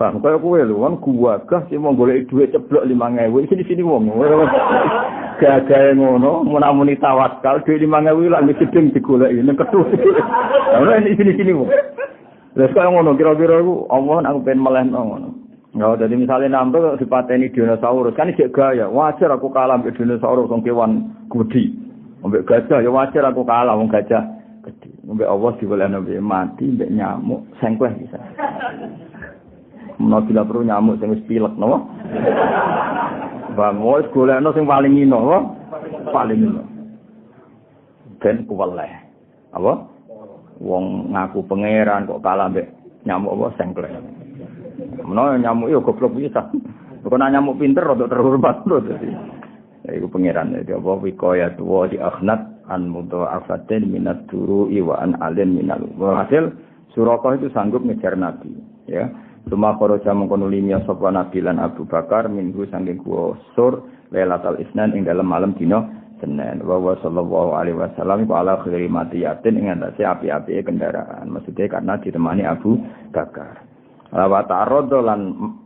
Paham, 0.00 0.24
kaya 0.24 0.40
kue 0.40 0.64
lho, 0.64 0.80
kan 0.80 0.96
gagah 0.96 1.68
sih 1.68 1.76
mau 1.76 1.92
golek 1.92 2.24
duit 2.32 2.48
ceblok 2.56 2.88
lima 2.88 3.12
ngewe, 3.12 3.44
sini 3.52 3.68
sini 3.68 3.84
wong. 3.84 4.08
Gagah 5.40 5.92
yang 5.92 6.00
ngono, 6.00 6.40
mau 6.40 6.56
tawaskal, 6.96 7.60
duit 7.68 7.84
lima 7.84 8.00
ngewe 8.00 8.32
lah, 8.32 8.40
ini 8.40 8.56
sedeng 8.56 8.96
di 8.96 9.00
golek 9.04 9.28
ini, 9.28 9.52
kedua. 9.52 9.84
Nah, 10.72 10.96
ini 11.04 11.20
sini 11.20 11.32
sini 11.36 11.52
wong. 11.52 11.68
Lalu 12.56 12.72
kaya 12.72 12.88
ngono, 12.88 13.12
kira-kira 13.12 13.60
aku, 13.60 13.92
Allah, 13.92 14.24
aku 14.24 14.40
pengen 14.40 14.64
meleh 14.64 14.84
ngono. 14.88 15.28
Nah, 15.76 15.94
jadi 16.00 16.16
misalnya 16.16 16.56
nambah 16.56 16.96
dipateni 16.96 17.52
dinosaurus, 17.52 18.16
kan 18.16 18.32
ini 18.32 18.48
gaya, 18.48 18.88
wajar 18.88 19.36
aku 19.36 19.52
kalah 19.52 19.76
ambil 19.76 19.92
dinosaurus, 19.92 20.48
orang 20.48 20.64
kewan 20.64 20.92
gudi. 21.28 21.76
Ambil 22.24 22.40
gajah, 22.48 22.80
ya 22.80 22.88
wajar 22.88 23.28
aku 23.28 23.44
kalah, 23.44 23.76
orang 23.76 23.92
gajah. 23.92 24.39
Ambek 25.10 25.26
Allah 25.26 25.50
dibolehno 25.58 25.98
mati, 26.22 26.70
ambek 26.70 26.90
nyamuk, 26.94 27.42
sengkleh 27.58 27.90
bisa. 27.98 28.18
menawa 30.00 30.24
bila 30.24 30.42
perlu 30.48 30.64
nyamuk 30.64 30.96
sing 30.96 31.12
wis 31.12 31.24
pilek 31.28 31.52
napa 31.60 31.84
Bang, 33.52 33.82
wis 33.84 34.08
golekno 34.14 34.54
sing 34.56 34.64
paling 34.64 34.96
ino, 34.96 35.18
apa? 35.28 35.38
Paling 36.14 36.38
ino. 36.40 36.62
Ben 38.22 38.46
kuweleh. 38.48 38.88
Apa? 39.52 39.72
Wong 40.62 41.12
ngaku 41.12 41.44
pangeran 41.50 42.06
kok 42.06 42.22
kalah 42.22 42.48
mbek 42.48 42.70
nyamuk 43.04 43.34
apa 43.36 43.46
sengklek. 43.58 43.92
Menawa 45.04 45.36
nyamuk 45.36 45.68
yo 45.68 45.82
goblok 45.82 46.16
bisa. 46.16 46.48
Bukan 47.02 47.26
nyamuk 47.26 47.58
pinter 47.58 47.84
untuk 47.84 48.08
terhormat 48.12 48.62
lho 48.64 48.76
dadi. 48.86 49.08
Ya 49.88 49.90
iku 49.96 50.06
pangeran 50.12 50.54
ya 50.54 50.76
apa 50.78 50.90
wikoya 51.00 51.56
tuwa 51.56 51.88
akhnat 51.88 52.59
an 52.70 52.86
mudo 52.88 53.26
afatin 53.26 53.90
minat 53.90 54.30
turu 54.30 54.70
iwa 54.70 55.02
an 55.02 55.18
alen 55.18 55.58
minal. 55.58 55.82
Hasil 55.98 56.70
Suraka 56.90 57.38
itu 57.38 57.46
sanggup 57.54 57.86
ngejar 57.86 58.18
Nabi, 58.18 58.50
ya. 58.90 59.06
Suma 59.46 59.78
kharaja 59.78 60.12
mengkono 60.12 60.50
limya 60.50 60.84
sapa 60.84 61.08
Nabi 61.08 61.40
lan 61.40 61.62
Abu 61.62 61.86
Bakar 61.88 62.28
minggu 62.28 62.68
saking 62.68 63.00
gua 63.00 63.38
sur 63.56 63.86
Lailatul 64.12 64.60
Isnan 64.60 64.92
ing 64.92 65.06
dalam 65.08 65.24
malam 65.30 65.56
dina 65.56 65.80
Senin. 66.20 66.60
Wa 66.60 66.76
sallallahu 67.00 67.56
alaihi 67.56 67.78
wasallam 67.78 68.28
ku 68.28 68.34
ala 68.36 68.60
khairi 68.60 68.90
matiyatin 68.90 69.56
ing 69.56 69.72
antase 69.72 70.04
api-api 70.04 70.60
kendaraan. 70.60 71.32
Maksudnya 71.32 71.72
karena 71.72 71.96
ditemani 71.96 72.44
Abu 72.44 72.76
Bakar. 73.14 73.64
Wa 74.12 74.42
ta'arrada 74.44 74.98
lan 75.00 75.20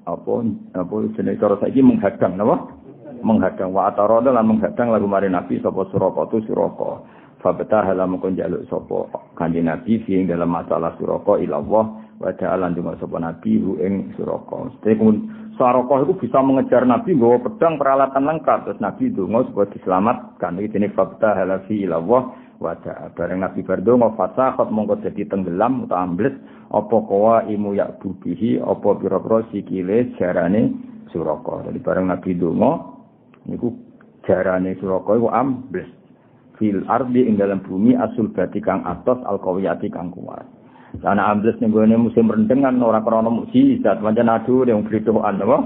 apa 0.07 0.33
apa 0.77 0.95
jenenge 1.19 1.41
cara 1.43 1.57
saiki 1.59 1.81
menghadang 1.83 2.39
napa? 2.39 2.84
Menghadang 3.25 3.73
wa 3.73 3.89
ta'arrada 3.91 4.31
lan 4.37 4.45
menghadang 4.45 4.93
lagu 4.93 5.09
mari 5.09 5.33
Nabi 5.33 5.59
sapa 5.65 5.89
Suraka 5.89 6.29
tu 6.29 6.45
Suraka. 6.45 7.01
Fa 7.41 7.57
betah 7.57 7.89
halam 7.89 8.21
kon 8.21 8.37
jaluk 8.37 8.69
sapa 8.69 9.09
Nabi 9.41 10.05
sing 10.05 10.29
dalam 10.29 10.53
masalah 10.53 10.93
Suraka 11.01 11.41
ila 11.41 11.65
Allah 11.65 11.85
wa 12.21 12.31
ta'ala 12.31 12.71
ndonga 12.71 13.01
sapa 13.01 13.17
nabi 13.19 13.59
hu 13.59 13.81
ing 13.81 14.13
suraka. 14.15 14.71
Saroko 15.55 16.03
itu 16.03 16.27
bisa 16.27 16.43
mengejar 16.43 16.83
Nabi 16.83 17.15
bawa 17.15 17.39
pedang 17.39 17.79
peralatan 17.79 18.27
lengkap 18.27 18.67
terus 18.67 18.83
Nabi 18.83 19.15
donga 19.15 19.47
supaya 19.47 19.71
diselamatkan 19.71 20.59
iki 20.59 20.75
dene 20.75 20.91
fakta 20.91 21.31
halafi 21.31 21.87
ilawah 21.87 22.35
wada 22.59 23.15
bareng 23.15 23.39
Nabi 23.39 23.63
bardonga 23.63 24.19
fasakhat 24.19 24.67
mongko 24.75 24.99
dadi 25.07 25.23
tenggelam 25.31 25.87
utawa 25.87 26.11
ambles 26.11 26.35
apa 26.75 26.97
kawa 27.07 27.47
imu 27.47 27.79
yak 27.79 28.03
bubihi 28.03 28.59
apa 28.67 28.99
pira-pira 28.99 29.47
sikile 29.55 30.11
jarane 30.19 30.75
suraka 31.15 31.71
jadi 31.71 31.79
bareng 31.79 32.07
Nabi 32.11 32.31
donga 32.35 32.94
niku 33.49 33.73
jarane 34.25 34.77
suraka 34.81 35.17
iku 35.17 35.29
ambles 35.31 35.91
fil 36.57 36.83
ardi 36.87 37.27
ing 37.27 37.37
dalam 37.37 37.61
bumi 37.65 37.99
asul 37.99 38.31
bati 38.31 38.63
kang 38.63 38.85
atos 38.87 39.21
al 39.27 39.41
kang 39.41 40.09
kuat 40.15 40.47
Sana 41.03 41.35
ambles 41.35 41.59
ning 41.59 41.75
gone 41.75 41.97
musim 41.99 42.31
rendeng 42.31 42.63
kan 42.63 42.79
ora 42.79 43.03
krana 43.03 43.27
mukjizat, 43.27 43.99
pancen 43.99 44.31
adu 44.31 44.63
yang 44.63 44.87
britokan 44.87 45.43
apa? 45.43 45.59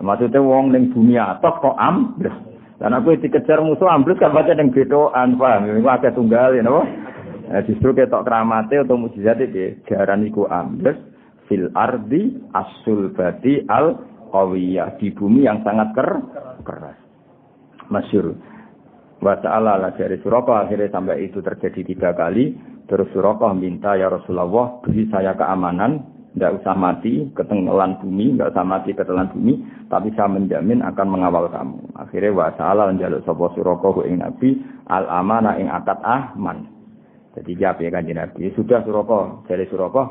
Maksudnya 0.00 0.40
wong 0.40 0.72
ning 0.72 0.88
bumi 0.96 1.20
atas 1.20 1.60
kok 1.60 1.76
ambles. 1.76 2.32
Dan 2.80 2.96
aku 2.96 3.20
dikejar 3.20 3.60
musuh 3.60 3.92
ambles 3.92 4.16
kan 4.16 4.32
pancen 4.32 4.56
ning 4.64 4.72
britokan, 4.72 5.36
paham? 5.36 5.68
Iku 5.76 5.88
akeh 5.92 6.12
tunggal 6.16 6.56
ya 6.56 6.64
napa? 6.64 6.88
Justru 7.68 7.92
ketok 7.92 8.24
keramate 8.24 8.80
atau 8.80 8.96
mukjizat 8.96 9.44
iki 9.44 9.84
jaran 9.92 10.24
iku 10.24 10.48
ambles 10.48 10.96
fil 11.52 11.68
ardi 11.76 12.40
asul 12.56 13.12
bati 13.12 13.68
al 13.68 14.00
qawiyah 14.32 14.96
di 14.96 15.12
bumi 15.12 15.44
yang 15.44 15.60
sangat 15.60 15.92
ker 15.92 16.10
keras. 16.64 17.01
Masyur. 17.92 18.32
Wa 19.22 19.38
ta'ala 19.38 19.78
lah 19.78 19.92
dari 19.94 20.18
Suraka 20.18 20.66
akhirnya 20.66 20.90
sampai 20.90 21.28
itu 21.28 21.38
terjadi 21.44 21.84
tiga 21.84 22.10
kali. 22.16 22.56
Terus 22.90 23.12
Suraqah 23.14 23.54
minta 23.54 23.94
ya 23.94 24.10
Rasulullah 24.10 24.82
beri 24.82 25.06
saya 25.12 25.38
keamanan, 25.38 26.02
tidak 26.34 26.58
usah 26.58 26.74
mati 26.74 27.30
ketelan 27.30 28.02
bumi, 28.02 28.34
tidak 28.34 28.50
usah 28.56 28.64
mati 28.66 28.90
ketelan 28.96 29.30
bumi, 29.30 29.54
tapi 29.86 30.10
saya 30.18 30.26
menjamin 30.26 30.82
akan 30.82 31.06
mengawal 31.06 31.46
kamu. 31.52 31.78
Akhirnya 31.94 32.34
wa 32.34 32.50
ta'ala 32.56 32.90
menjaluk 32.90 33.22
sapa 33.22 33.44
Suraqah 33.54 33.96
ing 34.08 34.24
Nabi. 34.24 34.50
Al 34.90 35.06
amana 35.06 35.54
ing 35.60 35.70
akad 35.70 36.02
ahman. 36.02 36.66
Jadi 37.38 37.56
jawab 37.56 37.80
ya 37.80 37.88
kan 37.94 38.04
Nabi, 38.04 38.50
sudah 38.58 38.82
Suraqah, 38.82 39.46
jadi 39.46 39.64
Suraqah. 39.70 40.06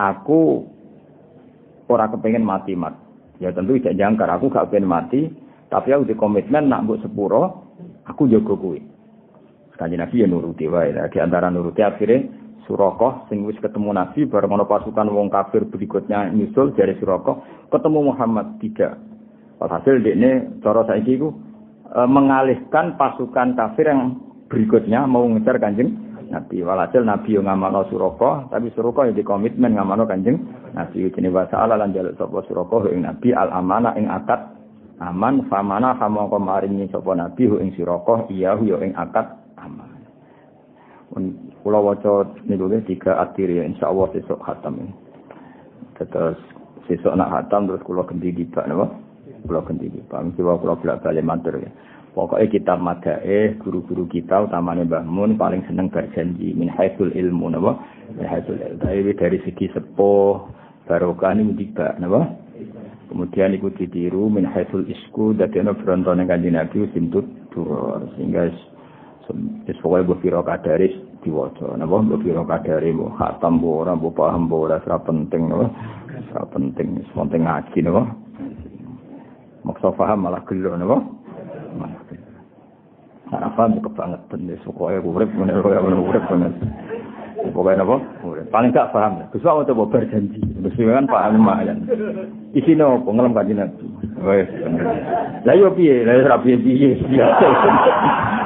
Aku 0.00 0.64
ora 1.90 2.08
kepengen 2.08 2.46
mati 2.46 2.72
mat. 2.78 2.94
Ya 3.42 3.50
tentu 3.50 3.76
tidak 3.76 3.96
jangkar, 3.96 4.28
aku 4.30 4.52
gak 4.52 4.68
pengen 4.68 4.88
mati, 4.88 5.32
tapi 5.70 5.94
aku 5.94 6.02
di 6.10 6.18
komitmen 6.18 6.66
nak 6.66 6.82
mbok 6.82 7.00
sepuro, 7.06 7.42
aku 8.02 8.26
jaga 8.26 8.58
kuwi. 8.58 8.82
Kanjeng 9.80 10.04
Nabi 10.04 10.20
ya 10.20 10.26
nuruti 10.28 10.68
wae. 10.68 10.92
Di 10.92 11.18
antara 11.24 11.48
nuruti 11.48 11.80
akhirnya 11.80 12.28
Surakoh 12.68 13.26
sing 13.26 13.48
wis 13.48 13.56
ketemu 13.58 13.96
Nabi 13.96 14.28
bareng 14.28 14.52
ana 14.52 14.68
pasukan 14.68 15.08
wong 15.08 15.32
kafir 15.32 15.64
berikutnya 15.66 16.28
nyusul 16.30 16.76
dari 16.76 16.94
Surakoh 17.00 17.66
ketemu 17.72 18.12
Muhammad 18.12 18.60
tidak. 18.60 19.00
Hasil 19.56 20.04
dekne 20.04 20.60
cara 20.60 20.84
saiki 20.84 21.16
iku 21.16 21.32
e, 21.90 22.00
mengalihkan 22.06 23.00
pasukan 23.00 23.56
kafir 23.56 23.88
yang 23.88 24.20
berikutnya 24.52 25.08
mau 25.08 25.24
ngejar 25.26 25.56
Kanjeng 25.58 25.96
Nabi. 26.28 26.60
Walhasil 26.60 27.02
Nabi 27.02 27.40
yang 27.40 27.48
ngamalno 27.48 27.88
Surakoh 27.88 28.52
tapi 28.52 28.68
Surakoh 28.76 29.08
yang 29.08 29.16
dikomitmen 29.16 29.74
ngamalno 29.80 30.04
Kanjeng 30.04 30.44
Nabi 30.76 31.08
jenenge 31.10 31.34
wa 31.34 31.48
ta'ala 31.48 31.80
lan 31.80 31.96
jaluk 31.96 32.20
sapa 32.20 32.44
Surakoh 32.44 32.86
ing 32.92 33.08
Nabi 33.08 33.32
al 33.32 33.48
amanah 33.48 33.96
ing 33.96 34.12
akad 34.12 34.59
aman 35.00 35.48
famana 35.48 35.96
famangka 35.96 36.36
maringi 36.36 36.92
sapa 36.92 37.16
Nabi 37.16 37.48
ing 37.48 37.72
Surakoh 37.72 38.28
iya 38.28 38.52
yo 38.60 38.76
ing 38.84 38.92
akad 38.92 39.32
aman. 39.56 39.88
Kula 41.60 41.80
waca 41.80 42.28
niku 42.44 42.68
tiga 42.84 43.18
atir 43.20 43.48
ya 43.48 43.64
insyaallah 43.64 44.12
sesuk 44.12 44.40
khatam 44.44 44.80
ini. 44.80 44.92
Terus 45.96 46.36
sesuk 46.88 47.12
nak 47.16 47.32
khatam 47.32 47.68
terus 47.68 47.84
kula 47.84 48.04
ganti 48.04 48.32
dibak 48.32 48.68
napa? 48.68 48.92
Kula 49.48 49.64
ganti 49.64 49.88
dibak. 49.88 50.20
Mesti 50.20 50.40
kula 50.40 50.60
bolak 50.60 51.00
balik 51.00 51.24
matur 51.24 51.56
ya. 51.60 51.72
Pokoknya 52.10 52.50
kita 52.50 52.74
madae 52.74 53.54
guru-guru 53.62 54.10
kita 54.10 54.42
utamanya 54.42 54.82
Mbah 54.82 55.04
Mun 55.06 55.38
paling 55.38 55.62
seneng 55.70 55.94
berjanji 55.94 56.58
min 56.58 56.66
haitsul 56.66 57.14
ilmu 57.14 57.54
napa? 57.54 57.78
Min 58.16 58.26
haitsul 58.26 58.58
ilmu. 58.58 58.82
Dari 59.16 59.38
segi 59.46 59.70
sepuh 59.70 60.34
barokah 60.90 61.32
ini 61.36 61.54
tiba 61.56 61.96
napa? 62.00 62.39
Kemudian 63.10 63.50
ikut 63.58 63.74
ditiru 63.74 64.30
min 64.30 64.46
haitsul 64.46 64.86
isku 64.86 65.34
dadi 65.34 65.58
ana 65.58 65.74
brontone 65.74 66.30
Kanjeng 66.30 66.54
Nabi 66.54 66.86
sintut 66.94 67.26
duror 67.50 68.06
sehingga 68.14 68.46
wis 68.46 68.58
pokoke 69.82 70.06
mbok 70.06 70.20
pira 70.22 70.40
kadaris 70.46 70.94
diwaca. 71.26 71.74
Napa 71.74 72.06
mbok 72.06 72.22
pira 72.22 72.46
kadare 72.46 72.94
mbok 72.94 73.18
khatam 73.18 73.58
mbok 73.58 73.74
ora 73.82 73.92
mbok 73.98 74.14
paham 74.14 74.46
mbok 74.46 74.60
ora 74.70 74.76
ora 74.86 74.98
penting 75.02 75.42
napa? 75.50 75.66
Ora 76.30 76.44
penting 76.54 76.88
penting 77.10 77.42
ngaji 77.42 77.78
napa? 77.82 78.02
Maksa 79.66 79.88
paham 79.98 80.18
malah 80.22 80.42
gelo 80.46 80.70
napa? 80.78 80.98
Nah, 83.30 83.50
paham 83.54 83.78
kebangetan 83.78 84.50
ya, 84.50 84.58
pokoknya 84.66 85.06
urip 85.06 85.30
bener 85.34 85.62
kaya 85.62 85.78
urip 85.82 86.24
bener. 86.30 86.50
Pokoknya 87.48 87.82
apa? 87.88 87.96
Paling 88.52 88.70
gak 88.76 88.92
paham. 88.92 89.24
Gus 89.32 89.40
Pak 89.40 89.64
coba 89.72 89.84
berjanji. 89.88 90.40
Gus 90.60 90.76
kan 90.76 91.08
paham 91.08 91.40
lumayan. 91.40 91.88
Isine 92.52 92.84
apa 92.84 93.08
ngelem 93.08 93.32
kanjeng 93.32 93.58
Nabi. 93.58 93.86
Wes. 94.20 94.48
Lah 95.48 95.54
yo 95.56 95.72
piye? 95.72 96.04
Lah 96.04 96.20
ora 96.20 96.36
piye-piye. 96.44 97.00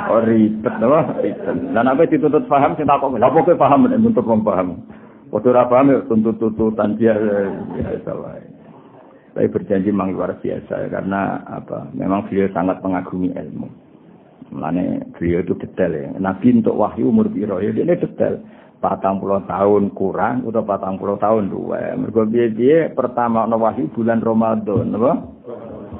Oh 0.06 0.20
ribet 0.22 0.74
apa? 0.78 1.00
Ribet. 1.18 1.56
Lah 1.74 1.82
nek 1.82 2.06
dituntut 2.06 2.46
paham 2.46 2.78
lha 2.78 3.26
kok 3.34 3.58
paham 3.58 3.90
nek 3.90 3.98
nuntut 3.98 4.22
wong 4.22 4.46
paham. 4.46 4.78
Padha 5.34 5.48
ora 5.50 5.66
paham 5.66 5.90
yo 5.90 5.98
tuntut-tuntutan 6.06 6.94
dia 6.94 7.18
biasa 7.74 8.10
wae. 8.14 8.44
Tapi 9.34 9.50
berjanji 9.50 9.90
memang 9.90 10.14
luar 10.14 10.38
biasa 10.38 10.94
karena 10.94 11.42
apa? 11.50 11.90
Memang 11.90 12.30
beliau 12.30 12.46
sangat 12.54 12.78
mengagumi 12.86 13.34
ilmu. 13.34 13.66
Mulane 14.54 15.10
beliau 15.18 15.42
itu 15.42 15.58
detail 15.58 15.90
ya. 15.90 16.14
Nabi 16.22 16.62
untuk 16.62 16.78
wahyu 16.78 17.10
umur 17.10 17.26
piro 17.26 17.58
ya 17.58 17.74
dia 17.74 17.98
detail. 17.98 18.38
Patang 18.84 19.16
puluh 19.16 19.40
tahun 19.48 19.96
kurang 19.96 20.44
atau 20.44 20.60
patang 20.60 21.00
puluh 21.00 21.16
tahun 21.16 21.48
dua. 21.48 21.96
Mereka 21.96 22.28
dia 22.52 22.92
pertama 22.92 23.48
no 23.48 23.56
wahyu 23.56 23.88
bulan 23.96 24.20
Ramadan, 24.20 24.92
apa? 24.92 25.12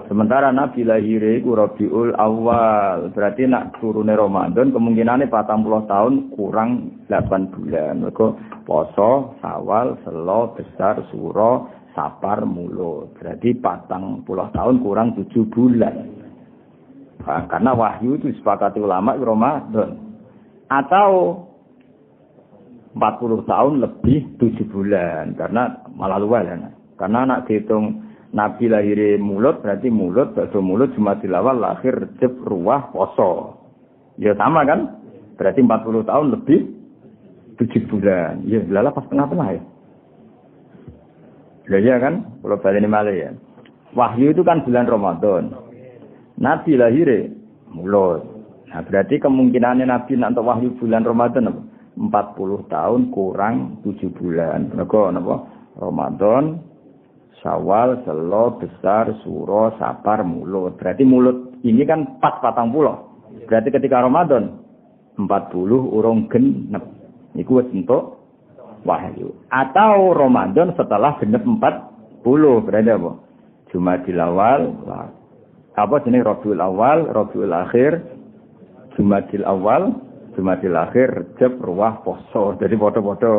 Sementara 0.05 0.53
Nabi 0.53 0.85
lahir 0.85 1.25
itu 1.41 1.57
Rabiul 1.57 2.13
Awal. 2.13 3.09
Berarti 3.17 3.49
nak 3.49 3.81
turunnya 3.81 4.21
Ramadan 4.21 4.69
kemungkinannya 4.69 5.33
patang 5.33 5.65
puluh 5.65 5.89
tahun 5.89 6.29
kurang 6.37 7.01
8 7.09 7.57
bulan. 7.57 8.05
Mereka 8.05 8.27
poso, 8.69 9.33
sawal, 9.41 9.97
selo, 10.05 10.53
besar, 10.53 11.09
suro, 11.09 11.73
sapar, 11.97 12.45
mulut. 12.45 13.17
Berarti 13.17 13.57
patang 13.57 14.21
puluh 14.29 14.45
tahun 14.53 14.85
kurang 14.85 15.17
tujuh 15.17 15.49
bulan. 15.49 16.05
Nah, 17.25 17.49
karena 17.49 17.73
wahyu 17.73 18.21
itu 18.21 18.29
disepakati 18.29 18.85
ulama 18.85 19.17
Ramadan. 19.17 19.97
Atau 20.69 21.41
40 22.95 23.51
tahun 23.51 23.73
lebih 23.83 24.39
7 24.39 24.71
bulan. 24.71 25.35
Karena 25.35 25.83
malah 25.99 26.23
luar 26.23 26.47
ya. 26.47 26.57
Karena 26.95 27.27
anak 27.27 27.51
dihitung 27.51 28.07
Nabi 28.35 28.67
lahir 28.67 28.99
mulut 29.23 29.63
berarti 29.63 29.91
mulut, 29.91 30.35
bakso 30.35 30.59
mulut 30.59 30.91
cuma 30.99 31.19
dilawal 31.19 31.59
lahir 31.59 31.95
recep 31.95 32.35
ruah 32.43 32.91
poso. 32.91 33.59
Ya 34.19 34.35
sama 34.39 34.67
kan? 34.67 35.03
Berarti 35.35 35.63
40 35.63 36.07
tahun 36.07 36.27
lebih 36.39 36.61
7 37.59 37.91
bulan. 37.91 38.43
Ya 38.47 38.63
lala 38.71 38.95
pas 38.95 39.07
tengah-tengah 39.11 39.49
ya. 39.55 39.63
Ya, 41.65 41.79
ya 41.81 41.97
kan? 41.99 42.27
Kalau 42.43 42.59
balik 42.63 42.83
ini 42.83 42.89
malah 42.91 43.15
ya. 43.15 43.31
Wahyu 43.95 44.35
itu 44.35 44.43
kan 44.43 44.67
bulan 44.67 44.87
Ramadan. 44.91 45.55
Nabi 46.39 46.75
lahir 46.75 47.31
mulut. 47.71 48.23
Nah, 48.71 48.83
berarti 48.83 49.23
kemungkinannya 49.23 49.87
Nabi 49.87 50.19
nanti 50.19 50.43
wahyu 50.43 50.75
bulan 50.83 51.07
Ramadan 51.07 51.55
apa? 51.55 51.74
40 51.95 52.67
tahun 52.71 53.01
kurang 53.15 53.81
7 53.87 54.11
bulan. 54.19 54.75
Mereka 54.75 55.15
apa? 55.15 55.37
Ramadan, 55.79 56.63
Syawal, 57.43 58.03
Selo, 58.07 58.59
Besar, 58.59 59.11
Suro, 59.23 59.75
Sapar, 59.79 60.23
Mulut. 60.23 60.79
Berarti 60.79 61.03
mulut 61.03 61.59
ini 61.67 61.83
kan 61.87 62.19
pas 62.19 62.39
patang 62.43 62.71
pulau. 62.71 63.15
Berarti 63.47 63.75
ketika 63.75 64.03
Ramadan 64.03 64.63
40 65.19 65.95
urung 65.95 66.27
genep. 66.31 66.83
Iku 67.35 67.63
wis 67.63 67.71
entuk 67.75 68.23
wahyu. 68.87 69.35
Atau 69.51 70.15
Ramadan 70.15 70.75
setelah 70.79 71.19
genep 71.19 71.43
40 71.43 72.23
berarti 72.67 72.91
apa? 72.95 73.13
Jumadil 73.75 74.23
awal, 74.23 74.71
apa 75.75 75.99
jenis 76.07 76.23
Rabiul 76.23 76.63
Awal, 76.63 77.11
Rabiul 77.11 77.51
Akhir, 77.51 77.99
Jumadil 78.95 79.43
Awal, 79.43 79.91
Jumadil 80.35 80.77
Akhir, 80.77 81.09
Rejab, 81.11 81.59
Ruah, 81.63 82.03
Poso. 82.03 82.59
Jadi 82.59 82.75
foto-foto 82.77 83.31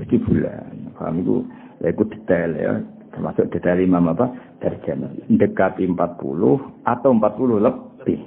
tujuh 0.00 0.20
bulan. 0.24 0.92
Paham 0.98 1.22
itu? 1.22 1.36
Ya 1.84 1.94
itu 1.94 2.04
detail 2.10 2.50
ya. 2.58 2.72
Termasuk 3.14 3.50
detail 3.54 3.78
imam 3.78 4.10
apa? 4.12 4.30
Darjana. 4.58 5.08
Dekati 5.30 5.86
40 5.86 6.84
atau 6.84 7.10
40 7.14 7.62
lebih. 7.62 8.20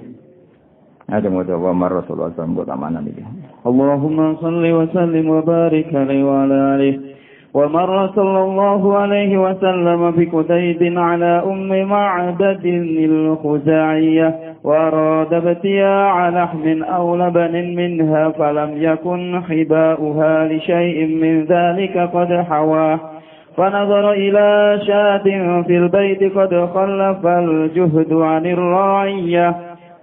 Ada 1.12 1.28
mau 1.28 1.44
coba 1.44 1.76
Rasulullah 1.92 2.32
SAW 2.32 2.56
buat 2.56 2.70
amanan 2.72 3.04
ini. 3.04 3.20
Allahumma 3.68 4.38
salli 4.40 4.72
wa 4.72 4.86
sallim 4.96 5.28
wa 5.28 5.44
barik 5.44 5.92
alaihi 5.92 6.24
wa 6.24 6.48
ala 6.48 6.58
alihi. 6.78 7.11
ومر 7.54 8.06
صلى 8.16 8.42
الله 8.42 8.96
عليه 8.96 9.38
وسلم 9.38 10.10
بكتيب 10.10 10.98
على 10.98 11.42
أم 11.46 11.88
معبد 11.88 12.64
الخزاعية 13.10 14.34
وأراد 14.64 15.34
ابتياع 15.34 16.28
لحم 16.28 16.82
أو 16.82 17.16
لبن 17.16 17.74
منها 17.76 18.28
فلم 18.28 18.70
يكن 18.76 19.42
حباؤها 19.48 20.44
لشيء 20.48 21.06
من 21.06 21.44
ذلك 21.44 21.98
قد 21.98 22.44
حواه. 22.50 23.00
فنظر 23.56 24.12
إلى 24.12 24.80
شاة 24.86 25.22
في 25.62 25.76
البيت 25.76 26.38
قد 26.38 26.68
خلف 26.74 27.26
الجهد 27.26 28.12
عن 28.12 28.46
الراعية 28.46 29.56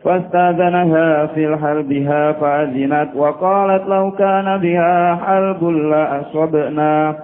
فاستأذنها 0.04 1.26
في 1.26 1.58
حلبها 1.58 2.32
فأذنت 2.32 3.10
وقالت 3.16 3.88
لو 3.88 4.12
كان 4.12 4.58
بها 4.58 5.16
حلب 5.16 5.64
لأصبنا. 5.64 7.16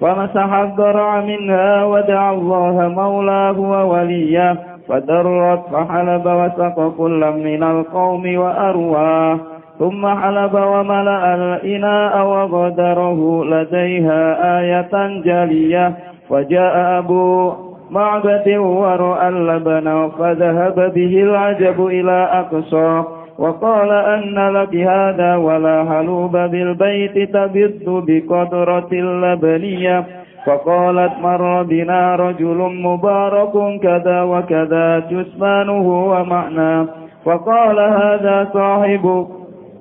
فمسح 0.00 0.52
الضرع 0.52 1.20
منها 1.20 1.84
ودعا 1.84 2.32
الله 2.34 2.88
مولاه 2.88 3.60
ووليه 3.60 4.56
فدرت 4.88 5.60
فحلب 5.72 6.26
وسق 6.26 6.92
كل 6.98 7.32
من 7.44 7.62
القوم 7.62 8.38
وأرواه. 8.38 9.38
ثم 9.78 10.06
حلب 10.06 10.54
وملأ 10.54 11.34
الإناء 11.34 12.26
وغدره 12.26 13.44
لديها 13.44 14.22
آية 14.60 15.20
جلية. 15.24 15.92
وجاء 16.30 16.98
أبو 16.98 17.52
معبد 17.90 18.48
ورأى 18.58 19.28
اللبن 19.28 20.10
فذهب 20.18 20.92
به 20.94 21.22
العجب 21.22 21.86
إلى 21.86 22.28
أقصاه. 22.32 23.19
وقال 23.40 23.90
أن 23.90 24.52
لك 24.56 24.74
هذا 24.76 25.36
ولا 25.36 25.84
حلوب 25.90 26.32
بالبيت 26.36 27.16
تبض 27.34 27.86
بقدرة 28.06 28.88
اللبنية. 28.92 30.04
فقالت 30.46 31.12
مر 31.22 31.62
بنا 31.62 32.16
رجل 32.16 32.56
مبارك 32.82 33.80
كذا 33.82 34.22
وكذا 34.22 34.98
جسمانه 34.98 35.88
ومعناه 36.10 36.86
فقال 37.24 37.78
هذا 37.80 38.48
صاحب 38.52 39.26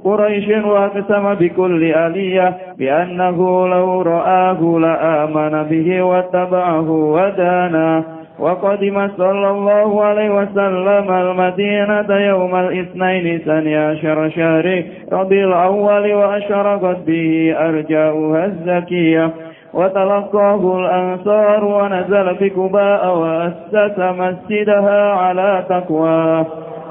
قريش 0.03 0.47
وأقسم 0.65 1.33
بكل 1.33 1.83
آلية 1.83 2.57
بأنه 2.77 3.67
لو 3.67 4.01
رآه 4.01 4.79
لآمن 4.79 5.63
به 5.63 6.01
واتبعه 6.01 6.91
وداناه 6.91 8.03
وقدم 8.39 9.09
صلى 9.17 9.49
الله 9.49 10.03
عليه 10.03 10.29
وسلم 10.29 11.11
المدينة 11.11 12.15
يوم 12.27 12.55
الاثنين 12.55 13.39
ثاني 13.39 13.77
عشر 13.77 14.29
شهر 14.29 14.83
ربيع 15.11 15.47
الأول 15.47 16.13
وأشرقت 16.13 16.97
به 17.07 17.55
أرجاؤها 17.59 18.45
الزكية. 18.45 19.29
وتلقاه 19.73 20.79
الأنصار 20.79 21.65
ونزل 21.65 22.35
في 22.35 22.49
كباء 22.49 23.17
وأسس 23.17 23.99
مسجدها 23.99 25.13
على 25.13 25.63
تقواه 25.69 26.45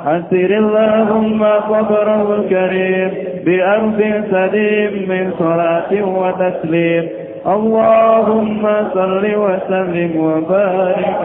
حسر 0.04 0.50
اللهم 0.58 1.44
قبره 1.44 2.34
الكريم 2.34 3.10
بأرض 3.44 4.00
سليم 4.30 5.08
من 5.08 5.32
صلاة 5.38 6.02
وتسليم. 6.02 7.27
اللهم 7.47 8.63
صل 8.93 9.23
وسلم 9.23 10.11
وبارك 10.15 11.17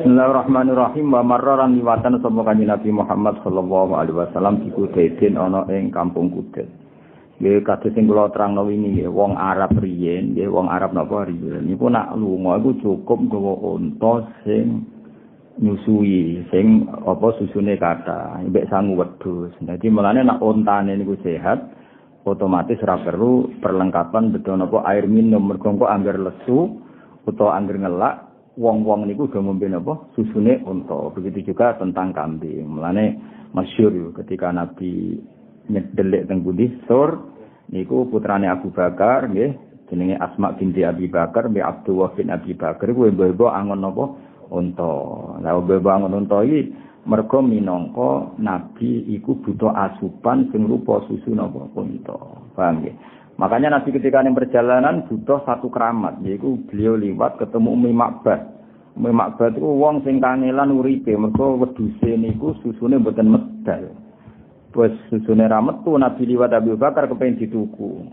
Bismillahirrahmanirrahim 0.00 1.12
wa 1.12 1.22
marraran 1.22 1.76
liwatan 1.76 2.18
sapa 2.24 2.40
kanjeng 2.40 2.72
Nabi 2.72 2.88
Muhammad 2.88 3.36
sallallahu 3.44 3.92
alaihi 3.94 4.16
wasallam 4.16 4.64
di 4.64 4.72
Kudaiden 4.72 5.36
ana 5.36 5.68
ing 5.68 5.92
kampung 5.92 6.32
Kudet. 6.32 6.66
Nggih 7.36 7.60
kados 7.62 7.92
sing 7.92 8.08
kula 8.08 8.32
terangno 8.32 8.64
wingi 8.64 8.96
nggih 8.96 9.12
wong 9.12 9.36
Arab 9.36 9.76
riyen, 9.76 10.32
nggih 10.32 10.48
wong 10.48 10.72
Arab 10.72 10.96
napa 10.96 11.28
riyen. 11.28 11.68
Niku 11.68 11.92
nak 11.92 12.16
lunga 12.16 12.58
iku 12.58 12.70
cukup 12.80 13.28
nggawa 13.28 13.52
unta 13.76 14.14
sing 14.42 14.88
nyusui 15.60 16.48
sing 16.48 16.88
apa 16.88 17.36
susune 17.36 17.76
kata 17.76 18.40
mbek 18.48 18.72
sangu 18.72 18.96
wedhus 18.96 19.52
dadi 19.60 19.92
mulane 19.92 20.24
nak 20.24 20.40
ontane 20.40 20.96
niku 20.96 21.20
sehat 21.20 21.60
otomatis 22.25 22.81
ora 22.81 22.97
perlu 23.05 23.61
perlengkapan 23.61 24.33
betul 24.33 24.57
apa 24.57 24.81
air 24.89 25.05
minum. 25.05 25.45
Mergo 25.45 25.69
kok 25.77 25.93
anggar 25.93 26.17
lesu 26.17 26.81
utawa 27.29 27.57
anggar 27.57 27.77
ngelak 27.77 28.15
wong-wong 28.57 29.05
niku 29.05 29.29
udah 29.29 29.41
ngombe 29.45 29.69
napa? 29.69 30.09
Susune 30.17 30.59
unta. 30.65 31.13
Begitu 31.13 31.53
juga 31.53 31.77
tentang 31.77 32.11
kambing. 32.11 32.65
Mulane 32.65 33.05
masyhur 33.53 34.11
ketika 34.23 34.49
nabi 34.49 35.21
nyedelik 35.69 36.25
teng 36.25 36.41
budi 36.41 36.73
sur. 36.89 37.37
Niku 37.65 38.09
putrane 38.09 38.45
Abu 38.45 38.69
Bakar 38.69 39.25
nggih 39.29 39.57
jenenge 39.89 40.17
Asma 40.21 40.53
binti 40.53 40.85
Abi 40.85 41.09
Bakar 41.09 41.49
mbek 41.49 41.65
Abdullah 41.65 42.13
bin 42.13 42.29
Abi 42.29 42.53
Bakar 42.53 42.89
kuwi 42.93 43.13
mbok 43.13 43.53
angon 43.53 43.81
napa? 43.81 44.05
Unta. 44.49 44.93
Lha 45.41 45.57
mbok 45.57 45.93
angon 45.93 46.13
unta 46.13 46.45
iki 46.45 46.73
mergo 47.05 47.39
minangka 47.45 48.33
nabi 48.41 49.05
iku 49.13 49.37
butuh 49.37 49.69
asupan 49.69 50.49
sing 50.49 50.65
rupa 50.65 51.05
susu 51.05 51.37
napa? 51.37 51.69
Unta 51.77 52.17
paham 52.57 52.81
nggih? 52.81 52.95
Makanya 53.37 53.77
nabi 53.77 53.93
ketika 53.93 54.25
ning 54.25 54.33
perjalanan 54.33 55.05
butuh 55.05 55.45
satu 55.45 55.69
keramat 55.69 56.17
yaiku 56.25 56.57
beliau 56.65 56.97
liwat 56.97 57.37
ketemu 57.37 57.69
Umi 57.77 57.91
Makbad. 57.93 58.41
Umi 58.97 59.13
Makbad 59.13 59.61
iku 59.61 59.69
wong 59.77 60.01
sing 60.01 60.17
kangelan 60.17 60.73
uripe 60.73 61.13
mergo 61.13 61.61
wedhuse 61.61 62.17
niku 62.17 62.57
susune 62.65 62.97
mboten 62.97 63.29
medal. 63.29 63.93
Wis 64.75 64.91
susune 65.13 65.45
ra 65.45 65.61
metu 65.61 65.93
nabi 65.95 66.25
liwat 66.25 66.57
Abu 66.57 66.73
Bakar 66.73 67.05
kepengin 67.05 67.37
dituku. 67.37 68.09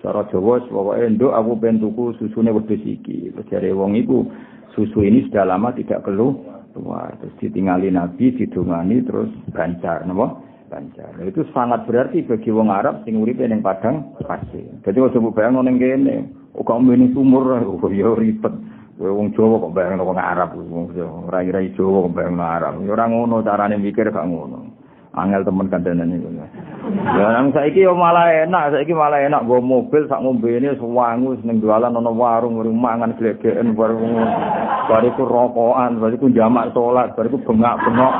Cara 0.00 0.24
Jawa 0.32 0.64
pokoke 0.64 1.12
nduk 1.12 1.34
aku 1.34 1.60
pengen 1.60 1.82
tuku 1.82 2.04
susune 2.16 2.54
wedhus 2.54 2.80
iki. 2.86 3.34
Terus 3.34 3.74
wong 3.74 3.98
iku 3.98 4.24
susu 4.72 5.02
ini 5.02 5.26
sudah 5.28 5.44
lama 5.44 5.74
tidak 5.74 6.06
keluh 6.06 6.59
tua. 6.72 7.10
Terus 7.20 7.34
ditinggali 7.42 7.90
nabi 7.92 8.34
didungani 8.34 9.02
terus 9.04 9.30
gancar 9.52 10.06
napa? 10.06 10.40
Nah, 10.70 11.26
itu 11.26 11.42
sangat 11.50 11.82
berarti 11.90 12.22
bagi 12.22 12.54
wong 12.54 12.70
Arab 12.70 13.02
sing 13.02 13.18
uripe 13.18 13.42
ning 13.42 13.58
padang 13.58 14.14
jadi 14.86 15.02
wis 15.02 15.18
mbok 15.18 15.34
bayang 15.34 15.58
ning 15.66 15.82
kene. 15.82 16.30
Kok 16.54 16.78
ngene 16.86 17.10
sumur 17.10 17.58
oh 17.58 17.90
ya 17.90 18.14
ribet. 18.14 18.54
Wong 19.02 19.34
Jawa 19.34 19.66
kok 19.66 19.74
bayang 19.74 19.98
wong 19.98 20.14
Arab. 20.14 20.54
Wong 20.54 20.94
Jawa 20.94 21.26
ora 21.26 21.42
Jawa 21.42 22.06
kok 22.06 22.14
bayang 22.14 22.38
Arab. 22.38 22.72
Ora 22.86 23.04
ngono 23.10 23.42
carane 23.42 23.74
mikir 23.82 24.14
gak 24.14 24.30
ngono 24.30 24.79
angel 25.10 25.42
temen 25.42 25.66
kandanan 25.66 26.14
iku. 26.14 26.28
Ya 27.18 27.26
nang 27.34 27.50
saiki 27.50 27.82
yo 27.82 27.98
malah 27.98 28.30
enak, 28.30 28.78
saiki 28.78 28.94
malah 28.94 29.18
enak 29.26 29.42
go 29.42 29.58
mobil 29.58 30.06
sak 30.06 30.22
ngombene 30.22 30.78
suwangu 30.78 31.34
ning 31.42 31.58
jualan 31.58 31.90
ana 31.90 32.10
warung 32.14 32.62
warung 32.62 32.78
mangan 32.78 33.18
glegeken 33.18 33.74
warung 33.74 34.14
bariku 34.86 35.26
rokokan, 35.26 35.98
bariku 35.98 36.30
jamak 36.30 36.70
salat, 36.70 37.10
bariku 37.18 37.42
bengak-bengok. 37.42 38.14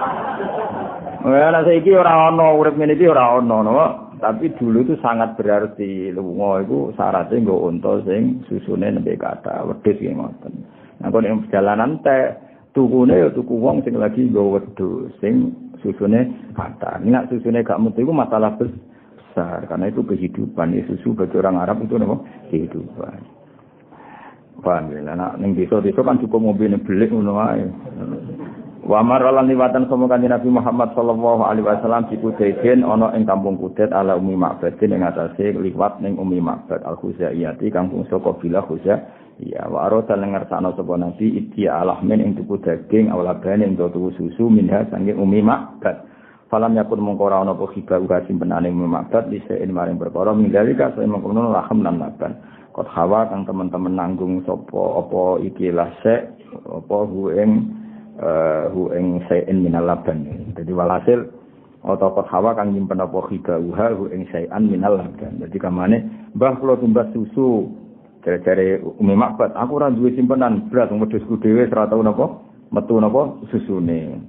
Ya 1.31 1.55
nang 1.55 1.63
saiki 1.63 1.95
ora 1.95 2.33
ana 2.33 2.59
urip 2.59 2.75
ngene 2.75 2.99
iki 2.99 3.07
ora 3.07 3.39
ana 3.39 3.59
no. 3.63 3.75
Tapi 4.21 4.53
dulu 4.53 4.85
itu 4.85 4.95
sangat 5.01 5.33
berarti 5.41 6.13
lunga 6.13 6.61
iku 6.61 6.93
syaratnya 6.93 7.41
nggo 7.41 7.57
unta 7.73 8.05
sing 8.05 8.45
susune 8.45 8.93
nembe 8.93 9.17
kata 9.17 9.65
wedhus 9.65 9.97
ki 9.97 10.13
ngoten. 10.13 10.61
Nah 11.01 11.09
kok 11.09 11.25
perjalanan 11.25 12.05
teh 12.05 12.37
tukune 12.77 13.17
ya 13.17 13.33
tuku 13.33 13.57
wong 13.57 13.81
sing 13.81 13.97
lagi 13.97 14.29
nggo 14.29 14.61
wedhus 14.61 15.09
sing 15.25 15.57
susune 15.81 16.53
kata. 16.57 17.01
Nek 17.03 17.29
susune 17.33 17.65
gak 17.65 17.81
metu 17.81 18.05
iku 18.05 18.13
masalah 18.15 18.57
besar 18.57 19.65
karena 19.67 19.89
itu 19.89 20.01
kehidupan 20.05 20.77
ya 20.77 20.83
susu 20.89 21.13
bagi 21.17 21.37
orang 21.41 21.61
Arab 21.61 21.83
itu 21.85 21.97
apa? 21.99 22.17
kehidupan. 22.53 23.19
Paham 24.61 24.93
ya, 24.93 25.01
nak 25.17 25.41
ning 25.41 25.57
desa-desa 25.57 26.05
kan 26.05 26.21
cukup 26.21 26.53
mobil 26.53 26.77
belik 26.85 27.09
ngono 27.09 27.33
wae. 27.41 27.65
Wa 28.81 29.01
maralan 29.05 29.49
liwatan 29.49 29.89
sama 29.89 30.09
kanjeng 30.09 30.33
Nabi 30.33 30.49
Muhammad 30.53 30.97
sallallahu 30.97 31.45
alaihi 31.45 31.65
wasallam 31.69 32.09
di 32.09 32.17
Kudaiden 32.17 32.81
ana 32.85 33.13
ing 33.13 33.29
kampung 33.29 33.61
Kudet 33.61 33.93
ala 33.93 34.17
Umi 34.17 34.37
Ma'badin 34.37 34.97
ing 34.97 35.05
atase 35.05 35.53
liwat 35.53 36.01
ning 36.01 36.17
Umi 36.17 36.41
Ma'bad 36.41 36.85
al-Khuzaiyati 36.89 37.69
kampung 37.73 38.09
saka 38.09 38.33
bilah 38.41 38.65
Khuzaiyah 38.65 39.01
Ya 39.41 39.65
wa 39.73 39.89
arota 39.89 40.21
lengar 40.21 40.45
sana 40.53 40.77
sapa 40.77 41.01
nabi 41.01 41.33
iki 41.33 41.65
alahmin 41.65 42.21
ing 42.21 42.37
tuku 42.37 42.61
daging 42.61 43.09
awalabane 43.09 43.65
ing 43.65 43.73
tuku 43.73 44.13
susu 44.13 44.53
minha 44.53 44.85
sanging 44.93 45.17
umi 45.17 45.41
makbat. 45.41 46.05
Falam 46.53 46.77
yakun 46.77 47.01
mongko 47.01 47.33
ora 47.33 47.41
ana 47.41 47.57
apa 47.57 47.65
khiba 47.73 47.97
uga 48.05 48.21
simpenane 48.29 48.69
umi 48.69 48.85
makbat 48.85 49.33
dise 49.33 49.57
ing 49.57 49.73
maring 49.73 49.97
perkara 49.97 50.37
minggali 50.37 50.77
ka 50.77 50.93
saya 50.93 51.09
mengkono 51.09 51.49
laham 51.49 51.81
lan 51.81 51.97
makan. 51.97 52.37
Kot 52.77 52.85
hawa 52.93 53.33
kang 53.33 53.49
teman-teman 53.49 53.97
nanggung 53.97 54.45
sapa 54.45 54.77
apa 55.01 55.41
iki 55.41 55.73
lase 55.73 56.37
apa 56.69 56.97
hu 57.09 57.33
ing 57.33 57.51
uh, 58.21 58.69
hu 58.77 58.93
sayin 59.25 59.65
minal 59.65 59.89
laban. 59.89 60.53
Jadi 60.53 60.69
walhasil 60.77 61.33
atau 61.81 62.13
kot 62.13 62.29
hawa 62.29 62.53
kang 62.61 62.77
nyimpen 62.77 63.01
apa 63.01 63.25
khiba 63.25 63.57
uha 63.57 63.97
hu 63.97 64.13
ing 64.13 64.29
sayan 64.29 64.69
minal 64.69 65.01
laban. 65.01 65.41
Jadi 65.41 65.57
kamane 65.57 66.29
mbah 66.37 66.61
kula 66.61 66.77
tumbas 66.77 67.09
susu 67.17 67.73
Jare-jare 68.21 68.85
Umi 69.01 69.17
Makbat, 69.17 69.57
aku 69.57 69.81
ora 69.81 69.89
duwe 69.89 70.13
simpenan 70.13 70.69
beras 70.69 70.93
wedhusku 70.93 71.41
dhewe 71.41 71.65
ora 71.73 71.89
tau 71.89 72.05
napa 72.05 72.45
metu 72.69 73.01
napa 73.01 73.41
susune. 73.49 74.21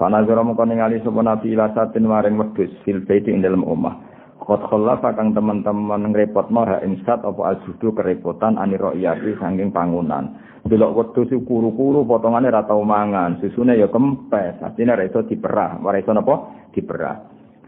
Fana 0.00 0.24
zara 0.24 0.40
mongko 0.40 0.64
ningali 0.64 0.98
sapa 1.04 1.20
nabi 1.20 1.52
ilasatin 1.52 2.08
maring 2.08 2.40
wedhus 2.40 2.72
fil 2.88 3.04
baiti 3.04 3.30
ing 3.30 3.44
dalem 3.44 3.60
omah. 3.60 4.00
Qad 4.40 4.64
khallafa 4.66 5.12
kang 5.12 5.36
teman-teman 5.36 6.08
ngrepotno 6.10 6.64
ha 6.64 6.80
insat 6.82 7.20
apa 7.20 7.54
aljudu 7.54 7.92
kerepotan 7.92 8.56
ani 8.56 8.80
ro'yati 8.80 9.36
saking 9.36 9.70
pangunan. 9.76 10.40
Delok 10.64 10.96
wedhus 10.96 11.30
kuru-kuru 11.44 12.08
potongane 12.08 12.48
ora 12.48 12.64
tau 12.64 12.80
mangan, 12.80 13.44
susune 13.44 13.76
ya 13.76 13.92
kempes, 13.92 14.64
ora 14.64 15.04
iso 15.04 15.20
diperah, 15.20 15.84
ora 15.84 16.00
iso 16.00 16.16
napa 16.16 16.48
diperah. 16.72 17.16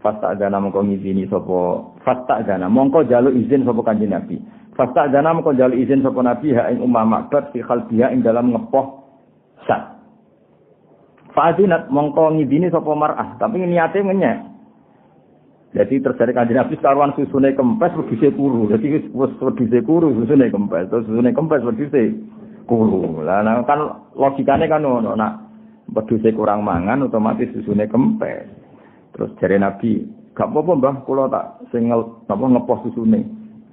Fasta 0.01 0.33
agana 0.33 0.61
mongko 0.61 0.85
ngizini 0.85 1.25
sapa 1.29 1.81
fasta 2.05 2.41
agana 2.41 2.69
mongko 2.69 3.05
jaluk 3.09 3.33
izin 3.33 3.65
sapa 3.65 3.81
kanjeng 3.81 4.13
Nabi. 4.13 4.37
Fasta 4.77 5.09
dana 5.09 5.33
mengko 5.33 5.57
jali 5.57 5.81
izin 5.81 6.05
sapa 6.05 6.21
Nabi 6.21 6.53
ha 6.53 6.69
ing 6.69 6.85
Ummah 6.85 7.01
Makbat 7.01 7.49
fi 7.49 7.65
khalbiha 7.65 8.13
ing 8.13 8.21
dalam 8.21 8.53
ngepoh 8.53 9.09
sat. 9.65 9.97
Fadinat 11.33 11.89
mongko 11.89 12.37
ngidini 12.37 12.69
sapa 12.69 12.93
mar'ah, 12.93 13.41
tapi 13.41 13.57
niate 13.65 14.05
ngenyek. 14.05 14.37
Jadi 15.73 16.01
terjadi 16.01 16.31
kanjeng 16.33 16.57
Nabi 16.61 16.73
karuan 16.77 17.13
susune 17.17 17.57
kempes 17.57 17.93
wedhuse 17.97 18.33
kuru. 18.37 18.69
Jadi 18.69 19.01
wis 19.01 19.05
wedhuse 19.13 19.81
kuru 19.81 20.13
susune 20.13 20.49
kempes, 20.53 20.89
terus 20.93 21.09
susune 21.09 21.33
kempes 21.33 21.65
wedhuse 21.65 22.13
kuru. 22.69 23.25
Lah 23.25 23.41
nah, 23.41 23.65
kan 23.65 23.81
logikane 24.13 24.69
kan 24.69 24.85
ngono, 24.85 25.17
nak 25.17 25.41
wedhuse 25.89 26.29
kurang 26.37 26.61
mangan 26.61 27.05
otomatis 27.05 27.49
susune 27.53 27.89
kempes. 27.89 28.45
Terus 29.17 29.33
jare 29.41 29.57
Nabi, 29.57 30.05
gak 30.37 30.53
apa-apa 30.53 30.71
Mbah, 30.77 30.95
kula 31.05 31.25
tak 31.33 31.65
sing 31.73 31.89
napa 31.89 32.45
ngepoh 32.45 32.77
susune. 32.85 33.25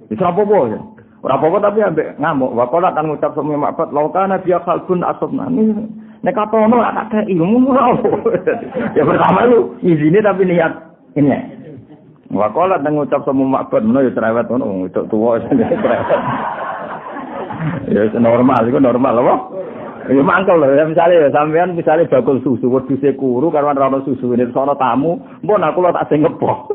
Wis 0.09 0.21
apa-apa 0.21 0.57
ya. 0.73 0.81
Ora 1.25 1.41
apa-apa 1.41 1.73
tapi 1.73 1.81
ambek 1.81 2.21
ngamuk. 2.21 2.53
Wa 2.53 2.69
qala 2.69 2.93
kan 2.93 3.09
ngucap 3.09 3.33
sama 3.33 3.57
mabat 3.57 3.89
laukana 3.97 4.37
dia 4.45 4.61
kalbun 4.61 5.01
asabna. 5.01 5.49
Nek 6.21 6.37
katono 6.37 6.85
tak 6.85 6.97
ada 7.09 7.21
ilmu 7.25 7.73
Ya 8.97 9.09
pertama 9.09 9.49
lu 9.49 9.73
izine 9.81 10.21
tapi 10.21 10.45
niat 10.45 10.73
ini. 11.17 11.33
Wa 12.29 12.53
qala 12.53 12.77
kan 12.85 12.93
ngucap 12.93 13.25
sama 13.25 13.41
mabat 13.41 13.81
menawa 13.81 14.05
ya 14.05 14.13
cerewet 14.13 14.53
ngono 14.53 14.85
itu 14.85 15.01
tuwa 15.09 15.41
Ya 17.89 18.05
normal 18.21 18.69
iku 18.69 18.77
normal 18.77 19.25
apa? 19.25 19.35
Ya 20.13 20.21
mangkel 20.21 20.61
lho, 20.61 20.77
ya 20.77 20.85
misalnya 20.85 21.25
ya 21.25 21.33
sampean 21.33 21.73
misalnya 21.73 22.05
bakul 22.13 22.37
susu 22.45 22.69
wedhuse 22.69 23.17
kuru 23.17 23.49
karo 23.49 23.73
ora 23.73 23.89
ono 23.89 24.05
susu 24.05 24.37
ini 24.37 24.53
sono 24.53 24.77
tamu, 24.77 25.17
mbon 25.41 25.65
aku 25.65 25.81
lho 25.81 25.97
tak 25.97 26.13
sing 26.13 26.21
ngepoh. 26.21 26.69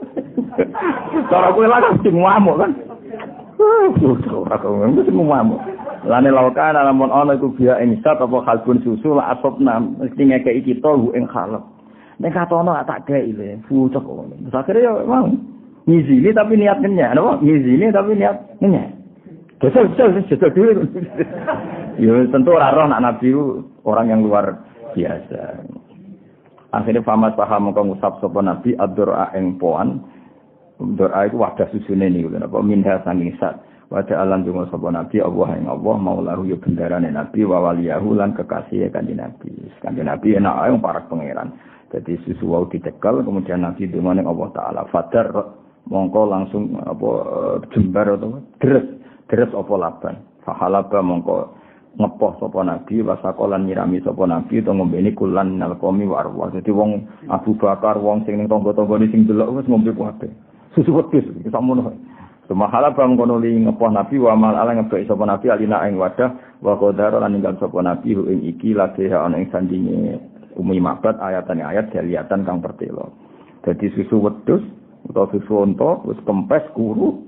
Cara 1.29 1.53
kowe 1.53 1.69
lah 1.69 1.93
sing 2.01 2.17
ngamuk 2.17 2.57
kan. 2.57 2.88
Kok 3.59 4.95
mesti 4.95 5.11
mumamu. 5.11 5.59
Lane 6.07 6.31
laukan 6.31 6.79
lamun 6.79 7.11
ana 7.11 7.35
iku 7.35 7.51
biya 7.51 7.83
ing 7.83 7.99
sat 7.99 8.15
apa 8.23 8.39
kalbun 8.47 8.79
susu 8.87 9.19
la 9.19 9.35
asopna 9.35 9.83
mesti 9.83 10.31
ngekeki 10.31 10.63
kita 10.63 10.95
hu 10.95 11.11
ing 11.11 11.27
khalaq. 11.27 11.59
Nek 12.23 12.31
katono 12.31 12.71
tak 12.87 13.03
kei 13.03 13.35
le, 13.35 13.59
fucuk 13.67 14.03
ngono. 14.03 14.35
Terus 14.47 14.55
akhire 14.55 14.79
yo 14.83 14.93
ngizini 15.87 16.31
tapi 16.31 16.55
niat 16.55 16.79
kenyek, 16.79 17.15
napa? 17.15 17.39
Ngizini 17.43 17.91
tapi 17.91 18.11
niat 18.15 18.35
kenyek. 18.63 18.87
Kesel 19.59 19.91
kesel 19.91 20.23
kesel 20.27 20.51
dulu. 20.55 20.83
Ya 21.99 22.15
tentu 22.31 22.55
ora 22.55 22.71
roh 22.71 22.87
nak 22.87 23.03
nabi 23.03 23.35
orang 23.83 24.07
yang 24.07 24.23
luar 24.23 24.55
biasa. 24.95 25.67
Akhirnya 26.71 27.03
famas 27.03 27.35
paham 27.35 27.75
kau 27.75 27.83
ngusap 27.83 28.23
sopo 28.23 28.39
nabi 28.39 28.71
adur 28.79 29.11
ing 29.35 29.59
poan 29.59 29.99
doa 30.79 31.27
iku 31.27 31.43
wadah 31.43 31.67
susune 31.75 32.07
niku 32.07 32.31
napa 32.31 32.63
minha 32.63 33.03
sanging 33.03 33.35
sat 33.37 33.59
Wada 33.89 34.21
alam 34.21 34.45
dungo 34.45 34.69
sapa 34.69 34.93
nabi 34.93 35.17
Allah 35.17 35.57
yang 35.57 35.65
Allah 35.65 35.97
maulahu 35.97 36.45
ya 36.45 36.61
bendarane 36.61 37.09
nabi 37.09 37.41
wa 37.41 37.57
waliyahu 37.73 38.13
lan 38.21 38.37
kekasih 38.37 38.85
kanjeng 38.93 39.17
nabi. 39.17 39.49
Kanjeng 39.81 40.05
nabi 40.05 40.37
enak 40.37 40.55
ae 40.61 40.77
para 40.77 41.01
pangeran. 41.09 41.57
Jadi 41.89 42.21
susu 42.21 42.53
wau 42.53 42.69
ditekel 42.69 43.25
kemudian 43.25 43.65
nabi 43.65 43.89
dungo 43.89 44.13
ning 44.13 44.29
Allah 44.29 44.47
taala 44.53 44.81
fadar 44.93 45.33
mongko 45.89 46.21
langsung 46.29 46.77
apa 46.85 47.09
jembar 47.73 48.13
atau 48.13 48.37
deres 48.61 48.85
deres 49.25 49.49
apa 49.57 49.73
laban. 49.73 50.21
Fahalaba 50.45 51.01
mongko 51.01 51.35
ngepoh 51.97 52.37
sapa 52.37 52.61
nabi 52.61 53.01
wasakolan 53.01 53.65
nyirami 53.65 54.05
sapa 54.05 54.21
nabi 54.29 54.61
to 54.61 54.69
ngombeni 54.69 55.17
kulan 55.17 55.57
nalqomi 55.57 56.05
warwa 56.05 56.53
dadi 56.53 56.69
wong 56.69 57.09
Abu 57.25 57.57
Bakar 57.57 57.97
wong 57.97 58.21
sing 58.29 58.37
ning 58.37 58.45
tangga-tanggane 58.45 59.09
sing 59.09 59.25
delok 59.25 59.57
wis 59.57 59.65
ngombe 59.65 59.89
kabeh 59.97 60.29
susu 60.75 60.91
wedhus 60.93 61.25
sakmono 61.49 61.93
Semahala 62.49 62.97
bang 62.97 63.13
kono 63.13 63.37
li 63.37 63.61
ngepoh 63.61 63.93
nabi 63.93 64.17
wa 64.17 64.33
mal 64.33 64.57
ala 64.57 64.73
ngebek 64.73 65.05
nabi 65.05 65.53
alina 65.53 65.85
ing 65.85 66.01
wadah 66.01 66.33
wa 66.65 66.73
qadara 66.81 67.21
lan 67.21 67.37
ninggal 67.37 67.53
sapa 67.61 67.77
nabi 67.77 68.17
ing 68.17 68.41
iki 68.41 68.73
lagi 68.73 69.05
ana 69.05 69.37
ing 69.37 69.53
sandinge 69.53 70.17
umi 70.57 70.81
mabat 70.81 71.13
ayatane 71.21 71.61
ayat 71.61 71.93
daliatan 71.93 72.49
kang 72.49 72.57
pertelo. 72.57 73.13
Dadi 73.61 73.93
susu 73.93 74.17
wedhus 74.17 74.65
utawa 75.05 75.29
susu 75.29 75.61
unta 75.61 76.01
wis 76.09 76.17
kempes 76.25 76.65
kuru 76.73 77.21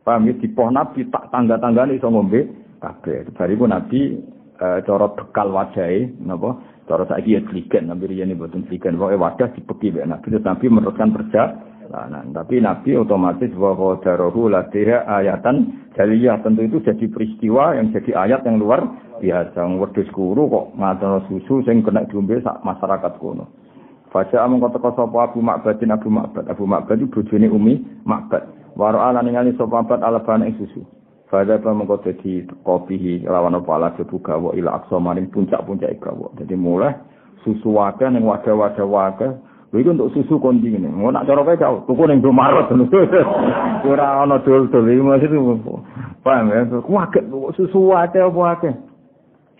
paham 0.00 0.32
ya? 0.32 0.34
Nabi 0.72 1.12
tak 1.12 1.28
tangga-tanggane 1.28 2.00
iso 2.00 2.08
ngombe 2.08 2.48
kabeh. 2.80 3.36
Bariku 3.36 3.68
nabi 3.68 4.16
e, 4.56 4.66
cara 4.88 5.12
bekal 5.12 5.52
wajahe 5.52 6.08
napa? 6.24 6.56
Cara 6.88 7.04
saiki 7.04 7.36
ya 7.36 7.44
kliken 7.44 7.92
nabi 7.92 8.16
riyen 8.16 8.32
boten 8.32 8.64
kliken 8.64 8.96
pokoke 8.96 9.20
wadah 9.20 9.48
dipeki 9.52 9.92
mek 9.92 10.08
nabi. 10.08 10.40
Nabi 10.40 10.72
meneruskan 10.72 11.12
perjalanan 11.12 11.73
Nah, 11.84 12.24
tapi 12.32 12.64
Nabi 12.64 12.96
otomatis 12.96 13.52
bahwa 13.52 14.00
darohu 14.00 14.48
latiha 14.48 15.04
ayatan 15.04 15.84
jaliyah 15.92 16.40
tentu 16.40 16.64
itu 16.64 16.78
jadi 16.80 17.06
peristiwa 17.12 17.76
yang 17.76 17.92
jadi 17.92 18.10
ayat 18.16 18.40
yang 18.48 18.56
luar 18.56 18.80
biasa. 19.20 19.60
Wedhus 19.78 20.08
kuru 20.10 20.48
kok 20.48 20.66
ngatono 20.80 21.18
susu 21.28 21.60
sing 21.68 21.84
kena 21.84 22.08
diombe 22.08 22.40
masyarakat 22.40 23.12
kono. 23.20 23.46
Faja 24.08 24.46
amung 24.46 24.62
kota 24.62 24.78
sapa 24.78 25.26
Abu 25.26 25.42
Ma'badin 25.42 25.90
Abu 25.90 26.06
Ma'bad. 26.06 26.46
Abu 26.46 26.64
Ma'bad 26.70 27.02
itu 27.02 27.10
bojone 27.10 27.50
Umi 27.50 27.82
Ma'bad. 28.06 28.46
Waro 28.78 29.02
ala 29.02 29.20
ningali 29.20 29.52
sapa 29.58 29.82
Ma'bad 29.82 30.00
alabana 30.06 30.46
ing 30.46 30.54
susu. 30.54 30.86
Faja 31.26 31.58
apa 31.58 31.74
mengko 31.74 31.98
dadi 31.98 32.46
kopihi 32.62 33.26
lawan 33.26 33.58
apa 33.58 33.70
ala 33.74 33.90
buka 34.06 34.38
wa 34.38 34.54
ila 34.54 34.78
aqsa 34.78 35.02
maring 35.02 35.34
puncak-puncak 35.34 35.98
gawa. 35.98 36.30
Jadi 36.38 36.54
mulai 36.54 36.94
susu 37.42 37.74
wakah 37.74 38.08
ning 38.14 38.22
wadah-wadah 38.22 38.86
wakah 38.86 39.34
Iku 39.74 39.90
untuk 39.90 40.14
susu 40.14 40.38
kondi 40.38 40.70
ngene. 40.70 40.86
Mau 40.86 41.10
nak 41.10 41.26
cara 41.26 41.42
kowe 41.42 41.58
jauh, 41.58 41.82
tuku 41.90 42.02
ning 42.06 42.22
Domaret. 42.22 42.70
Ora 43.90 44.22
ana 44.22 44.38
dol-dol 44.38 44.86
iki 44.86 45.02
maksud 45.02 45.34
paham 46.22 46.54
ya. 46.54 46.62
Kuwaget 46.78 47.26
susu 47.58 47.90
ate 47.90 48.22
apa 48.22 48.40
ate. 48.54 48.70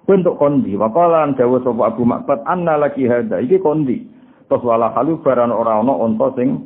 Kuwi 0.07 0.23
untuk 0.23 0.39
kondi. 0.39 0.79
Wakalan 0.79 1.35
dawuh 1.35 1.59
sapa 1.67 1.91
Abu 1.91 2.07
Makbat 2.07 2.47
anna 2.47 2.79
laki 2.79 3.11
hada. 3.11 3.43
Iki 3.43 3.59
kondi. 3.59 4.07
Terus 4.47 4.63
wala 4.63 4.95
halu 4.95 5.19
baran 5.25 5.51
ora 5.51 5.83
ana 5.83 5.93
unta 5.99 6.31
sing 6.39 6.63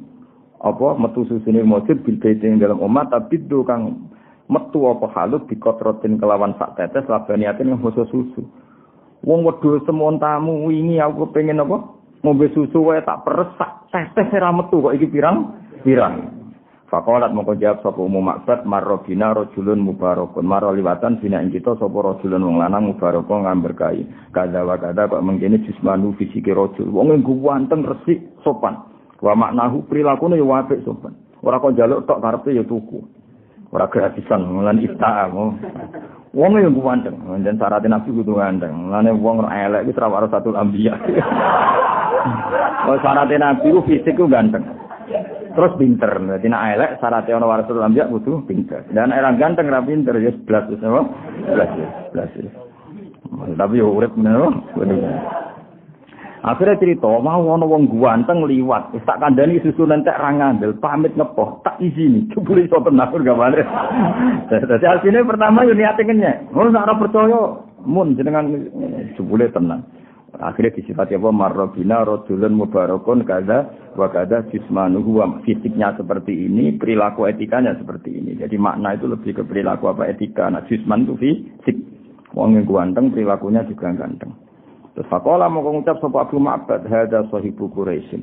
apa 0.58 0.98
metu 0.98 1.22
susune 1.30 1.62
masjid 1.62 1.94
bil 2.02 2.18
baitin 2.18 2.58
dalam 2.58 2.82
umat 2.82 3.14
tapi 3.14 3.38
kang 3.62 4.10
metu 4.50 4.90
apa 4.90 5.06
halu 5.14 5.38
dikotrotin 5.46 6.18
kelawan 6.18 6.52
sak 6.58 6.74
tetes 6.76 7.06
labaniatin 7.08 7.72
yang 7.72 7.80
khusus 7.80 8.04
susu. 8.12 8.42
Wong 9.22 9.46
wedhus 9.46 9.82
semontamu 9.88 10.68
wingi 10.68 11.00
aku 11.00 11.30
pengen 11.32 11.62
apa? 11.62 11.97
Ngombe 12.22 12.50
susu 12.54 12.82
wae 12.82 13.02
tak 13.06 13.22
peres 13.22 13.50
tak 13.58 13.86
tetes 13.92 14.34
ora 14.34 14.50
metu 14.50 14.82
kok 14.82 14.94
iki 14.94 15.06
pirang? 15.06 15.54
Pirang. 15.86 16.38
Fakolat 16.88 17.36
mongko 17.36 17.60
jawab 17.60 17.84
sapa 17.84 18.00
umum 18.00 18.32
maksud 18.32 18.64
marrobina 18.64 19.36
rojulun 19.36 19.76
mubarakun. 19.76 20.40
Maro 20.40 20.72
liwatan 20.72 21.20
bina 21.20 21.44
kita 21.44 21.76
sapa 21.76 21.92
rojulun 21.92 22.40
wong 22.40 22.56
lanang 22.64 22.88
mubarakun 22.88 23.44
kai 23.76 24.08
kada 24.32 24.64
wa 24.64 24.80
kada 24.80 25.04
kok 25.04 25.20
mengkene 25.20 25.60
jismanu 25.68 26.16
fisike 26.16 26.48
rojul 26.48 26.88
wong 26.88 27.12
nggo 27.20 27.44
wanteng 27.44 27.84
resik 27.84 28.32
sopan. 28.40 28.80
Wa 29.20 29.36
maknahu 29.36 29.84
prilakune 29.84 30.40
yo 30.40 30.48
apik 30.56 30.80
sopan. 30.88 31.12
Ora 31.44 31.60
kok 31.60 31.76
njaluk 31.76 32.08
tok 32.08 32.24
karepe 32.24 32.56
yo 32.56 32.64
tuku. 32.64 33.04
Ora 33.68 33.84
gratisan 33.92 34.48
lan 34.64 34.80
ifta'a 34.80 35.28
Wong 36.36 36.60
yang 36.60 36.76
ganteng, 36.76 37.16
dan 37.40 37.56
syaratnya 37.56 37.96
nabi 37.96 38.12
kudu 38.12 38.36
ganteng. 38.36 38.92
Lane 38.92 39.16
wong 39.16 39.48
elek 39.48 39.88
itu 39.88 39.96
ora 39.96 40.28
satu 40.28 40.52
ambiya. 40.52 40.92
oh 42.88 43.00
syaratnya 43.00 43.40
nabi 43.40 43.72
ku 43.72 43.80
fisik 43.88 44.20
ku 44.20 44.28
ganteng. 44.28 44.60
Terus 45.56 45.72
pinter. 45.80 46.12
Jadi 46.20 46.46
nak 46.52 46.76
elek 46.76 46.90
syaratnya 47.00 47.40
ono 47.40 47.48
warasul 47.48 47.80
ambiya 47.80 48.12
kudu 48.12 48.44
pinter. 48.44 48.84
Dan 48.92 49.08
orang 49.08 49.40
ganteng 49.40 49.72
ra 49.72 49.80
pinter 49.80 50.20
ya 50.20 50.28
sebelas 50.36 50.68
wis 50.68 50.84
apa? 50.84 51.02
Sebelas 51.48 51.70
ya, 51.72 51.88
sebelas 52.12 52.30
ya. 52.36 52.50
Tapi 53.56 53.80
yo 53.80 53.88
urip 53.96 54.12
menawa. 54.12 54.52
Akhirnya 56.38 56.78
cerita, 56.78 57.10
mau 57.18 57.42
ono 57.42 57.66
wong 57.66 57.90
ganteng 57.98 58.46
liwat, 58.46 58.94
tak 59.02 59.18
kandhani 59.18 59.58
susu 59.58 59.82
nentek 59.90 60.14
ra 60.14 60.30
ngandel, 60.30 60.78
pamit 60.78 61.10
ngepoh, 61.18 61.58
tak 61.66 61.82
izini, 61.82 62.26
jebule 62.30 62.62
iso 62.62 62.78
tenan 62.78 63.10
gak 63.10 63.38
balik. 63.38 63.66
Dadi 64.50 64.86
asline 64.86 65.26
pertama 65.26 65.66
yo 65.66 65.74
niate 65.74 66.06
kenyek. 66.06 66.46
Ngono 66.54 66.70
sak 66.70 66.94
percaya, 67.02 67.40
mun 67.82 68.14
jenengan 68.14 68.46
jebule 69.18 69.50
tenan. 69.50 69.82
Akhirnya 70.38 70.76
disifati 70.76 71.16
apa 71.16 71.32
marrobina 71.32 72.04
rojulun 72.04 72.52
mubarakun 72.54 73.24
kada 73.24 73.90
wa 73.96 74.06
kada 74.12 74.44
jismanuhu 74.52 75.24
fisiknya 75.42 75.96
seperti 75.98 76.46
ini, 76.46 76.76
perilaku 76.78 77.26
etikanya 77.26 77.74
seperti 77.80 78.12
ini. 78.12 78.38
Jadi 78.38 78.54
makna 78.60 78.94
itu 78.94 79.08
lebih 79.08 79.40
ke 79.40 79.42
perilaku 79.42 79.90
apa 79.90 80.06
etika. 80.06 80.46
Nah 80.52 80.62
jisman 80.68 81.08
itu 81.08 81.16
fisik. 81.18 81.76
Wong 82.36 82.60
yang 82.60 82.68
ganteng 82.68 83.10
perilakunya 83.10 83.64
juga 83.66 83.88
ganteng. 83.96 84.47
Terus 84.98 85.14
fakola 85.14 85.46
mau 85.46 85.62
ngucap 85.62 86.02
sapa 86.02 86.26
Abu 86.26 86.42
Ma'bad 86.42 86.82
hadza 86.90 87.22
sahibu 87.30 87.70
Quraisy. 87.70 88.18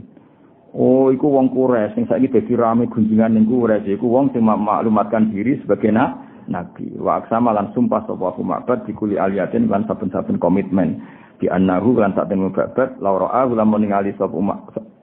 Oh, 0.75 1.07
iku 1.07 1.31
wong 1.31 1.55
Quraisy 1.55 1.95
sing 1.95 2.03
saiki 2.03 2.27
dadi 2.27 2.51
rame 2.51 2.91
gunjingan 2.91 3.31
ning 3.31 3.47
Quraisy 3.47 3.95
iku 3.95 4.11
wong 4.11 4.35
sing 4.35 4.43
maklumatkan 4.43 5.31
diri 5.31 5.55
sebagai 5.63 5.95
na, 5.95 6.19
nabi. 6.51 6.91
Wa 6.99 7.23
aksama 7.23 7.55
lan 7.55 7.71
sumpah 7.71 8.03
sapa 8.03 8.35
Abu 8.35 8.43
Ma'bad 8.43 8.83
dikuli 8.83 9.15
aliyatin 9.15 9.71
lan 9.71 9.87
saben-saben 9.87 10.35
komitmen 10.35 10.99
di 11.39 11.47
annahu 11.47 11.95
lan 11.95 12.11
sak 12.11 12.27
temu 12.27 12.51
babat 12.51 12.99
laura 12.99 13.47
lan 13.47 13.71
ningali 13.71 14.11
sapa 14.19 14.35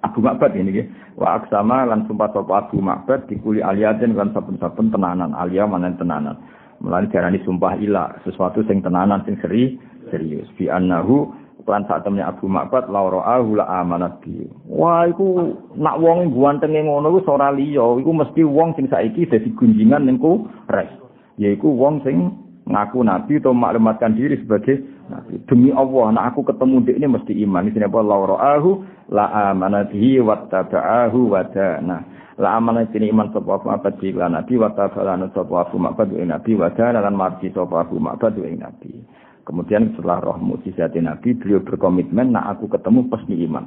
Abu 0.04 0.20
Ma'bad 0.20 0.52
ini 0.52 0.76
nggih. 0.76 0.86
Wa 1.16 1.40
aksama 1.40 1.88
lan 1.88 2.04
sumpah 2.04 2.36
sapa 2.36 2.68
Abu 2.68 2.84
Ma'bad 2.84 3.32
dikuli 3.32 3.64
aliyatin 3.64 4.12
lan 4.12 4.36
saben-saben 4.36 4.92
tenanan, 4.92 5.32
alia 5.32 5.64
manen 5.64 5.96
tenanan. 5.96 6.36
Mulane 6.84 7.08
diarani 7.08 7.40
sumpah 7.48 7.80
ilah, 7.80 8.20
sesuatu 8.28 8.60
sing 8.68 8.84
tenanan 8.84 9.24
sing 9.24 9.40
seri 9.40 9.80
serius. 10.12 10.52
Bi 10.60 10.68
annahu 10.68 11.40
Lan 11.62 11.86
sak 11.86 12.02
temne 12.02 12.26
Abu 12.26 12.50
Ma'bad 12.50 12.90
lauro 12.90 13.22
ahula 13.22 13.62
amanat 13.70 14.18
bi. 14.18 14.42
Wah 14.66 15.06
iku 15.06 15.54
nak 15.78 16.02
wong 16.02 16.34
guantenge 16.34 16.82
ngono 16.82 17.14
iku 17.14 17.38
ora 17.38 17.54
liya, 17.54 18.02
iku 18.02 18.10
mesti 18.10 18.42
wong 18.42 18.74
sing 18.74 18.90
saiki 18.90 19.30
dadi 19.30 19.54
gunjingan 19.54 20.10
ning 20.10 20.18
res. 20.66 20.90
Yaiku 21.38 21.70
wong 21.70 22.02
sing 22.02 22.34
ngaku 22.66 23.02
nabi 23.02 23.38
atau 23.42 23.54
maklumatkan 23.54 24.14
diri 24.14 24.38
sebagai 24.42 24.82
nabi. 25.10 25.38
Demi 25.46 25.70
Allah, 25.74 26.14
nak 26.14 26.24
aku 26.34 26.46
ketemu 26.50 26.76
dia 26.86 26.94
ini 26.98 27.06
mesti 27.10 27.32
iman. 27.46 27.66
Ini 27.66 27.86
apa? 27.86 27.98
Lauro 28.02 28.36
ahu 28.38 28.70
la 29.10 29.50
amanatihi 29.50 30.18
wattaba'ahu 30.22 31.18
wadana. 31.30 31.98
La 32.40 32.56
amanat 32.58 32.90
ini 32.96 33.12
iman 33.12 33.28
sapa 33.30 33.60
Abu 33.60 33.66
Ma'bad 33.70 33.94
bi 34.00 34.10
nabi 34.14 34.54
wattaba'ana 34.58 35.30
sapa 35.30 35.68
Abu 35.68 35.76
Ma'bad 35.78 36.10
nabi 36.10 36.52
wadana 36.58 36.98
lan 37.04 37.14
marji 37.14 37.52
sapa 37.54 37.86
Abu 37.86 38.02
Ma'bad 38.02 38.34
nabi. 38.40 39.04
Kemudian 39.42 39.98
setelah 39.98 40.22
roh 40.22 40.38
mukjizat 40.38 40.94
Nabi, 41.02 41.34
beliau 41.34 41.62
berkomitmen, 41.66 42.30
nak 42.30 42.58
aku 42.58 42.70
ketemu 42.70 43.10
pasti 43.10 43.34
iman. 43.42 43.66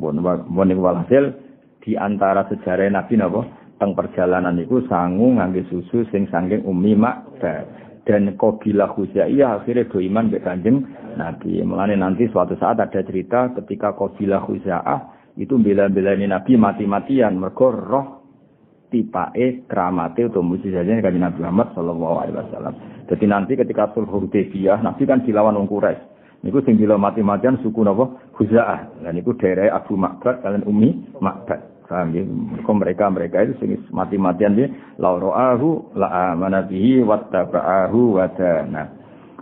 Mohon 0.00 0.80
walhasil 0.80 1.36
di 1.84 1.94
antara 1.94 2.48
sejarah 2.48 2.88
Nabi 2.88 3.20
napa 3.20 3.44
teng 3.76 3.92
perjalanan 3.92 4.56
itu 4.56 4.82
sangu 4.88 5.36
ngangge 5.36 5.68
susu 5.68 6.08
sing 6.10 6.26
sangking 6.32 6.64
umi 6.64 6.96
mak 6.96 7.36
dan 8.04 8.32
kabilah 8.36 8.90
Khuzaiyah 8.96 9.60
akhirnya 9.60 9.88
do 9.88 10.00
iman 10.00 10.32
be 10.32 10.40
Kanjeng 10.40 10.82
Nabi. 11.20 11.60
Mulane 11.62 11.94
nanti 11.94 12.26
suatu 12.32 12.56
saat 12.56 12.80
ada 12.80 13.00
cerita 13.04 13.52
ketika 13.60 13.92
kabilah 13.92 14.40
Khuzaiyah 14.44 15.00
itu 15.36 15.60
bela-belani 15.60 16.26
Nabi 16.26 16.56
mati-matian 16.56 17.36
mergo 17.36 17.70
roh 17.70 18.23
tipake 18.94 19.66
kramate 19.66 20.30
utawa 20.30 20.54
mujizatnya 20.54 21.02
kanjeng 21.02 21.26
Nabi 21.26 21.42
Muhammad 21.42 21.74
sallallahu 21.74 22.16
alaihi 22.22 22.38
wasallam. 22.38 22.74
Jadi 23.10 23.24
nanti 23.26 23.52
ketika 23.58 23.90
sulh 23.90 24.06
Hudaybiyah 24.06 24.78
Nabi 24.86 25.02
kan 25.02 25.26
dilawan 25.26 25.58
wong 25.58 25.66
Quraisy. 25.66 26.14
Niku 26.44 26.60
sing 26.62 26.76
dilo 26.76 27.00
mati-matian 27.00 27.56
suku 27.64 27.80
napa? 27.82 28.20
Huzaah. 28.36 29.00
Dan 29.00 29.16
niku 29.16 29.32
daerah 29.34 29.80
Abu 29.80 29.96
Makbad 29.96 30.44
kalian 30.44 30.62
Umi 30.68 30.92
Makbad. 31.18 31.88
Paham 31.88 32.16
ya? 32.16 32.22
Mereka 32.64 33.04
mereka 33.12 33.36
itu 33.44 33.56
sing 33.60 33.80
mati-matian 33.90 34.52
dia 34.56 34.68
lauroahu 35.00 35.96
la 35.96 36.36
amana 36.36 36.64
bihi 36.68 37.00
wattaba'ahu 37.00 38.20
wa 38.20 38.28
dana. 38.36 38.92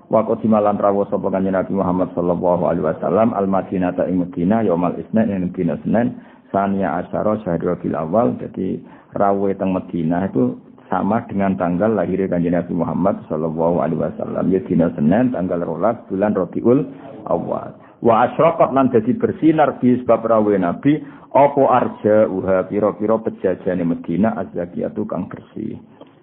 Wa 0.06 0.22
qadimalan 0.26 0.78
rawu 0.78 1.02
sapa 1.10 1.26
kanjeng 1.26 1.58
Nabi 1.58 1.74
Muhammad 1.74 2.14
sallallahu 2.14 2.70
alaihi 2.70 2.86
wasallam 2.86 3.34
al 3.34 3.50
Madinah 3.50 3.98
ing 4.06 4.22
Madinah 4.22 4.62
yaumal 4.62 4.94
Isnin 4.94 5.26
ing 5.30 5.50
dina 5.54 5.74
Senin 5.82 6.14
sania 6.52 7.00
asyara 7.02 7.40
syahrul 7.42 7.96
awal 7.96 8.36
jadi 8.38 8.78
rawe 9.12 9.50
teng 9.56 9.76
Medina 9.76 10.28
itu 10.28 10.56
sama 10.92 11.24
dengan 11.24 11.56
tanggal 11.56 11.88
lahirnya 11.96 12.28
kanjeng 12.28 12.52
Nabi 12.52 12.72
Muhammad 12.76 13.24
sallallahu 13.32 13.80
alaihi 13.80 14.00
wasallam 14.04 14.44
ya 14.52 14.60
dina 14.68 14.92
Senin 14.92 15.32
tanggal 15.32 15.64
rolas 15.64 15.96
bulan 16.12 16.36
Rabiul 16.36 16.84
Awal. 17.28 17.72
Wa 18.02 18.28
asyraqat 18.28 18.74
lan 18.74 18.90
dadi 18.90 19.14
bersinar 19.16 19.78
bi 19.78 19.96
sebab 20.02 20.26
rawe 20.26 20.54
Nabi 20.58 21.00
apa 21.32 21.62
arja 21.70 22.28
uha 22.28 22.68
pira-pira 22.68 23.16
pejajane 23.24 23.88
Medina 23.88 24.36
azzakiyatu 24.36 25.08
kang 25.08 25.32
bersih. 25.32 25.80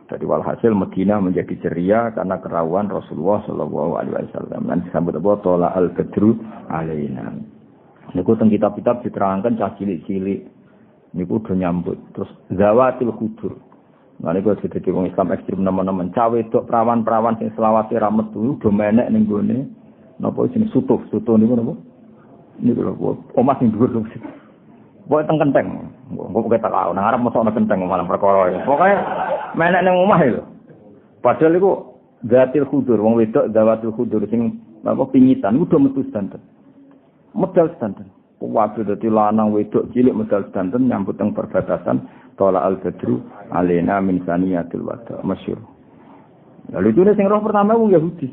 Dari 0.10 0.26
walhasil 0.26 0.74
Medina 0.74 1.22
menjadi 1.22 1.54
ceria 1.62 2.10
karena 2.14 2.42
kerawan 2.42 2.90
Rasulullah 2.90 3.46
Shallallahu 3.46 3.94
Alaihi 4.02 4.34
Wasallam. 4.34 4.66
Dan 4.66 4.82
disambut 4.90 5.14
apa? 5.22 5.38
Tola 5.46 5.70
al 5.70 5.94
Badru 5.94 6.34
alaina. 6.66 7.30
Niku 8.18 8.34
teng 8.42 8.50
kitab-kitab 8.50 9.06
diterangkan 9.06 9.54
cah 9.62 9.78
cilik-cilik. 9.78 10.50
Niku 11.14 11.42
udah 11.42 11.56
nyambut. 11.58 11.98
Terus 12.14 12.30
zawatil 12.54 13.10
kudur. 13.18 13.58
Nah 14.20 14.36
niku 14.36 14.52
jadi 14.60 14.90
wong 14.92 15.08
Islam 15.08 15.32
ekstrim 15.32 15.64
nemen-nemen. 15.64 16.12
Cawe 16.12 16.38
dok 16.52 16.68
perawan-perawan 16.68 17.40
sing 17.40 17.50
selawase 17.56 17.96
ra 17.96 18.12
metu 18.12 18.60
udah 18.60 18.72
menek 18.72 19.08
ning 19.10 19.24
gone. 19.26 19.72
Napa 20.20 20.52
sing 20.52 20.68
sutuh, 20.76 21.00
sutuh 21.08 21.40
niku 21.40 21.56
napa? 21.56 21.74
Niku 22.60 22.84
lho, 22.84 23.16
omah 23.40 23.56
sing 23.58 23.72
dhuwur 23.72 23.90
lho. 23.96 24.04
Pokoke 25.10 25.26
teng 25.26 25.40
kenteng. 25.42 25.68
Kok 26.14 26.52
tak 26.62 26.70
tahu 26.70 26.92
nang 26.94 27.08
arep 27.08 27.20
mosok 27.24 27.48
kenteng 27.56 27.80
malah 27.88 28.06
perkara. 28.06 28.52
Pokoke 28.68 28.92
menek 29.56 29.82
ning 29.88 29.96
omah 29.96 30.20
lho. 30.28 30.44
Padahal 31.24 31.56
iku 31.56 31.72
zatil 32.28 32.68
kudur 32.68 33.00
wong 33.00 33.16
wedok 33.16 33.50
zawatil 33.56 33.96
kudur 33.96 34.28
sing 34.28 34.60
apa 34.84 35.04
pingitan 35.10 35.58
udah 35.58 35.80
metu 35.80 36.04
sedanten. 36.04 36.44
Medal 37.32 37.72
sedanten. 37.74 38.19
Waduh 38.40 38.88
dadi 38.88 39.12
lanang 39.12 39.52
wedok 39.52 39.92
cilik 39.92 40.16
medal 40.16 40.48
sedanten 40.48 40.88
nyambut 40.88 41.20
teng 41.20 41.36
perbatasan 41.36 42.08
Tola 42.40 42.64
al-Badru 42.64 43.20
alena 43.52 44.00
min 44.00 44.24
saniyatil 44.24 44.88
wada. 44.88 45.20
Masyur. 45.28 45.60
Lalu 46.72 46.96
itu 46.96 47.04
sing 47.20 47.28
roh 47.28 47.44
pertama 47.44 47.76
wong 47.76 47.92
Yahudi. 47.92 48.32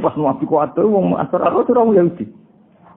Pas 0.00 0.16
nabi 0.16 0.48
kuat 0.48 0.72
wong 0.72 1.20
asar 1.20 1.52
roh 1.52 1.68
wong 1.68 1.92
Yahudi. 2.00 2.24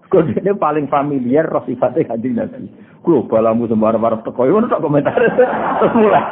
Kok 0.07 0.39
dia 0.39 0.55
paling 0.55 0.87
familiar 0.87 1.43
roh 1.51 1.65
sifatnya 1.67 2.07
kanjeng 2.15 2.39
Nabi. 2.39 2.71
Kulo 3.03 3.27
balamu 3.27 3.67
sembar 3.67 3.99
marah 3.99 4.23
teko 4.23 4.47
ngono 4.47 4.71
tak 4.71 4.79
komentar. 4.79 5.19
Terus 5.19 5.93
mulai. 5.99 6.23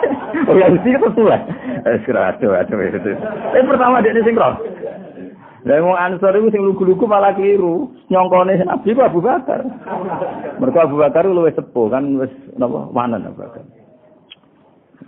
Oh 0.47 0.55
Yahudi 0.55 0.95
terus 0.95 1.17
mulai. 1.19 1.43
Eh 1.83 1.99
aduh 1.99 2.55
aduh 2.55 2.79
itu. 2.79 3.11
Eh 3.59 3.63
pertama 3.67 3.99
dia 3.99 4.15
sing 4.23 4.39
roh. 4.39 4.55
Lah 5.61 5.77
wong 5.77 5.93
Ansor 5.93 6.33
iku 6.33 6.49
sing 6.49 6.65
lugu-lugu 6.65 7.05
malah 7.05 7.37
keliru. 7.37 7.93
Nyongkone 8.09 8.65
Nabi 8.65 8.97
Abu 8.97 9.21
Bakar. 9.21 9.61
Mergo 10.57 10.79
Abu 10.81 10.95
Bakar 10.97 11.29
luwih 11.29 11.53
sepuh 11.53 11.93
kan 11.93 12.17
wis 12.17 12.33
napa 12.57 12.89
wanen 12.89 13.29
Abu 13.29 13.45
Bakar. 13.45 13.61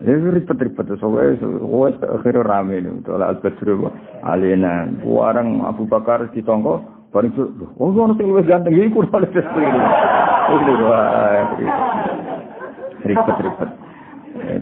Ya 0.02 0.14
ribet-ribet 0.18 0.90
soalnya 0.98 1.38
wes 1.70 1.96
akhirnya 2.02 2.42
rame 2.42 2.82
nih 2.82 2.92
untuk 2.92 3.14
al 3.14 3.38
badru 3.38 3.94
alina 4.26 4.90
warang 5.06 5.62
Abu 5.62 5.86
Bakar 5.86 6.34
di 6.34 6.42
tongko 6.42 6.82
bareng 7.14 7.30
oh 7.78 7.94
ono 7.94 8.18
sing 8.18 8.26
luwih 8.26 8.42
ganteng 8.42 8.74
iki 8.74 8.90
kurang 8.90 9.22
lebih 9.22 9.46
ribet-ribet 13.06 13.70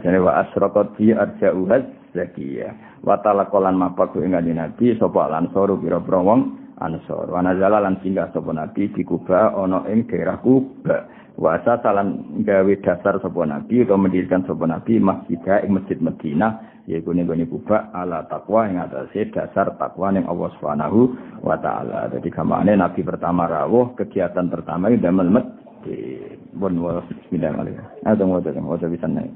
jadi 0.03 0.19
wa 0.19 0.43
asraqat 0.43 0.99
fi 0.99 1.15
arja'uhaz 1.15 2.00
zakiyah 2.13 3.01
wa 3.03 3.19
talaqalan 3.19 3.75
mapak 3.75 4.15
ing 4.19 4.35
nabi 4.35 4.95
sapa 4.99 5.27
lansor 5.31 5.75
pira-pira 5.79 6.19
wong 6.21 6.41
ansor 6.81 7.29
wa 7.29 7.39
nazala 7.45 7.79
lan 7.83 7.99
singgah 8.01 8.33
sapa 8.33 8.51
nabi 8.51 8.89
di 8.91 9.05
Kuba 9.05 9.53
ana 9.55 9.85
ing 9.87 10.09
daerah 10.09 10.41
Kuba 10.41 11.21
Wasa 11.39 11.79
salam 11.79 12.37
gawe 12.43 12.73
dasar 12.83 13.15
sapa 13.23 13.47
nabi 13.47 13.87
atau 13.87 13.95
mendirikan 13.95 14.43
sapa 14.43 14.67
nabi 14.67 14.99
masjid 14.99 15.39
ing 15.63 15.73
masjid 15.79 15.97
Madinah 15.97 16.83
yaiku 16.91 17.15
ning 17.15 17.23
gone 17.23 17.47
Kuba 17.47 17.87
ala 17.95 18.27
takwa 18.27 18.67
ing 18.67 18.75
atase 18.77 19.31
dasar 19.31 19.71
takwa 19.79 20.11
ning 20.11 20.27
Allah 20.27 20.51
Subhanahu 20.59 20.99
wa 21.39 21.55
taala. 21.55 22.11
Dadi 22.11 22.27
kamane 22.27 22.75
nabi 22.75 22.99
pertama 23.01 23.47
rawuh 23.47 23.95
kegiatan 23.95 24.51
pertama 24.51 24.91
itu 24.91 24.99
damel 24.99 25.31
masjid. 25.31 26.35
Bon 26.51 26.75
wa 26.77 26.99
bismillahirrahmanirrahim. 27.09 28.03
Ada 28.03 28.21
mau 28.27 28.37
ada 28.43 28.59
mau 28.59 28.75
bisa 28.75 29.07
naik. 29.07 29.31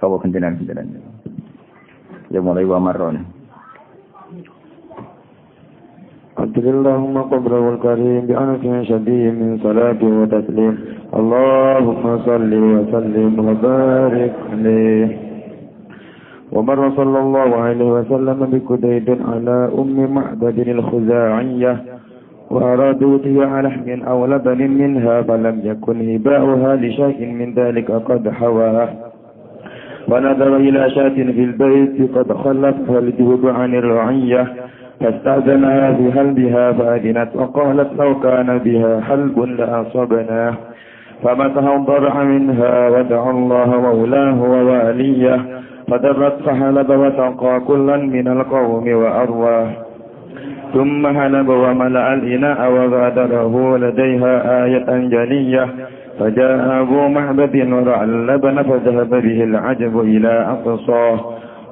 Kau 0.00 0.16
kentenan 0.16 0.56
kentenan. 0.56 0.98
Ya 2.30 2.40
mulai 2.44 2.64
wa 2.64 2.80
marron. 2.80 3.38
اللهم 6.38 7.18
قبره 7.18 7.64
الكريم 7.74 8.20
بأنف 8.26 8.62
شديد 8.88 9.34
من 9.34 9.58
صلاة 9.62 10.00
وتسليم. 10.02 10.74
اللهم 11.14 12.04
صل 12.26 12.52
وسلم 12.54 13.32
وبارك 13.48 14.34
عليه. 14.52 15.08
ومر 16.52 16.90
صلى 16.96 17.18
الله 17.18 17.50
عليه 17.56 17.90
وسلم 17.92 18.40
بكديد 18.52 19.08
على 19.28 19.56
أم 19.78 19.96
معبد 20.14 20.58
الخزاعية 20.58 21.72
وأرادوا 22.50 23.16
ضياع 23.18 23.60
لحم 23.60 23.88
أو 24.02 24.26
لبن 24.26 24.60
منها 24.70 25.22
فلم 25.22 25.56
يكن 25.64 25.96
هباؤها 26.14 26.76
لشيء 26.76 27.20
من 27.26 27.54
ذلك 27.54 27.90
قد 27.90 28.28
حواه. 28.28 29.07
ونظر 30.08 30.56
إلى 30.56 30.90
شاة 30.90 31.08
في 31.08 31.44
البيت 31.44 32.16
قد 32.16 32.32
خلفها 32.32 32.98
الجهد 32.98 33.44
عن 33.46 33.74
الرعية 33.74 34.46
فاستأذنها 35.00 35.90
بهلبها 35.90 36.72
فأذنت 36.72 37.28
وقالت 37.34 37.90
لو 38.00 38.20
كان 38.20 38.58
بها 38.58 39.00
حلب 39.00 39.38
لأصبناه 39.40 40.54
فمسح 41.22 41.64
الضرع 41.74 42.22
منها 42.24 42.88
ودعا 42.88 43.30
الله 43.30 43.80
مولاه 43.80 44.42
وواليه 44.42 45.40
فدرت 45.90 46.42
فحلب 46.42 46.90
وتقى 46.90 47.60
كلا 47.60 47.96
من 47.96 48.28
القوم 48.28 48.88
وأرواه 48.94 49.68
ثم 50.74 51.06
هلب 51.06 51.48
وملأ 51.48 52.14
الإناء 52.14 52.72
وغادره 52.72 53.78
لديها 53.78 54.64
آية 54.64 54.86
جلية. 55.08 55.68
فجاء 56.18 56.80
أبو 56.80 57.08
معبد 57.08 57.72
ورعى 57.72 58.04
اللبن 58.04 58.62
فذهب 58.62 59.10
به 59.10 59.44
العجب 59.44 60.00
إلى 60.00 60.28
أقصاه 60.28 61.20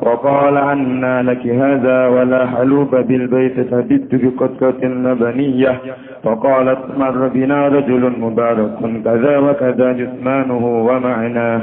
وقال 0.02 0.56
عنا 0.58 1.22
لك 1.22 1.46
هذا 1.46 2.06
ولا 2.06 2.46
حلوب 2.46 2.96
بالبيت 2.96 3.60
فبت 3.60 4.08
بقطرة 4.12 4.84
لبنية 4.88 5.80
فقالت 6.24 6.78
مر 6.98 7.28
بنا 7.28 7.68
رجل 7.68 8.12
مبارك 8.20 8.70
كذا 9.04 9.38
وكذا 9.38 9.92
جثمانه 9.92 10.66
ومعناه 10.66 11.60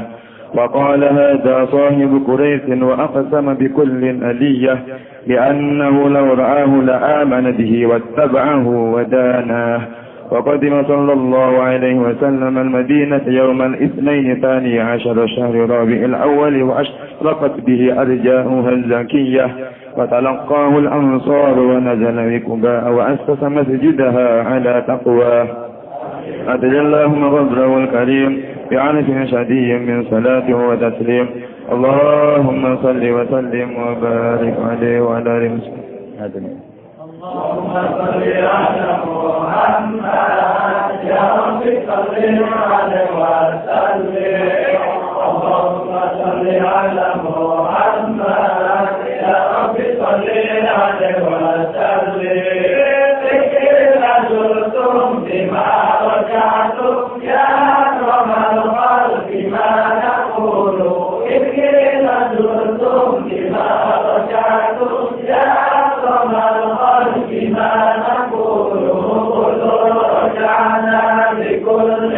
وقال 0.55 1.03
هذا 1.03 1.65
صاحب 1.71 2.23
قريش 2.27 2.61
وأقسم 2.81 3.53
بكل 3.53 4.03
ألية 4.23 4.83
لأنه 5.27 6.09
لو 6.09 6.33
رآه 6.33 6.65
لآمن 6.81 7.51
به 7.51 7.85
واتبعه 7.85 8.67
وداناه 8.67 9.81
وقدم 10.33 10.83
صلى 10.87 11.13
الله 11.13 11.61
عليه 11.61 11.95
وسلم 11.95 12.57
المدينة 12.57 13.21
يوم 13.27 13.61
الاثنين 13.61 14.41
ثاني 14.41 14.79
عشر 14.79 15.27
شهر 15.27 15.55
رابع 15.55 15.93
الأول 15.93 16.61
وأشرقت 16.63 17.59
به 17.65 18.01
أرجاؤها 18.01 18.69
الزكية 18.69 19.49
فتلقاه 19.97 20.77
الأنصار 20.79 21.59
ونزل 21.59 22.39
بكباء 22.39 22.91
وأسس 22.91 23.43
مسجدها 23.43 24.43
على 24.43 24.83
تقواه 24.87 25.47
أدل 26.47 26.75
اللهم 26.79 27.25
غبره 27.25 27.77
الكريم 27.77 28.41
بعنف 28.71 29.29
شديد 29.29 29.81
من 29.89 30.03
صلاته 30.11 30.55
وتسليم. 30.67 31.27
اللهم 31.71 32.77
صل 32.83 33.09
وسلم 33.11 33.69
وبارك 33.77 34.55
عليه 34.69 35.01
وعلى 35.01 35.37
آله 35.37 35.51
وسلم 36.21 36.72
اللهم 37.22 37.72
صل 37.98 38.22
على 38.54 38.86
محمد 39.06 40.04
يا 41.04 41.24
رب 41.38 41.62
صل 41.88 42.14
عليه 42.72 43.06
وسلم 43.18 44.16
اللهم 45.28 45.90
صل 46.18 46.46
على 46.74 47.06
محمد 47.24 48.96
يا 49.22 49.36
رب 49.56 49.76
صل 50.00 50.26
عليه 50.80 51.16
وسلم 51.26 51.51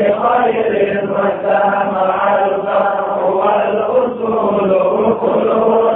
لكل 0.05 0.13
خير 0.13 1.09
وسامع 1.11 2.35
الفرح 2.45 3.17
والأصول 3.23 5.15
كل 5.21 5.49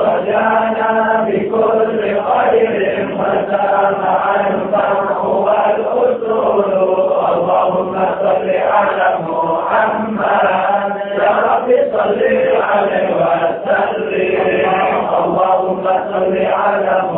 رجعنا 0.06 1.26
بكل 1.28 2.00
خير 2.02 2.70
الفرح 4.50 5.26
والأصول 5.26 6.20
اللهم 7.30 7.94
صل 8.22 8.50
على 8.50 9.08
محمد 9.28 10.96
يا 11.18 11.32
رب 11.50 11.70
صل 11.94 12.22
عليه 12.72 13.08
وسلم 13.20 14.70
اللهم 15.24 15.84
صل 15.84 16.38
على 16.38 17.02
محمد 17.04 17.09